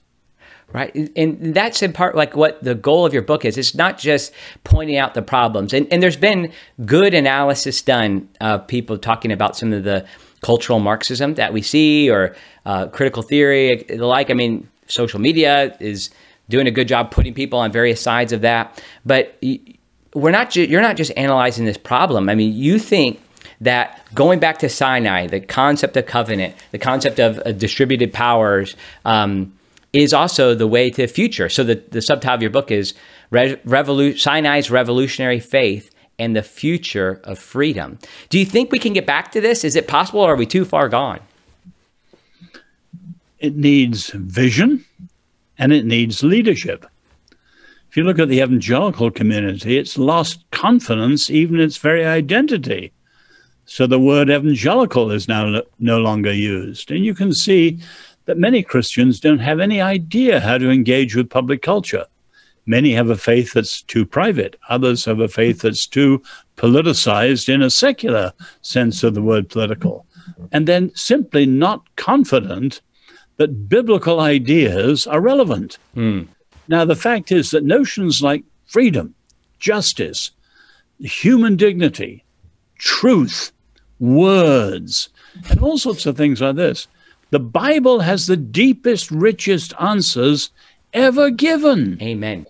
Right? 0.74 0.93
And 1.15 1.53
that's 1.53 1.82
in 1.82 1.93
part 1.93 2.15
like 2.15 2.36
what 2.36 2.61
the 2.63 2.76
goal 2.76 3.05
of 3.05 3.13
your 3.13 3.21
book 3.21 3.45
is. 3.45 3.57
It's 3.57 3.76
not 3.76 3.97
just 3.97 4.34
pointing 4.63 4.97
out 4.97 5.13
the 5.13 5.21
problems. 5.21 5.71
And, 5.71 5.88
and 5.91 6.01
there's 6.01 6.17
been 6.17 6.51
good 6.86 7.13
analysis 7.13 7.82
done 7.82 8.28
of 8.41 8.67
people 8.67 8.97
talking 8.97 9.32
about 9.32 9.55
some 9.55 9.71
of 9.71 9.84
the 9.84 10.05
cultural 10.41 10.80
marxism 10.80 11.36
that 11.36 11.53
we 11.53 11.61
see 11.61 12.09
or 12.09 12.36
uh, 12.65 12.88
critical 12.88 13.21
theory 13.21 13.86
the 13.88 14.05
like. 14.05 14.30
I 14.30 14.34
mean 14.34 14.67
social 14.88 15.21
media 15.21 15.78
is 15.80 16.09
doing 16.49 16.67
a 16.67 16.71
good 16.71 16.88
job 16.88 17.11
putting 17.11 17.34
people 17.34 17.59
on 17.59 17.71
various 17.71 18.01
sides 18.01 18.34
of 18.34 18.41
that. 18.41 18.84
But 19.05 19.41
we're 20.13 20.32
not 20.32 20.49
ju- 20.49 20.65
you're 20.65 20.82
not 20.82 20.97
just 20.97 21.11
analyzing 21.15 21.65
this 21.65 21.78
problem. 21.78 22.30
I 22.30 22.36
mean 22.36 22.53
you 22.53 22.80
think 22.80 23.21
that 23.61 24.01
going 24.13 24.39
back 24.39 24.57
to 24.59 24.67
sinai 24.67 25.28
the 25.28 25.39
concept 25.39 25.95
of 25.95 26.05
covenant 26.05 26.55
the 26.71 26.78
concept 26.78 27.19
of 27.19 27.39
uh, 27.39 27.51
distributed 27.51 28.11
powers 28.11 28.76
um, 29.05 29.53
is 29.94 30.12
also 30.12 30.56
the 30.56 30.68
way 30.68 30.89
to 30.89 31.04
the 31.04 31.08
future. 31.08 31.48
So 31.50 31.64
the, 31.64 31.76
the 31.91 32.02
subtitle 32.02 32.36
of 32.36 32.41
your 32.41 32.52
book 32.52 32.72
is 32.72 32.96
Re- 33.30 33.56
Revolu- 33.58 34.20
Sinai's 34.20 34.72
Revolutionary 34.72 35.39
Faith 35.39 35.91
and 36.18 36.36
the 36.36 36.44
Future 36.44 37.22
of 37.24 37.39
Freedom. 37.39 38.00
Do 38.30 38.39
you 38.39 38.46
think 38.46 38.72
we 38.72 38.80
can 38.80 38.94
get 38.94 39.06
back 39.06 39.32
to 39.32 39.41
this? 39.41 39.64
Is 39.64 39.76
it 39.76 39.88
possible 39.88 40.22
or 40.22 40.34
are 40.34 40.36
we 40.36 40.48
too 40.48 40.66
far 40.66 40.89
gone? 40.89 41.20
It 43.39 43.56
needs 43.56 44.10
vision 44.10 44.84
and 45.58 45.72
it 45.72 45.86
needs 45.86 46.24
leadership. 46.24 46.86
If 47.89 47.98
you 47.98 48.04
look 48.04 48.18
at 48.18 48.30
the 48.30 48.41
evangelical 48.41 49.12
community, 49.12 49.78
it's 49.78 50.00
lost 50.00 50.50
confidence, 50.50 51.30
even 51.30 51.60
its 51.60 51.78
very 51.78 52.04
identity. 52.04 52.91
So 53.66 53.86
the 53.86 54.00
word 54.00 54.30
evangelical 54.30 55.12
is 55.12 55.28
now 55.28 55.62
no 55.80 56.00
longer 56.00 56.34
used. 56.34 56.89
And 56.89 57.06
you 57.06 57.14
can 57.14 57.34
see 57.34 57.80
that 58.26 58.38
many 58.38 58.63
Christians 58.63 59.19
don't 59.19 59.39
have 59.39 59.59
any 59.59 59.82
idea 59.82 60.39
how 60.39 60.57
to 60.57 60.69
engage 60.69 61.15
with 61.15 61.30
public 61.30 61.61
culture. 61.61 62.05
Many 62.65 62.93
have 62.93 63.09
a 63.09 63.17
faith 63.17 63.53
that's 63.53 63.82
too 63.82 64.05
private. 64.05 64.57
Others 64.69 65.05
have 65.05 65.19
a 65.19 65.28
faith 65.28 65.61
that's 65.61 65.86
too 65.86 66.24
politicized 66.55 67.53
in 67.53 67.61
a 67.61 67.69
secular 67.69 68.32
sense 68.61 69.03
of 69.03 69.13
the 69.13 69.21
word 69.21 69.49
political. 69.49 70.05
And 70.51 70.67
then 70.67 70.91
simply 70.95 71.45
not 71.45 71.84
confident 71.97 72.82
that 73.38 73.67
biblical 73.67 74.21
ideas 74.21 75.05
are 75.05 75.19
relevant. 75.19 75.78
Mm. 75.95 76.28
Now, 76.67 76.86
the 76.86 76.95
fact 76.95 77.32
is 77.32 77.51
that 77.51 77.65
notions 77.65 78.21
like 78.21 78.45
freedom, 78.65 79.15
justice, 79.59 80.32
human 80.99 81.57
dignity, 81.57 82.24
truth, 82.78 83.51
words, 83.99 85.09
and 85.49 85.59
all 85.61 85.78
sorts 85.78 86.05
of 86.05 86.15
things 86.15 86.41
like 86.41 86.55
this 86.55 86.88
the 87.34 87.39
Bible 87.39 88.01
has 88.01 88.27
the 88.27 88.38
deepest, 88.38 89.09
richest 89.09 89.73
answers 89.79 90.51
ever 90.93 91.31
given. 91.31 91.97
Amen. 91.99 92.45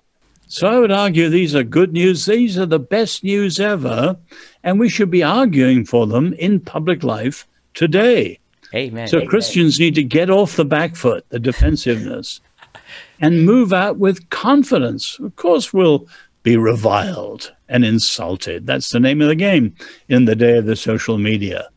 So 0.47 0.67
I 0.67 0.77
would 0.77 0.91
argue 0.91 1.29
these 1.29 1.55
are 1.55 1.63
good 1.63 1.93
news. 1.93 2.25
These 2.25 2.57
are 2.57 2.65
the 2.65 2.79
best 2.79 3.23
news 3.23 3.61
ever. 3.61 4.17
And 4.61 4.81
we 4.81 4.89
should 4.89 5.09
be 5.09 5.23
arguing 5.23 5.85
for 5.85 6.05
them 6.05 6.33
in 6.33 6.59
public 6.59 7.01
life 7.01 7.47
today. 7.73 8.39
Amen. 8.75 9.07
So 9.07 9.19
Amen. 9.19 9.29
Christians 9.29 9.79
need 9.79 9.95
to 9.95 10.03
get 10.03 10.29
off 10.29 10.57
the 10.57 10.65
back 10.65 10.97
foot, 10.97 11.25
the 11.29 11.39
defensiveness, 11.39 12.41
and 13.21 13.45
move 13.45 13.71
out 13.71 13.99
with 13.99 14.29
confidence. 14.31 15.17
Of 15.19 15.37
course, 15.37 15.71
we'll 15.71 16.09
be 16.43 16.57
reviled 16.57 17.53
and 17.69 17.85
insulted. 17.85 18.67
That's 18.67 18.89
the 18.89 18.99
name 18.99 19.21
of 19.21 19.29
the 19.29 19.35
game 19.35 19.73
in 20.09 20.25
the 20.25 20.35
day 20.35 20.57
of 20.57 20.65
the 20.65 20.75
social 20.75 21.17
media. 21.17 21.69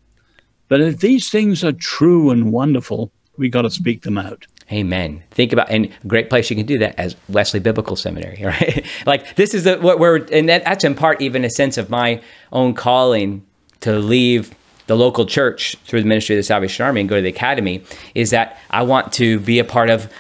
But 0.69 0.81
if 0.81 0.99
these 0.99 1.31
things 1.31 1.63
are 1.63 1.73
true 1.73 2.31
and 2.31 2.53
wonderful, 2.53 3.11
we 3.37 3.49
got 3.49 3.63
to 3.63 3.71
speak 3.71 4.03
them 4.03 4.19
out. 4.19 4.47
Amen. 4.73 5.23
Think 5.31 5.53
about 5.53 5.71
and 5.71 5.87
a 5.87 6.07
great 6.09 6.29
place 6.29 6.51
you 6.51 6.57
can 6.57 6.67
do 6.67 6.79
that 6.79 6.99
as 6.99 7.15
Wesley 7.29 7.61
Biblical 7.61 7.95
Seminary, 7.95 8.41
right? 8.45 8.85
like 9.07 9.37
this 9.37 9.55
is 9.55 9.65
the 9.65 9.79
what 9.79 10.01
we're 10.01 10.25
and 10.33 10.49
that, 10.49 10.65
that's 10.65 10.85
in 10.85 10.95
part 10.95 11.21
even 11.21 11.45
a 11.45 11.51
sense 11.51 11.79
of 11.79 11.89
my 11.89 12.21
own 12.53 12.75
calling 12.75 13.47
to 13.81 13.99
leave 13.99 14.53
the 14.87 14.97
local 14.97 15.27
church 15.27 15.77
through 15.85 16.01
the 16.01 16.09
ministry 16.09 16.37
of 16.37 16.39
the 16.39 16.45
Salvation 16.45 16.85
Army 16.85 17.01
and 17.01 17.09
go 17.09 17.17
to 17.17 17.23
the 17.23 17.29
academy 17.29 17.83
is 18.15 18.31
that 18.31 18.59
I 18.71 18.83
want 18.83 19.13
to 19.15 19.41
be 19.41 19.59
a 19.59 19.65
part 19.65 19.91
of 19.91 20.11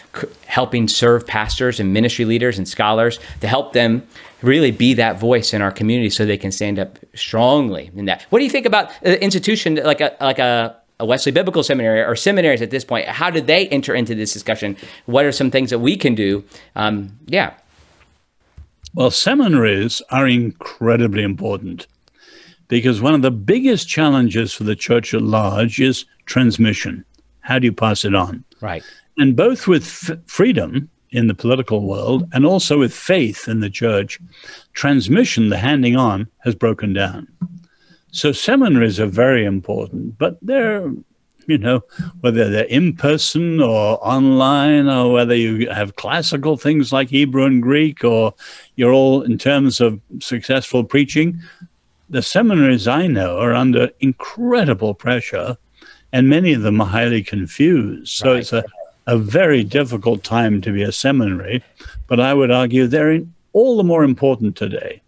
helping 0.46 0.88
serve 0.88 1.26
pastors 1.26 1.78
and 1.80 1.92
ministry 1.92 2.24
leaders 2.24 2.58
and 2.58 2.68
scholars 2.68 3.18
to 3.40 3.48
help 3.48 3.72
them 3.72 4.06
really 4.42 4.70
be 4.70 4.94
that 4.94 5.18
voice 5.18 5.54
in 5.54 5.62
our 5.62 5.70
community 5.72 6.10
so 6.10 6.24
they 6.26 6.36
can 6.36 6.52
stand 6.52 6.78
up 6.78 6.98
strongly 7.14 7.90
in 7.96 8.04
that. 8.06 8.22
What 8.30 8.40
do 8.40 8.44
you 8.44 8.50
think 8.50 8.66
about 8.66 8.90
an 9.02 9.14
institution 9.14 9.76
like 9.76 10.00
a 10.00 10.16
like 10.20 10.38
a 10.38 10.76
a 10.98 11.04
Wesley 11.04 11.32
Biblical 11.32 11.62
Seminary 11.62 12.02
or 12.02 12.16
seminaries 12.16 12.62
at 12.62 12.70
this 12.70 12.84
point, 12.84 13.06
how 13.06 13.28
do 13.30 13.40
they 13.40 13.68
enter 13.68 13.94
into 13.94 14.14
this 14.14 14.32
discussion? 14.32 14.76
What 15.04 15.26
are 15.26 15.32
some 15.32 15.50
things 15.50 15.68
that 15.70 15.78
we 15.78 15.96
can 15.96 16.14
do? 16.14 16.42
Um, 16.74 17.18
yeah. 17.26 17.54
Well, 18.94 19.10
seminaries 19.10 20.00
are 20.10 20.26
incredibly 20.26 21.22
important 21.22 21.86
because 22.68 23.00
one 23.00 23.14
of 23.14 23.22
the 23.22 23.30
biggest 23.30 23.88
challenges 23.88 24.52
for 24.52 24.64
the 24.64 24.76
church 24.76 25.14
at 25.14 25.22
large 25.22 25.80
is 25.80 26.04
transmission. 26.26 27.04
How 27.40 27.58
do 27.58 27.66
you 27.66 27.72
pass 27.72 28.04
it 28.04 28.14
on? 28.14 28.44
Right. 28.60 28.82
And 29.18 29.36
both 29.36 29.66
with 29.66 29.84
f- 29.84 30.18
freedom 30.26 30.90
in 31.10 31.28
the 31.28 31.34
political 31.34 31.86
world 31.86 32.28
and 32.32 32.44
also 32.44 32.78
with 32.78 32.92
faith 32.92 33.48
in 33.48 33.60
the 33.60 33.70
church, 33.70 34.18
transmission, 34.72 35.48
the 35.48 35.56
handing 35.56 35.96
on, 35.96 36.28
has 36.44 36.54
broken 36.54 36.92
down. 36.92 37.28
So 38.10 38.32
seminaries 38.32 38.98
are 38.98 39.06
very 39.06 39.44
important, 39.44 40.18
but 40.18 40.38
they're, 40.42 40.90
you 41.46 41.58
know, 41.58 41.82
whether 42.20 42.48
they're 42.48 42.64
in 42.64 42.96
person 42.96 43.60
or 43.60 44.04
online, 44.06 44.88
or 44.88 45.12
whether 45.12 45.34
you 45.34 45.70
have 45.70 45.96
classical 45.96 46.56
things 46.56 46.92
like 46.92 47.08
Hebrew 47.08 47.44
and 47.44 47.62
Greek, 47.62 48.04
or 48.04 48.34
you're 48.74 48.92
all 48.92 49.22
in 49.22 49.38
terms 49.38 49.80
of 49.80 50.00
successful 50.20 50.82
preaching, 50.82 51.40
the 52.08 52.22
seminaries 52.22 52.86
I 52.86 53.06
know 53.06 53.38
are 53.38 53.54
under 53.54 53.90
incredible 54.00 54.94
pressure, 54.94 55.56
and 56.12 56.28
many 56.28 56.52
of 56.52 56.62
them 56.62 56.80
are 56.80 56.86
highly 56.86 57.22
confused. 57.22 58.12
So 58.12 58.32
right. 58.32 58.40
it's 58.40 58.52
a 58.52 58.64
a 59.06 59.16
very 59.16 59.62
difficult 59.62 60.24
time 60.24 60.60
to 60.60 60.72
be 60.72 60.82
a 60.82 60.92
seminary, 60.92 61.62
but 62.06 62.18
I 62.18 62.34
would 62.34 62.50
argue 62.50 62.86
they're 62.86 63.20
all 63.52 63.76
the 63.76 63.84
more 63.84 64.04
important 64.04 64.56
today. 64.56 65.00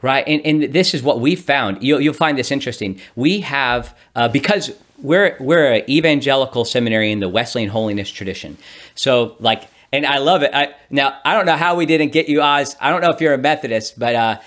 Right, 0.00 0.26
and, 0.26 0.44
and 0.44 0.72
this 0.72 0.94
is 0.94 1.02
what 1.02 1.20
we 1.20 1.36
found. 1.36 1.80
You'll, 1.80 2.00
you'll 2.00 2.14
find 2.14 2.36
this 2.36 2.50
interesting. 2.50 3.00
We 3.14 3.40
have 3.42 3.96
uh, 4.16 4.26
because 4.26 4.72
we're 4.98 5.36
we're 5.38 5.74
an 5.74 5.88
evangelical 5.88 6.64
seminary 6.64 7.12
in 7.12 7.20
the 7.20 7.28
Wesleyan 7.28 7.68
holiness 7.68 8.10
tradition. 8.10 8.58
So 8.96 9.36
like, 9.38 9.68
and 9.92 10.04
I 10.04 10.18
love 10.18 10.42
it. 10.42 10.50
I, 10.52 10.74
now 10.90 11.20
I 11.24 11.34
don't 11.34 11.46
know 11.46 11.56
how 11.56 11.76
we 11.76 11.86
didn't 11.86 12.10
get 12.10 12.28
you 12.28 12.42
Os. 12.42 12.74
I 12.80 12.90
don't 12.90 13.00
know 13.00 13.10
if 13.10 13.20
you're 13.20 13.34
a 13.34 13.38
Methodist, 13.38 13.96
but 13.96 14.16
uh, 14.16 14.40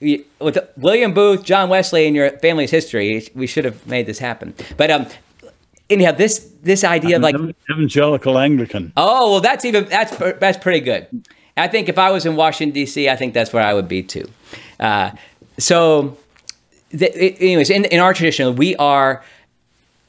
with 0.00 0.58
William 0.76 1.14
Booth, 1.14 1.42
John 1.42 1.68
Wesley, 1.68 2.06
and 2.06 2.14
your 2.14 2.30
family's 2.38 2.70
history, 2.70 3.26
we 3.34 3.46
should 3.46 3.64
have 3.64 3.86
made 3.86 4.06
this 4.06 4.18
happen. 4.18 4.54
But 4.76 4.90
um, 4.90 5.06
anyhow, 5.88 6.12
this 6.12 6.50
this 6.62 6.84
idea 6.84 7.16
of 7.16 7.22
like 7.22 7.36
evangelical 7.70 8.38
Anglican. 8.38 8.92
Oh 8.96 9.32
well, 9.32 9.40
that's 9.40 9.64
even 9.64 9.86
that's 9.86 10.16
that's 10.16 10.58
pretty 10.58 10.80
good. 10.80 11.06
I 11.56 11.68
think 11.68 11.88
if 11.88 11.98
I 11.98 12.10
was 12.10 12.26
in 12.26 12.36
Washington 12.36 12.74
D.C., 12.74 13.08
I 13.08 13.16
think 13.16 13.32
that's 13.32 13.52
where 13.52 13.62
I 13.62 13.72
would 13.72 13.88
be 13.88 14.02
too. 14.02 14.28
Uh, 14.78 15.12
so, 15.58 16.18
the, 16.90 17.10
anyways, 17.14 17.70
in, 17.70 17.86
in 17.86 17.98
our 17.98 18.12
tradition, 18.12 18.56
we 18.56 18.76
are 18.76 19.24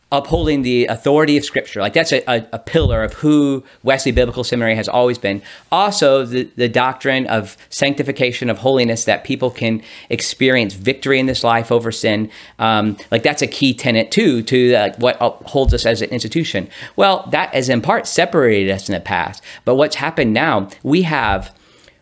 upholding 0.10 0.62
the 0.62 0.86
authority 0.86 1.36
of 1.36 1.44
Scripture. 1.44 1.82
Like 1.82 1.92
that's 1.92 2.14
a, 2.14 2.24
a, 2.28 2.48
a, 2.54 2.60
pillar 2.60 3.04
of 3.04 3.14
who 3.14 3.64
Wesley 3.84 4.14
Biblical 4.14 4.46
Seminary 4.46 4.76
has 4.76 4.88
always 4.88 5.18
been. 5.18 5.42
Also, 5.70 6.26
the, 6.26 6.50
the 6.56 6.70
doctrine 6.70 7.28
of 7.28 7.58
sanctification, 7.70 8.50
of 8.50 8.60
holiness, 8.60 9.04
that 9.04 9.26
people 9.26 9.52
can 9.52 9.82
experience 10.10 10.76
victory 10.76 11.20
in 11.20 11.26
this 11.26 11.44
life 11.44 11.74
over 11.74 11.92
sin. 11.92 12.32
Um, 12.58 12.96
like 13.12 13.24
that's 13.24 13.42
a 13.42 13.48
key 13.48 13.74
tenet 13.74 14.10
too 14.10 14.42
to 14.44 14.76
uh, 14.76 14.94
what 14.98 15.18
holds 15.18 15.74
us 15.74 15.86
as 15.86 16.02
an 16.02 16.10
institution. 16.10 16.70
Well, 16.96 17.28
that 17.32 17.54
has 17.54 17.68
in 17.68 17.82
part 17.82 18.08
separated 18.08 18.72
us 18.72 18.88
in 18.88 18.94
the 18.94 19.02
past. 19.02 19.44
But 19.66 19.76
what's 19.76 19.98
happened 19.98 20.34
now, 20.34 20.70
we 20.84 21.02
have 21.02 21.54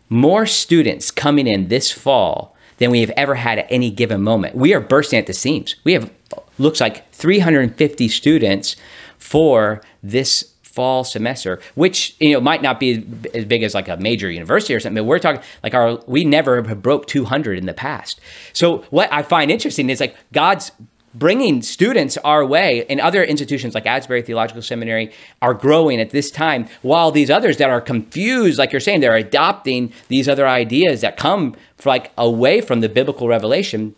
more 0.08 0.46
students 0.46 1.10
coming 1.10 1.48
in 1.48 1.68
this 1.68 1.90
fall 1.90 2.54
than 2.78 2.90
we 2.90 3.00
have 3.00 3.10
ever 3.10 3.34
had 3.34 3.58
at 3.58 3.66
any 3.68 3.90
given 3.90 4.22
moment. 4.22 4.54
We 4.54 4.74
are 4.74 4.80
bursting 4.80 5.18
at 5.18 5.26
the 5.26 5.32
seams. 5.32 5.76
We 5.82 5.94
have 5.94 6.10
looks 6.58 6.80
like 6.80 7.10
350 7.12 8.08
students 8.08 8.76
for 9.18 9.80
this 10.02 10.54
fall 10.62 11.04
semester, 11.04 11.58
which 11.74 12.14
you 12.20 12.34
know 12.34 12.40
might 12.40 12.60
not 12.60 12.78
be 12.78 13.02
as 13.32 13.46
big 13.46 13.62
as 13.62 13.74
like 13.74 13.88
a 13.88 13.96
major 13.96 14.30
university 14.30 14.74
or 14.74 14.80
something. 14.80 15.02
But 15.02 15.08
we're 15.08 15.18
talking 15.18 15.42
like 15.62 15.74
our 15.74 15.98
we 16.06 16.22
never 16.24 16.62
broke 16.62 17.06
200 17.06 17.58
in 17.58 17.64
the 17.64 17.72
past. 17.72 18.20
So 18.52 18.78
what 18.90 19.10
I 19.10 19.22
find 19.22 19.50
interesting 19.50 19.88
is 19.88 20.00
like 20.00 20.16
God's 20.32 20.70
bringing 21.14 21.62
students 21.62 22.18
our 22.18 22.44
way 22.44 22.84
and 22.90 23.00
other 23.00 23.24
institutions 23.24 23.74
like 23.74 23.86
Asbury 23.86 24.20
Theological 24.20 24.60
Seminary 24.60 25.12
are 25.40 25.54
growing 25.54 25.98
at 25.98 26.10
this 26.10 26.30
time 26.30 26.68
while 26.82 27.10
these 27.10 27.30
others 27.30 27.56
that 27.56 27.70
are 27.70 27.80
confused 27.80 28.58
like 28.58 28.70
you're 28.70 28.80
saying 28.80 29.00
they're 29.00 29.16
adopting 29.16 29.94
these 30.08 30.28
other 30.28 30.46
ideas 30.46 31.00
that 31.00 31.16
come 31.16 31.56
like 31.86 32.12
away 32.18 32.60
from 32.60 32.80
the 32.80 32.88
biblical 32.90 33.28
revelation 33.28 33.94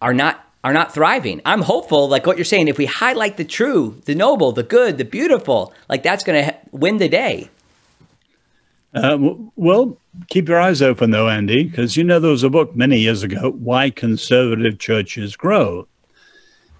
are 0.00 0.12
not 0.12 0.44
are 0.64 0.72
not 0.72 0.94
thriving. 0.94 1.40
I'm 1.44 1.62
hopeful, 1.62 2.08
like 2.08 2.26
what 2.26 2.38
you're 2.38 2.44
saying, 2.44 2.68
if 2.68 2.78
we 2.78 2.86
highlight 2.86 3.36
the 3.36 3.44
true, 3.44 4.00
the 4.04 4.14
noble, 4.14 4.52
the 4.52 4.62
good, 4.62 4.98
the 4.98 5.04
beautiful, 5.04 5.72
like 5.88 6.02
that's 6.02 6.22
going 6.22 6.44
to 6.44 6.56
win 6.70 6.98
the 6.98 7.08
day. 7.08 7.50
Uh, 8.94 9.18
well, 9.56 9.96
keep 10.28 10.48
your 10.48 10.60
eyes 10.60 10.82
open 10.82 11.10
though, 11.10 11.28
Andy, 11.28 11.64
because 11.64 11.96
you 11.96 12.04
know 12.04 12.20
there 12.20 12.30
was 12.30 12.42
a 12.42 12.50
book 12.50 12.76
many 12.76 12.98
years 12.98 13.22
ago, 13.22 13.52
Why 13.52 13.90
Conservative 13.90 14.78
Churches 14.78 15.34
Grow. 15.34 15.88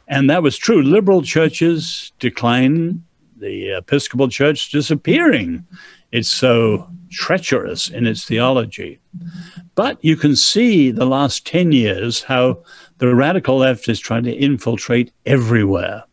And 0.08 0.28
that 0.28 0.42
was 0.42 0.58
true. 0.58 0.82
Liberal 0.82 1.22
churches 1.22 2.12
decline, 2.18 3.02
the 3.38 3.70
Episcopal 3.78 4.28
Church 4.28 4.70
disappearing. 4.70 5.66
It's 6.12 6.28
so 6.28 6.86
treacherous 7.10 7.88
in 7.88 8.06
its 8.06 8.24
theology. 8.24 8.98
But 9.74 10.02
you 10.04 10.16
can 10.16 10.36
see 10.36 10.90
the 10.90 11.06
last 11.06 11.46
10 11.46 11.72
years 11.72 12.22
how 12.22 12.58
the 13.02 13.16
radical 13.16 13.56
left 13.56 13.88
is 13.88 13.98
trying 13.98 14.22
to 14.22 14.32
infiltrate 14.32 15.10
everywhere. 15.26 16.04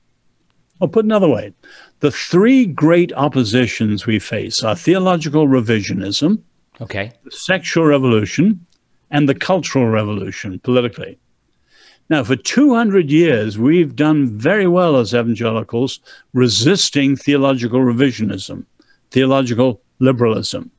Or 0.80 0.88
put 0.88 1.06
another 1.06 1.30
way, 1.30 1.54
the 2.00 2.10
three 2.10 2.66
great 2.66 3.14
oppositions 3.14 4.08
we 4.08 4.18
face 4.18 4.64
are 4.64 4.76
theological 4.76 5.48
revisionism, 5.48 6.42
okay, 6.82 7.12
the 7.24 7.30
sexual 7.30 7.86
revolution, 7.86 8.66
and 9.12 9.30
the 9.30 9.36
cultural 9.36 9.86
revolution 9.86 10.58
politically. 10.62 11.20
Now, 12.10 12.24
for 12.24 12.36
200 12.36 13.12
years, 13.12 13.60
we've 13.60 13.96
done 13.96 14.36
very 14.40 14.66
well 14.66 14.98
as 14.98 15.14
evangelicals 15.14 16.00
resisting 16.34 17.16
theological 17.16 17.82
revisionism, 17.82 18.66
theological 19.12 19.80
liberalism. 20.00 20.72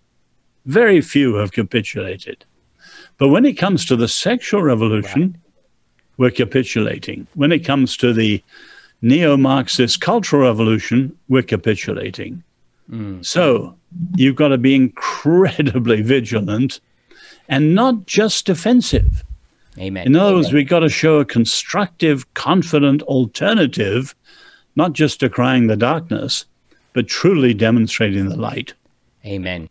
Very 0.67 1.03
few 1.03 1.37
have 1.37 1.53
capitulated. 1.53 2.45
But 3.17 3.29
when 3.29 3.45
it 3.45 3.53
comes 3.53 3.85
to 3.85 3.95
the 3.95 4.09
sexual 4.09 4.63
revolution. 4.63 5.40
We're 6.21 6.31
capitulating. 6.31 7.27
When 7.33 7.51
it 7.51 7.61
comes 7.61 7.97
to 7.97 8.13
the 8.13 8.45
neo 9.01 9.39
Marxist 9.39 10.03
cultural 10.03 10.43
revolution, 10.43 11.17
we're 11.31 11.41
capitulating. 11.43 12.43
Mm. 12.91 13.25
So 13.25 13.75
you've 14.17 14.37
got 14.37 14.49
to 14.49 14.59
be 14.59 14.75
incredibly 14.75 16.03
vigilant 16.03 16.81
and 17.49 17.75
not 17.75 18.05
just 18.05 18.45
defensive. 18.45 19.25
Amen. 19.79 20.07
In 20.07 20.15
other 20.15 20.27
Amen. 20.27 20.35
words, 20.37 20.53
we've 20.53 20.69
got 20.69 20.81
to 20.81 20.91
show 20.91 21.21
a 21.21 21.25
constructive, 21.25 22.35
confident 22.35 23.01
alternative, 23.05 24.15
not 24.77 24.93
just 24.93 25.21
decrying 25.21 25.69
the 25.69 25.77
darkness, 25.77 26.45
but 26.93 27.09
truly 27.09 27.55
demonstrating 27.55 28.29
the 28.29 28.37
light. 28.37 28.75
Amen. 29.25 29.71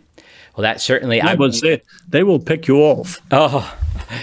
Well, 0.56 0.64
that 0.64 0.82
certainly. 0.82 1.22
I 1.22 1.36
would 1.36 1.54
say 1.54 1.84
they 2.08 2.24
will 2.24 2.40
pick 2.40 2.68
you 2.68 2.78
off. 2.78 3.20
Oh, 3.30 3.72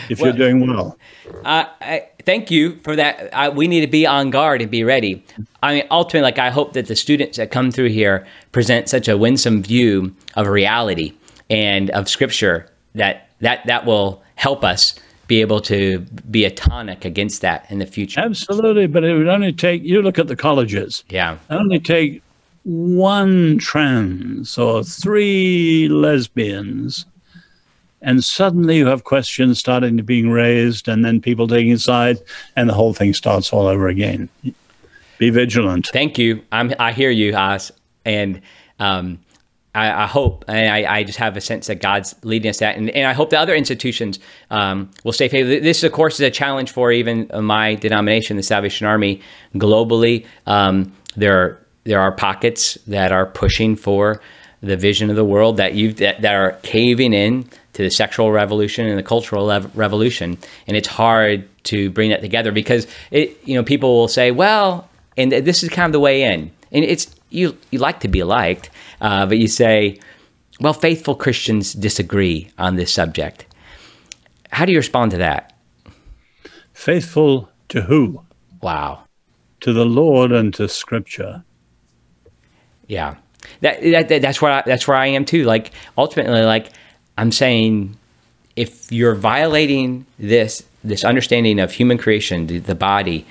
if 0.09 0.21
well, 0.21 0.37
you're 0.37 0.51
doing 0.51 0.67
well. 0.67 0.99
Uh, 1.45 1.67
I, 1.81 2.09
thank 2.27 2.51
you 2.51 2.77
for 2.81 2.95
that. 2.97 3.33
I, 3.35 3.49
we 3.49 3.69
need 3.69 3.81
to 3.81 3.87
be 3.87 4.07
on 4.07 4.31
guard 4.31 4.61
and 4.61 4.71
be 4.71 4.85
ready. 4.85 5.25
I 5.63 5.77
mean, 5.77 5.85
ultimately, 5.91 6.23
like 6.23 6.39
I 6.39 6.51
hope 6.51 6.75
that 6.75 6.87
the 6.87 6.97
students 6.97 7.39
that 7.39 7.51
come 7.51 7.71
through 7.71 7.89
here 7.89 8.27
present 8.53 8.91
such 8.91 9.09
a 9.09 9.17
winsome 9.17 9.63
view 9.63 10.15
of 10.35 10.49
reality 10.49 11.15
and 11.49 11.89
of 11.91 12.09
Scripture 12.09 12.71
that 12.95 13.31
that 13.41 13.65
that 13.67 13.87
will 13.87 14.23
help 14.35 14.65
us 14.65 14.99
be 15.29 15.41
able 15.41 15.61
to 15.61 16.01
be 16.31 16.45
a 16.45 16.51
tonic 16.51 17.05
against 17.05 17.41
that 17.43 17.67
in 17.71 17.79
the 17.79 17.87
future. 17.87 18.21
Absolutely, 18.21 18.87
but 18.87 19.03
it 19.03 19.17
would 19.17 19.29
only 19.29 19.53
take 19.53 19.83
you 19.83 20.03
look 20.03 20.19
at 20.19 20.27
the 20.27 20.37
colleges. 20.37 21.05
Yeah, 21.09 21.39
only 21.51 21.81
take 21.81 22.23
one 22.65 23.59
trans 23.59 24.59
or 24.59 24.83
three 24.83 25.89
lesbians 25.89 27.07
and 28.07 28.23
suddenly 28.25 28.79
you 28.79 28.87
have 28.87 29.03
questions 29.03 29.59
starting 29.59 29.97
to 29.97 30.03
being 30.03 30.31
raised 30.31 30.89
and 30.89 31.05
then 31.05 31.21
people 31.21 31.49
taking 31.49 31.77
side 31.77 32.19
and 32.55 32.69
the 32.69 32.73
whole 32.73 32.95
thing 32.95 33.13
starts 33.13 33.53
all 33.53 33.67
over 33.67 33.89
again. 33.89 34.29
Be 35.19 35.31
vigilant. 35.31 35.89
Thank 35.93 36.17
you. 36.17 36.43
I'm, 36.53 36.73
i 36.79 36.93
hear 36.93 37.11
you 37.11 37.35
Os, 37.35 37.73
and 38.05 38.41
um, 38.79 39.19
I, 39.75 40.05
I, 40.05 40.07
hope 40.07 40.45
and 40.47 40.71
I, 40.71 40.99
I, 40.99 41.05
just 41.05 41.19
have 41.19 41.37
a 41.37 41.41
sense 41.41 41.67
that 41.67 41.81
god's 41.81 42.15
leading 42.23 42.49
us 42.49 42.59
that. 42.59 42.77
And, 42.77 42.91
and 42.91 43.07
i 43.09 43.13
hope 43.13 43.31
the 43.31 43.39
other 43.39 43.55
institutions 43.55 44.21
um, 44.51 44.91
will 45.03 45.13
stay 45.13 45.29
faithful. 45.29 45.61
This 45.61 45.83
of 45.83 45.93
course 45.93 46.15
is 46.15 46.21
a 46.21 46.31
challenge 46.31 46.71
for 46.71 46.93
even 46.93 47.29
my 47.41 47.75
denomination 47.75 48.37
the 48.37 48.43
salvation 48.43 48.87
army 48.87 49.21
globally. 49.55 50.25
Um, 50.47 50.93
there 51.17 51.37
are 51.37 51.67
there 51.85 52.01
are 52.01 52.13
pockets 52.13 52.79
that 52.87 53.11
are 53.11 53.27
pushing 53.27 53.75
for 53.75 54.21
the 54.63 54.77
vision 54.77 55.11
of 55.11 55.17
the 55.17 55.25
world 55.25 55.57
that 55.57 55.75
you 55.75 55.93
that, 55.95 56.21
that 56.23 56.35
are 56.35 56.53
caving 56.63 57.13
in 57.13 57.49
to 57.77 57.83
the 57.83 57.91
sexual 57.91 58.33
revolution 58.33 58.87
and 58.87 58.99
the 58.99 59.03
cultural 59.03 59.47
revolution 59.75 60.39
and 60.67 60.79
it's 60.79 60.89
hard 60.89 61.47
to 61.63 61.91
bring 61.91 62.09
that 62.09 62.23
together 62.23 62.51
because 62.51 62.87
it 63.11 63.39
you 63.47 63.55
know 63.55 63.63
people 63.63 63.95
will 63.95 64.09
say 64.09 64.31
well 64.31 64.89
and 65.19 65.31
this 65.31 65.63
is 65.63 65.69
kind 65.69 65.87
of 65.87 65.93
the 65.93 66.01
way 66.01 66.23
in. 66.23 66.51
And 66.73 66.85
it's 66.85 67.15
you 67.29 67.57
you 67.71 67.79
like 67.79 68.01
to 68.01 68.09
be 68.09 68.23
liked 68.23 68.71
uh, 69.03 69.27
but 69.27 69.39
you 69.39 69.47
say 69.47 70.01
well 70.59 70.73
faithful 70.73 71.15
christians 71.15 71.75
disagree 71.75 72.51
on 72.59 72.77
this 72.77 72.91
subject. 72.91 73.45
How 74.51 74.65
do 74.65 74.73
you 74.73 74.79
respond 74.79 75.11
to 75.11 75.19
that? 75.19 75.53
Faithful 76.73 77.51
to 77.69 77.83
who? 77.83 78.23
Wow. 78.63 79.05
To 79.61 79.75
the 79.75 79.85
lord 79.85 80.33
and 80.33 80.55
to 80.55 80.67
scripture. 80.67 81.45
Yeah, 82.87 83.17
that, 83.61 83.83
that, 83.83 84.23
that's 84.23 84.41
where 84.41 84.53
I, 84.53 84.63
that's 84.65 84.87
where 84.87 84.97
I 84.97 85.09
am 85.09 85.25
too. 85.25 85.45
Like 85.45 85.73
ultimately, 85.99 86.43
like 86.43 86.71
I'm 87.19 87.33
saying, 87.33 87.97
if 88.57 88.91
you're 88.91 89.15
violating 89.15 90.07
this 90.19 90.65
this 90.85 91.05
understanding 91.05 91.59
of 91.59 91.73
human 91.73 91.99
creation, 91.99 92.47
the, 92.47 92.59
the 92.59 92.75
body, 92.75 93.27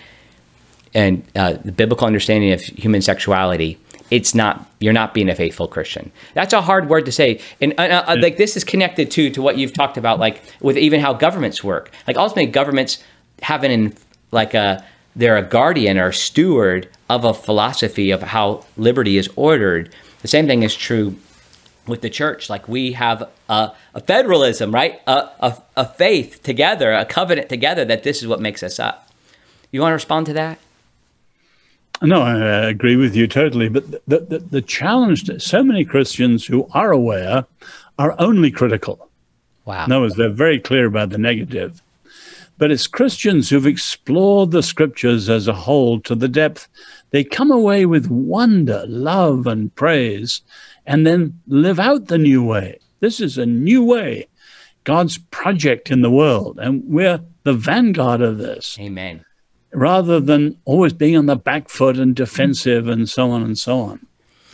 and 0.94 1.24
uh, 1.36 1.54
the 1.64 1.72
biblical 1.72 2.06
understanding 2.06 2.52
of 2.52 2.62
human 2.62 3.02
sexuality, 3.02 3.80
it's 4.12 4.36
not 4.36 4.70
you're 4.80 4.94
not 4.94 5.14
being 5.14 5.30
a 5.30 5.36
faithful 5.36 5.68
Christian. 5.68 6.12
That's 6.34 6.54
a 6.54 6.62
hard 6.62 6.90
word 6.90 7.06
to 7.06 7.12
say, 7.12 7.42
and 7.62 7.74
uh, 7.78 8.04
uh, 8.08 8.18
like 8.20 8.38
this 8.38 8.56
is 8.56 8.64
connected 8.64 9.10
too 9.12 9.30
to 9.32 9.42
what 9.42 9.58
you've 9.58 9.74
talked 9.74 9.98
about, 9.98 10.20
like 10.20 10.42
with 10.62 10.78
even 10.78 11.00
how 11.00 11.14
governments 11.14 11.64
work. 11.64 11.92
Like 12.08 12.18
ultimately, 12.18 12.52
governments 12.52 13.04
have 13.42 13.64
an 13.64 13.96
like 14.32 14.54
a 14.54 14.86
they're 15.16 15.38
a 15.38 15.44
guardian 15.44 15.98
or 15.98 16.12
steward 16.12 16.90
of 17.10 17.24
a 17.24 17.34
philosophy 17.34 18.12
of 18.12 18.22
how 18.22 18.66
liberty 18.78 19.18
is 19.18 19.30
ordered. 19.36 19.94
The 20.22 20.28
same 20.28 20.48
thing 20.48 20.64
is 20.64 20.76
true 20.76 21.16
with 21.88 22.02
the 22.02 22.10
church. 22.10 22.50
Like 22.50 22.68
we 22.68 22.94
have 22.94 23.30
a, 23.50 23.72
a 23.94 24.02
federalism, 24.02 24.74
right? 24.74 25.02
A, 25.08 25.30
a, 25.40 25.64
a, 25.78 25.86
faith 25.88 26.42
together, 26.44 26.92
a 26.92 27.06
covenant 27.06 27.50
together 27.50 27.86
that 27.86 28.04
this 28.04 28.22
is 28.22 28.28
what 28.28 28.42
makes 28.42 28.64
us 28.64 28.80
up. 28.80 29.10
You 29.72 29.82
want 29.82 29.92
to 29.92 29.96
respond 29.96 30.26
to 30.28 30.34
that? 30.34 30.60
No, 32.02 32.22
I 32.22 32.70
agree 32.70 32.96
with 32.96 33.16
you 33.16 33.28
totally. 33.28 33.70
But 33.70 33.92
the, 34.08 34.20
the, 34.20 34.40
the 34.40 34.62
challenge 34.62 35.24
that 35.24 35.42
so 35.42 35.64
many 35.64 35.86
Christians 35.86 36.46
who 36.46 36.68
are 36.74 36.92
aware 36.92 37.46
are 37.98 38.16
only 38.20 38.52
critical. 38.52 39.10
Wow. 39.66 39.88
No, 39.88 40.08
they're 40.10 40.30
very 40.30 40.60
clear 40.60 40.86
about 40.86 41.10
the 41.10 41.18
negative. 41.18 41.82
But 42.58 42.72
it's 42.72 42.88
Christians 42.88 43.50
who've 43.50 43.66
explored 43.66 44.52
the 44.52 44.64
scriptures 44.64 45.30
as 45.30 45.48
a 45.48 45.54
whole 45.54 46.00
to 46.02 46.16
the 46.16 46.28
depth. 46.28 46.68
They 47.12 47.24
come 47.24 47.52
away 47.52 47.86
with 47.86 48.08
wonder, 48.10 48.86
love, 48.88 49.48
and 49.48 49.74
praise, 49.76 50.42
and 50.86 51.06
then 51.06 51.40
live 51.48 51.80
out 51.80 52.08
the 52.08 52.18
new 52.18 52.44
way. 52.44 52.80
This 53.00 53.20
is 53.20 53.38
a 53.38 53.46
new 53.46 53.84
way, 53.84 54.28
God's 54.84 55.18
project 55.18 55.92
in 55.92 56.02
the 56.02 56.12
world, 56.12 56.60
and 56.60 56.84
we're 56.86 57.20
the 57.44 57.54
vanguard 57.54 58.22
of 58.22 58.38
this. 58.38 58.78
Amen. 58.80 59.24
Rather 59.72 60.20
than 60.20 60.58
always 60.66 60.94
being 60.94 61.18
on 61.18 61.26
the 61.26 61.36
back 61.36 61.70
foot 61.70 61.98
and 61.98 62.16
defensive 62.16 62.88
and 62.88 63.10
so 63.10 63.32
on 63.32 63.44
and 63.44 63.58
so 63.58 63.80
on. 63.80 64.06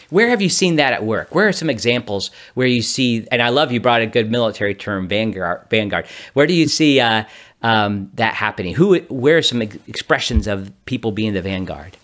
Where 0.10 0.30
have 0.30 0.42
you 0.42 0.50
seen 0.50 0.76
that 0.76 0.92
at 0.92 1.06
work? 1.06 1.34
Where 1.34 1.48
are 1.48 1.54
some 1.54 1.70
examples 1.70 2.32
where 2.54 2.68
you 2.68 2.82
see? 2.82 3.26
And 3.32 3.42
I 3.42 3.48
love 3.48 3.72
you 3.72 3.80
brought 3.80 4.02
a 4.02 4.08
good 4.08 4.30
military 4.30 4.76
term, 4.76 5.08
vanguard. 5.08 5.68
Vanguard. 5.70 6.06
Where 6.34 6.46
do 6.46 6.54
you 6.54 6.68
see 6.68 7.00
uh, 7.00 7.24
um, 7.62 8.12
that 8.16 8.34
happening? 8.34 8.76
Who, 8.76 9.00
where 9.04 9.38
are 9.38 9.42
some 9.42 9.62
ex- 9.62 9.78
expressions 9.88 10.48
of 10.48 10.74
people 10.86 11.14
being 11.14 11.32
the 11.32 11.42
vanguard? 11.42 11.96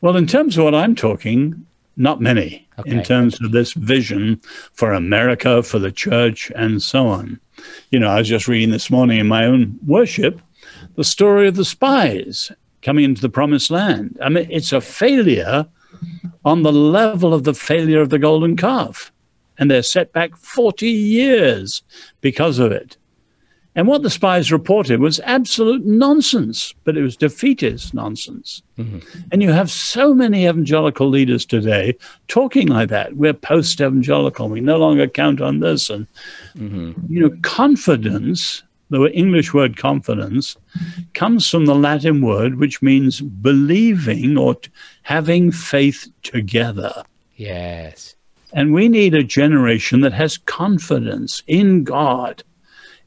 Well, 0.00 0.16
in 0.16 0.26
terms 0.26 0.58
of 0.58 0.64
what 0.64 0.74
I'm 0.74 0.96
talking, 0.96 1.64
not 1.96 2.20
many. 2.20 2.66
Okay. 2.78 2.90
In 2.90 3.02
terms 3.02 3.40
of 3.40 3.52
this 3.52 3.72
vision 3.72 4.40
for 4.72 4.92
America, 4.92 5.62
for 5.62 5.78
the 5.78 5.92
church, 5.92 6.52
and 6.54 6.82
so 6.82 7.06
on. 7.08 7.40
You 7.90 7.98
know, 7.98 8.08
I 8.08 8.18
was 8.18 8.28
just 8.28 8.48
reading 8.48 8.70
this 8.70 8.90
morning 8.90 9.18
in 9.18 9.26
my 9.26 9.46
own 9.46 9.78
worship 9.86 10.40
the 10.96 11.04
story 11.04 11.48
of 11.48 11.56
the 11.56 11.64
spies 11.64 12.50
coming 12.82 13.04
into 13.04 13.22
the 13.22 13.28
promised 13.28 13.70
land. 13.70 14.18
I 14.22 14.28
mean, 14.28 14.46
it's 14.50 14.72
a 14.72 14.80
failure 14.80 15.66
on 16.44 16.62
the 16.62 16.72
level 16.72 17.34
of 17.34 17.44
the 17.44 17.54
failure 17.54 18.00
of 18.00 18.10
the 18.10 18.18
golden 18.18 18.56
calf. 18.56 19.12
And 19.58 19.70
they're 19.70 19.82
set 19.82 20.12
back 20.12 20.36
40 20.36 20.88
years 20.88 21.82
because 22.20 22.58
of 22.58 22.72
it. 22.72 22.96
And 23.76 23.86
what 23.86 24.02
the 24.02 24.08
spies 24.08 24.50
reported 24.50 25.00
was 25.00 25.20
absolute 25.20 25.84
nonsense, 25.84 26.74
but 26.84 26.96
it 26.96 27.02
was 27.02 27.14
defeatist 27.14 27.92
nonsense. 27.92 28.62
Mm-hmm. 28.78 29.00
And 29.30 29.42
you 29.42 29.52
have 29.52 29.70
so 29.70 30.14
many 30.14 30.46
evangelical 30.48 31.10
leaders 31.10 31.44
today 31.44 31.94
talking 32.26 32.68
like 32.68 32.88
that. 32.88 33.16
We're 33.16 33.34
post 33.34 33.82
evangelical. 33.82 34.48
We 34.48 34.62
no 34.62 34.78
longer 34.78 35.06
count 35.06 35.42
on 35.42 35.60
this. 35.60 35.90
And, 35.90 36.06
mm-hmm. 36.56 36.92
you 37.12 37.20
know, 37.20 37.36
confidence, 37.42 38.62
the 38.88 39.12
English 39.12 39.52
word 39.52 39.76
confidence, 39.76 40.56
comes 41.12 41.46
from 41.46 41.66
the 41.66 41.74
Latin 41.74 42.22
word 42.22 42.58
which 42.58 42.80
means 42.80 43.20
believing 43.20 44.38
or 44.38 44.54
t- 44.54 44.70
having 45.02 45.52
faith 45.52 46.08
together. 46.22 47.04
Yes. 47.34 48.16
And 48.54 48.72
we 48.72 48.88
need 48.88 49.14
a 49.14 49.22
generation 49.22 50.00
that 50.00 50.14
has 50.14 50.38
confidence 50.38 51.42
in 51.46 51.84
God, 51.84 52.42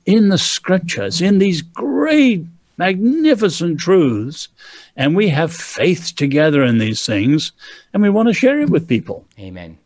in 0.09 0.29
the 0.29 0.39
scriptures, 0.39 1.21
in 1.21 1.37
these 1.37 1.61
great, 1.61 2.43
magnificent 2.77 3.79
truths. 3.79 4.47
And 4.95 5.15
we 5.15 5.29
have 5.29 5.53
faith 5.53 6.15
together 6.15 6.63
in 6.63 6.79
these 6.79 7.05
things, 7.05 7.51
and 7.93 8.01
we 8.01 8.09
want 8.09 8.27
to 8.27 8.33
share 8.33 8.59
it 8.59 8.71
with 8.71 8.87
people. 8.87 9.25
Amen. 9.37 9.77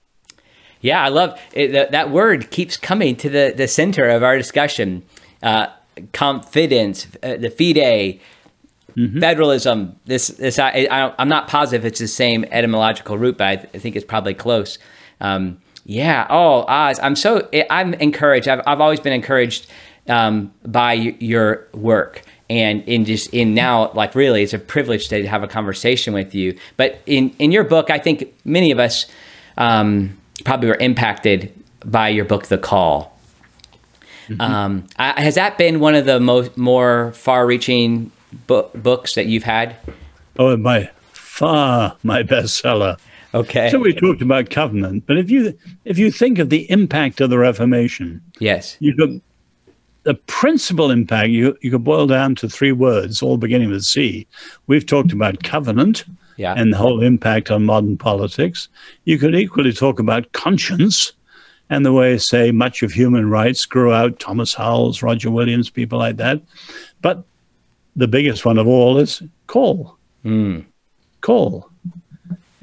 Yeah, 0.80 1.04
I 1.04 1.10
love 1.10 1.38
it, 1.54 1.92
that, 1.92 2.10
word 2.10 2.52
keeps 2.52 2.78
coming 2.78 3.18
to 3.18 3.30
the, 3.30 3.54
the 3.56 3.68
center 3.68 4.08
of 4.10 4.24
our 4.24 4.38
discussion. 4.38 5.04
Uh, 5.42 5.68
confidence, 6.14 7.06
uh, 7.22 7.36
the 7.36 7.50
fide, 7.50 8.20
mm-hmm. 8.96 9.20
federalism. 9.20 10.00
This, 10.06 10.28
this 10.30 10.58
I, 10.58 10.88
I, 10.90 11.22
am 11.22 11.28
not 11.28 11.50
positive 11.50 11.86
it's 11.86 12.00
the 12.00 12.08
same 12.08 12.46
etymological 12.50 13.18
root, 13.18 13.38
but 13.38 13.48
I, 13.48 13.56
th- 13.58 13.70
I 13.74 13.78
think 13.78 13.98
it's 13.98 14.06
probably 14.06 14.34
close. 14.34 14.80
Um, 15.20 15.62
yeah. 15.86 16.26
Oh, 16.30 16.64
Os, 16.68 16.98
I'm 17.00 17.16
so 17.18 17.50
I'm 17.70 17.94
encouraged. 17.96 18.48
I've 18.48 18.62
I've 18.66 18.80
always 18.80 19.02
been 19.02 19.12
encouraged 19.12 19.68
um, 20.08 20.54
by 20.66 20.94
your 20.94 21.68
work. 21.74 22.24
And 22.50 22.84
in 22.84 23.06
just 23.06 23.34
in 23.34 23.54
now, 23.54 23.92
like 23.94 24.16
really, 24.16 24.44
it's 24.44 24.54
a 24.54 24.60
privilege 24.60 25.08
to 25.08 25.28
have 25.28 25.44
a 25.44 25.48
conversation 25.48 26.14
with 26.14 26.36
you. 26.36 26.58
But 26.78 27.02
in 27.06 27.34
in 27.40 27.52
your 27.52 27.64
book, 27.64 27.90
I 27.90 27.98
think 27.98 28.34
many 28.46 28.72
of 28.72 28.80
us 28.80 29.08
um, 29.58 30.18
probably 30.44 30.68
were 30.70 30.76
impacted 30.76 31.52
by 31.86 32.10
your 32.10 32.26
book, 32.26 32.48
The 32.48 32.58
Call. 32.58 33.18
Mm-hmm. 34.28 34.42
Um, 34.42 34.88
I, 34.98 35.22
has 35.22 35.36
that 35.36 35.58
been 35.58 35.80
one 35.80 35.96
of 35.96 36.06
the 36.06 36.20
most 36.20 36.56
more 36.58 37.12
far-reaching 37.14 38.12
bo- 38.48 38.70
books 38.76 39.16
that 39.16 39.26
you've 39.26 39.44
had? 39.44 39.76
Oh, 40.38 40.56
my 40.58 40.90
far 41.34 41.98
my 42.04 42.24
bestseller. 42.24 43.00
Okay. 43.34 43.70
So 43.72 43.80
we 43.80 43.94
talked 43.94 44.22
about 44.22 44.52
covenant, 44.52 45.08
but 45.08 45.18
if 45.18 45.32
you 45.32 45.58
if 45.86 45.98
you 45.98 46.12
think 46.12 46.38
of 46.38 46.50
the 46.50 46.70
impact 46.70 47.20
of 47.20 47.32
the 47.32 47.40
Reformation, 47.40 48.22
yes, 48.40 48.78
you 48.80 48.96
could 48.96 49.22
the 50.04 50.14
principal 50.14 50.92
impact 50.92 51.30
you 51.30 51.58
you 51.62 51.72
could 51.72 51.84
boil 51.84 52.08
down 52.08 52.36
to 52.36 52.50
three 52.50 52.72
words, 52.72 53.22
all 53.22 53.38
beginning 53.38 53.70
with 53.70 53.84
C. 53.84 54.28
We've 54.68 54.86
talked 54.86 55.12
about 55.12 55.44
covenant, 55.44 56.06
yeah. 56.38 56.54
and 56.56 56.74
the 56.74 56.78
whole 56.78 57.02
impact 57.02 57.52
on 57.52 57.66
modern 57.66 57.98
politics. 57.98 58.70
You 59.06 59.18
could 59.18 59.36
equally 59.36 59.74
talk 59.74 60.00
about 60.00 60.32
conscience 60.34 61.14
and 61.70 61.86
the 61.86 61.94
way, 61.94 62.18
say, 62.18 62.52
much 62.52 62.84
of 62.84 62.92
human 62.92 63.30
rights 63.30 63.66
grew 63.66 63.94
out. 63.94 64.20
Thomas 64.20 64.54
Helwys, 64.54 65.02
Roger 65.02 65.32
Williams, 65.32 65.70
people 65.70 65.98
like 65.98 66.18
that. 66.18 66.42
But 67.02 67.24
the 67.96 68.08
biggest 68.08 68.46
one 68.46 68.58
of 68.58 68.68
all 68.68 68.98
is 68.98 69.24
call. 69.48 69.98
Mm. 70.26 70.66
Call. 71.22 71.70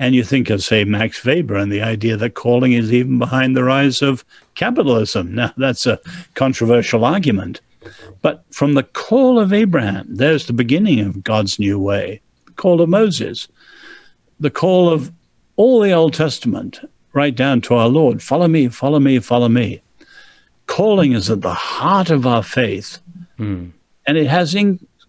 And 0.01 0.15
you 0.15 0.25
think 0.25 0.49
of, 0.49 0.65
say, 0.65 0.85
Max 0.85 1.23
Weber 1.27 1.57
and 1.57 1.71
the 1.71 1.83
idea 1.83 2.17
that 2.17 2.33
calling 2.33 2.73
is 2.73 2.91
even 2.91 3.19
behind 3.19 3.55
the 3.55 3.63
rise 3.63 4.01
of 4.01 4.25
capitalism. 4.55 5.35
Now, 5.41 5.53
that's 5.59 5.87
a 5.87 6.01
controversial 6.35 7.05
argument. 7.05 7.61
But 8.23 8.43
from 8.51 8.73
the 8.73 8.83
call 8.83 9.39
of 9.39 9.53
Abraham, 9.53 10.07
there's 10.09 10.47
the 10.47 10.55
beginning 10.55 11.01
of 11.01 11.23
God's 11.23 11.59
new 11.59 11.79
way, 11.79 12.23
the 12.47 12.53
call 12.53 12.81
of 12.81 12.89
Moses, 12.89 13.47
the 14.41 14.51
call 14.51 14.89
of 14.89 15.13
all 15.57 15.81
the 15.81 15.93
Old 15.93 16.15
Testament, 16.15 16.81
right 17.13 17.35
down 17.35 17.61
to 17.63 17.75
our 17.75 17.89
Lord 17.89 18.23
follow 18.23 18.49
me, 18.49 18.69
follow 18.69 19.01
me, 19.01 19.19
follow 19.19 19.51
me. 19.51 19.83
Calling 20.67 21.13
is 21.13 21.29
at 21.29 21.43
the 21.43 21.53
heart 21.53 22.09
of 22.09 22.27
our 22.27 22.43
faith. 22.43 22.99
Mm. 23.39 23.73
And 24.07 24.17
it 24.17 24.29
has 24.29 24.55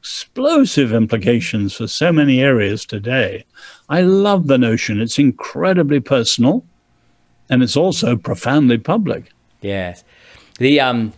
explosive 0.02 0.92
implications 0.92 1.76
for 1.76 1.86
so 1.86 2.12
many 2.12 2.42
areas 2.42 2.88
today. 2.88 3.46
I 3.88 4.02
love 4.02 4.48
the 4.48 4.58
notion. 4.58 5.00
It's 5.00 5.20
incredibly 5.20 6.00
personal 6.00 6.66
and 7.52 7.62
it's 7.62 7.78
also 7.78 8.16
profoundly 8.16 8.80
public. 8.80 9.32
Yes. 9.62 10.04
The 10.58 10.80
um 10.80 11.14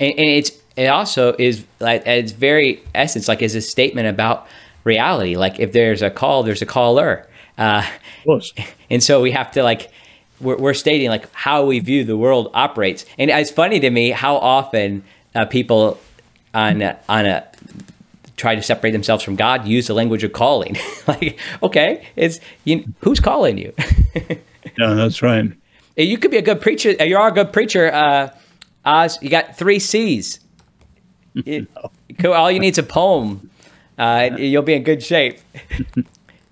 and, 0.00 0.12
and 0.18 0.28
it's 0.28 0.52
it 0.74 0.86
also 0.86 1.34
is 1.38 1.66
like 1.80 2.06
its 2.06 2.32
very 2.32 2.82
essence 2.94 3.28
like 3.28 3.42
is 3.42 3.54
a 3.54 3.60
statement 3.60 4.08
about 4.08 4.46
reality. 4.84 5.36
Like 5.36 5.60
if 5.60 5.72
there's 5.72 6.00
a 6.00 6.08
call, 6.08 6.44
there's 6.44 6.62
a 6.62 6.66
caller. 6.66 7.28
Uh, 7.58 7.86
of 8.20 8.24
course. 8.24 8.54
And 8.90 9.02
so 9.02 9.20
we 9.20 9.32
have 9.32 9.50
to 9.52 9.62
like 9.62 9.90
we're, 10.40 10.56
we're 10.56 10.74
stating 10.74 11.10
like 11.10 11.30
how 11.34 11.66
we 11.66 11.78
view 11.80 12.04
the 12.04 12.16
world 12.16 12.50
operates. 12.54 13.04
And 13.18 13.30
it's 13.30 13.50
funny 13.50 13.80
to 13.80 13.90
me 13.90 14.12
how 14.12 14.36
often 14.36 15.04
uh, 15.34 15.44
people 15.44 15.98
on 16.54 16.82
on 17.08 17.26
a 17.26 17.46
try 18.36 18.54
to 18.54 18.62
separate 18.62 18.90
themselves 18.90 19.22
from 19.22 19.36
God 19.36 19.66
use 19.66 19.86
the 19.86 19.94
language 19.94 20.24
of 20.24 20.32
calling. 20.32 20.76
like, 21.06 21.38
okay, 21.62 22.06
it's 22.16 22.40
you, 22.64 22.84
who's 23.00 23.20
calling 23.20 23.58
you? 23.58 23.72
yeah, 24.78 24.94
that's 24.94 25.22
right. 25.22 25.52
You 25.96 26.18
could 26.18 26.30
be 26.30 26.38
a 26.38 26.42
good 26.42 26.60
preacher. 26.60 26.90
You 27.04 27.16
are 27.16 27.28
a 27.28 27.32
good 27.32 27.52
preacher. 27.52 27.92
Uh, 27.92 28.30
Os, 28.84 29.22
you 29.22 29.30
got 29.30 29.56
three 29.56 29.78
C's. 29.78 30.40
It, 31.46 31.66
no. 32.22 32.32
All 32.32 32.48
you 32.48 32.60
need 32.60 32.74
is 32.74 32.78
a 32.78 32.84
poem. 32.84 33.50
Uh, 33.98 34.30
you'll 34.38 34.62
be 34.62 34.74
in 34.74 34.84
good 34.84 35.02
shape. 35.02 35.40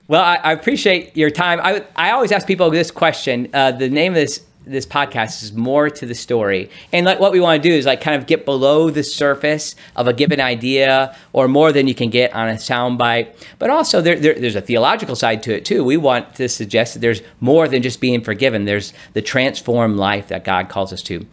well, 0.09 0.21
I, 0.21 0.35
I, 0.37 0.53
appreciate 0.53 1.17
your 1.17 1.31
time. 1.31 1.61
I, 1.63 1.85
I 1.95 2.11
always 2.11 2.33
ask 2.33 2.49
people 2.49 2.69
this 2.69 2.91
question. 2.91 3.49
Uh, 3.55 3.71
the 3.71 3.89
name 3.89 4.11
of 4.11 4.17
this 4.17 4.45
this 4.65 4.87
podcast 4.87 5.43
is 5.43 5.53
more 5.53 5.91
to 5.91 6.07
the 6.07 6.15
story. 6.15 6.71
And 6.93 7.05
like 7.05 7.19
what 7.19 7.33
we 7.33 7.41
want 7.41 7.63
to 7.63 7.69
do 7.69 7.75
is 7.75 7.87
like 7.87 8.01
kind 8.01 8.21
of 8.21 8.27
get 8.27 8.45
below 8.45 8.91
the 8.91 9.03
surface 9.03 9.75
of 9.97 10.07
a 10.07 10.13
given 10.13 10.41
idea 10.41 11.17
or 11.33 11.49
more 11.49 11.73
than 11.73 11.89
you 11.89 11.95
can 11.95 12.11
get 12.11 12.33
on 12.35 12.49
a 12.49 12.55
soundbite. 12.55 13.35
But 13.59 13.71
also 13.71 14.01
there, 14.01 14.17
there, 14.17 14.35
there's 14.35 14.57
a 14.57 14.61
theological 14.61 15.17
side 15.17 15.43
to 15.45 15.55
it 15.55 15.65
too. 15.65 15.85
We 15.85 15.97
want 15.97 16.35
to 16.37 16.49
suggest 16.49 16.95
that 16.95 17.01
there's 17.01 17.23
more 17.41 17.67
than 17.69 17.83
just 17.83 18.01
being 18.01 18.23
forgiven. 18.23 18.65
There's 18.65 18.93
the 19.15 19.23
transformed 19.23 19.97
life 19.97 20.29
that 20.29 20.45
God 20.45 20.69
calls 20.69 20.93
us 20.93 21.03
to. 21.03 21.27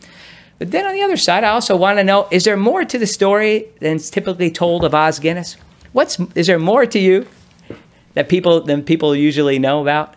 But 0.57 0.71
then 0.71 0.85
on 0.85 0.93
the 0.93 1.01
other 1.01 1.17
side, 1.17 1.43
I 1.43 1.49
also 1.49 1.75
want 1.75 1.99
to 1.99 2.03
know, 2.03 2.27
is 2.31 2.43
there 2.43 2.57
more 2.57 2.83
to 2.83 2.97
the 2.97 3.07
story 3.07 3.69
than's 3.79 4.09
typically 4.09 4.51
told 4.51 4.83
of 4.83 4.93
Os 4.93 5.19
Guinness? 5.19 5.55
What's 5.93 6.19
is 6.35 6.47
there 6.47 6.59
more 6.59 6.85
to 6.85 6.99
you 6.99 7.27
that 8.13 8.29
people 8.29 8.61
than 8.61 8.83
people 8.83 9.15
usually 9.15 9.57
know 9.57 9.81
about? 9.81 10.15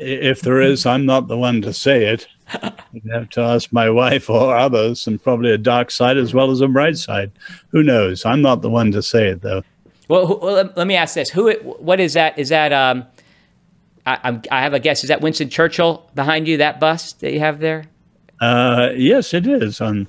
If 0.00 0.40
there 0.40 0.60
is, 0.60 0.86
I'm 0.86 1.06
not 1.06 1.28
the 1.28 1.36
one 1.36 1.60
to 1.62 1.72
say 1.72 2.06
it. 2.06 2.26
You'd 2.92 3.12
have 3.12 3.28
to 3.30 3.40
ask 3.40 3.72
my 3.72 3.90
wife 3.90 4.28
or 4.30 4.56
others, 4.56 5.06
and 5.06 5.22
probably 5.22 5.52
a 5.52 5.58
dark 5.58 5.90
side 5.90 6.16
as 6.16 6.34
well 6.34 6.50
as 6.50 6.60
a 6.60 6.68
bright 6.68 6.96
side. 6.96 7.30
Who 7.68 7.82
knows? 7.82 8.24
I'm 8.24 8.42
not 8.42 8.62
the 8.62 8.70
one 8.70 8.90
to 8.92 9.02
say 9.02 9.28
it, 9.28 9.42
though. 9.42 9.62
Well, 10.08 10.40
well 10.40 10.72
let 10.74 10.86
me 10.86 10.96
ask 10.96 11.14
this: 11.14 11.30
Who? 11.30 11.52
What 11.78 12.00
is 12.00 12.14
that? 12.14 12.38
Is 12.38 12.48
that? 12.48 12.72
Um, 12.72 13.06
I, 14.06 14.40
I 14.50 14.62
have 14.62 14.72
a 14.72 14.80
guess. 14.80 15.04
Is 15.04 15.08
that 15.08 15.20
Winston 15.20 15.50
Churchill 15.50 16.10
behind 16.14 16.48
you? 16.48 16.56
That 16.56 16.80
bust 16.80 17.20
that 17.20 17.32
you 17.32 17.40
have 17.40 17.60
there? 17.60 17.84
Uh, 18.40 18.90
yes, 18.96 19.34
it 19.34 19.46
is. 19.46 19.80
On 19.80 20.08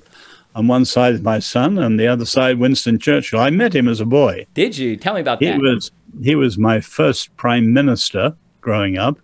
on 0.54 0.66
one 0.66 0.84
side, 0.84 1.14
is 1.14 1.20
my 1.22 1.38
son, 1.38 1.78
and 1.78 2.00
the 2.00 2.08
other 2.08 2.24
side, 2.24 2.58
Winston 2.58 2.98
Churchill. 2.98 3.40
I 3.40 3.50
met 3.50 3.74
him 3.74 3.88
as 3.88 4.00
a 4.00 4.06
boy. 4.06 4.46
Did 4.54 4.76
you? 4.76 4.96
Tell 4.96 5.14
me 5.14 5.20
about 5.20 5.38
he 5.38 5.46
that. 5.46 5.56
He 5.56 5.62
was 5.62 5.90
he 6.22 6.34
was 6.34 6.58
my 6.58 6.80
first 6.80 7.36
prime 7.36 7.72
minister 7.72 8.34
growing 8.60 8.98
up. 8.98 9.18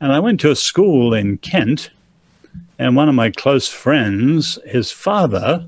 And 0.00 0.12
I 0.12 0.18
went 0.18 0.40
to 0.40 0.50
a 0.50 0.56
school 0.56 1.12
in 1.12 1.38
Kent, 1.38 1.90
and 2.78 2.96
one 2.96 3.08
of 3.08 3.14
my 3.14 3.30
close 3.30 3.68
friends, 3.68 4.58
his 4.64 4.90
father, 4.90 5.66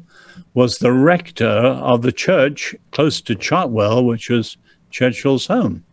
was 0.55 0.79
the 0.79 0.93
rector 0.93 1.47
of 1.47 2.03
the 2.03 2.13
church 2.13 2.75
close 2.91 3.21
to 3.23 3.35
Chartwell, 3.35 4.07
which 4.07 4.31
was 4.31 4.57
Churchill's 4.91 5.47
home. 5.47 5.85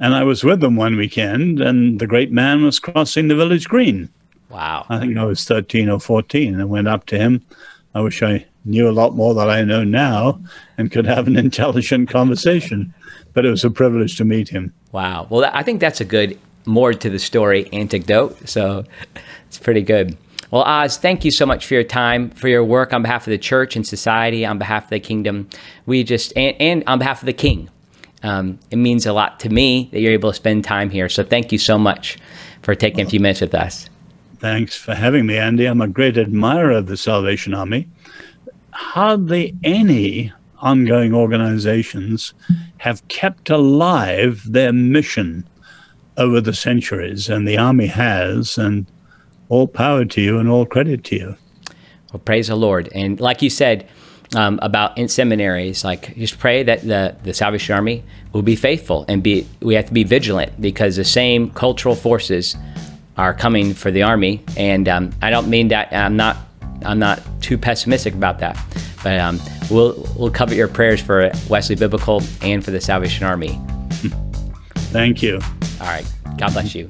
And 0.00 0.14
I 0.14 0.24
was 0.24 0.44
with 0.44 0.60
them 0.60 0.76
one 0.76 0.96
weekend, 0.96 1.60
and 1.60 1.98
the 1.98 2.06
great 2.06 2.32
man 2.32 2.64
was 2.64 2.78
crossing 2.78 3.28
the 3.28 3.36
village 3.36 3.68
green. 3.68 4.08
Wow. 4.50 4.84
I 4.88 4.98
think 4.98 5.16
I 5.16 5.24
was 5.24 5.44
13 5.44 5.88
or 5.88 5.98
14 5.98 6.60
and 6.60 6.68
went 6.68 6.88
up 6.88 7.06
to 7.06 7.18
him. 7.18 7.42
I 7.94 8.00
wish 8.00 8.22
I 8.22 8.46
knew 8.64 8.88
a 8.88 8.92
lot 8.92 9.14
more 9.14 9.32
than 9.34 9.48
I 9.48 9.62
know 9.62 9.82
now 9.82 10.40
and 10.76 10.90
could 10.90 11.06
have 11.06 11.26
an 11.26 11.36
intelligent 11.46 12.10
conversation, 12.10 12.92
but 13.32 13.46
it 13.46 13.50
was 13.50 13.64
a 13.64 13.70
privilege 13.70 14.16
to 14.16 14.24
meet 14.24 14.48
him. 14.48 14.74
Wow. 14.92 15.26
Well, 15.30 15.50
I 15.54 15.62
think 15.62 15.80
that's 15.80 16.00
a 16.00 16.04
good 16.04 16.38
more 16.66 16.92
to 16.92 17.10
the 17.10 17.18
story 17.18 17.68
anecdote. 17.72 18.48
So 18.48 18.84
it's 19.46 19.58
pretty 19.58 19.82
good. 19.82 20.16
Well, 20.50 20.62
Os, 20.62 20.98
thank 20.98 21.24
you 21.24 21.30
so 21.30 21.46
much 21.46 21.64
for 21.64 21.72
your 21.74 21.82
time, 21.82 22.28
for 22.30 22.48
your 22.48 22.62
work 22.62 22.92
on 22.92 23.00
behalf 23.00 23.26
of 23.26 23.30
the 23.30 23.38
church 23.38 23.74
and 23.74 23.86
society, 23.86 24.44
on 24.44 24.58
behalf 24.58 24.84
of 24.84 24.90
the 24.90 25.00
kingdom. 25.00 25.48
We 25.86 26.04
just, 26.04 26.32
and, 26.36 26.54
and 26.60 26.84
on 26.86 26.98
behalf 26.98 27.22
of 27.22 27.26
the 27.26 27.32
king. 27.32 27.70
Um, 28.22 28.58
it 28.70 28.76
means 28.76 29.06
a 29.06 29.12
lot 29.12 29.40
to 29.40 29.48
me 29.48 29.88
that 29.92 30.00
you're 30.00 30.12
able 30.12 30.30
to 30.30 30.36
spend 30.36 30.64
time 30.64 30.90
here. 30.90 31.08
So 31.08 31.24
thank 31.24 31.52
you 31.52 31.58
so 31.58 31.78
much 31.78 32.18
for 32.60 32.74
taking 32.74 33.04
a 33.04 33.08
few 33.08 33.18
minutes 33.18 33.40
with 33.40 33.54
us. 33.54 33.88
Thanks 34.38 34.76
for 34.76 34.94
having 34.94 35.26
me, 35.26 35.38
Andy. 35.38 35.66
I'm 35.66 35.80
a 35.80 35.88
great 35.88 36.18
admirer 36.18 36.72
of 36.72 36.86
the 36.86 36.96
Salvation 36.96 37.54
Army. 37.54 37.88
Hardly 38.72 39.56
any 39.64 40.32
ongoing 40.58 41.14
organizations 41.14 42.34
have 42.78 43.06
kept 43.08 43.50
alive 43.50 44.42
their 44.46 44.72
mission 44.72 45.44
over 46.16 46.40
the 46.40 46.54
centuries, 46.54 47.28
and 47.28 47.46
the 47.46 47.58
Army 47.58 47.86
has, 47.86 48.58
and 48.58 48.86
all 49.48 49.68
power 49.68 50.04
to 50.04 50.20
you 50.20 50.38
and 50.38 50.48
all 50.48 50.64
credit 50.64 51.04
to 51.04 51.16
you. 51.16 51.36
Well, 52.12 52.20
praise 52.20 52.48
the 52.48 52.56
Lord. 52.56 52.88
And 52.94 53.20
like 53.20 53.42
you 53.42 53.50
said 53.50 53.88
um, 54.34 54.58
about 54.62 54.96
in 54.96 55.08
seminaries, 55.08 55.84
like 55.84 56.16
just 56.16 56.38
pray 56.38 56.62
that 56.62 56.82
the, 56.82 57.16
the 57.22 57.34
Salvation 57.34 57.74
Army 57.74 58.02
will 58.32 58.42
be 58.42 58.56
faithful 58.56 59.04
and 59.08 59.22
be, 59.22 59.46
we 59.60 59.74
have 59.74 59.86
to 59.86 59.92
be 59.92 60.04
vigilant 60.04 60.58
because 60.60 60.96
the 60.96 61.04
same 61.04 61.50
cultural 61.50 61.94
forces 61.94 62.56
are 63.16 63.34
coming 63.34 63.74
for 63.74 63.90
the 63.90 64.02
army, 64.02 64.42
and 64.56 64.88
um, 64.88 65.12
I 65.20 65.30
don't 65.30 65.48
mean 65.48 65.68
that. 65.68 65.92
I'm 65.92 66.16
not. 66.16 66.36
I'm 66.84 66.98
not 66.98 67.22
too 67.40 67.56
pessimistic 67.56 68.14
about 68.14 68.40
that, 68.40 68.58
but 69.04 69.20
um, 69.20 69.38
we'll 69.70 70.08
we'll 70.16 70.30
cover 70.30 70.54
your 70.54 70.66
prayers 70.66 71.00
for 71.00 71.30
Wesley 71.48 71.76
Biblical 71.76 72.22
and 72.40 72.64
for 72.64 72.70
the 72.70 72.80
Salvation 72.80 73.26
Army. 73.26 73.60
Thank 74.90 75.22
you. 75.22 75.40
All 75.82 75.88
right. 75.88 76.06
God 76.38 76.52
bless 76.52 76.76
you. 76.76 76.86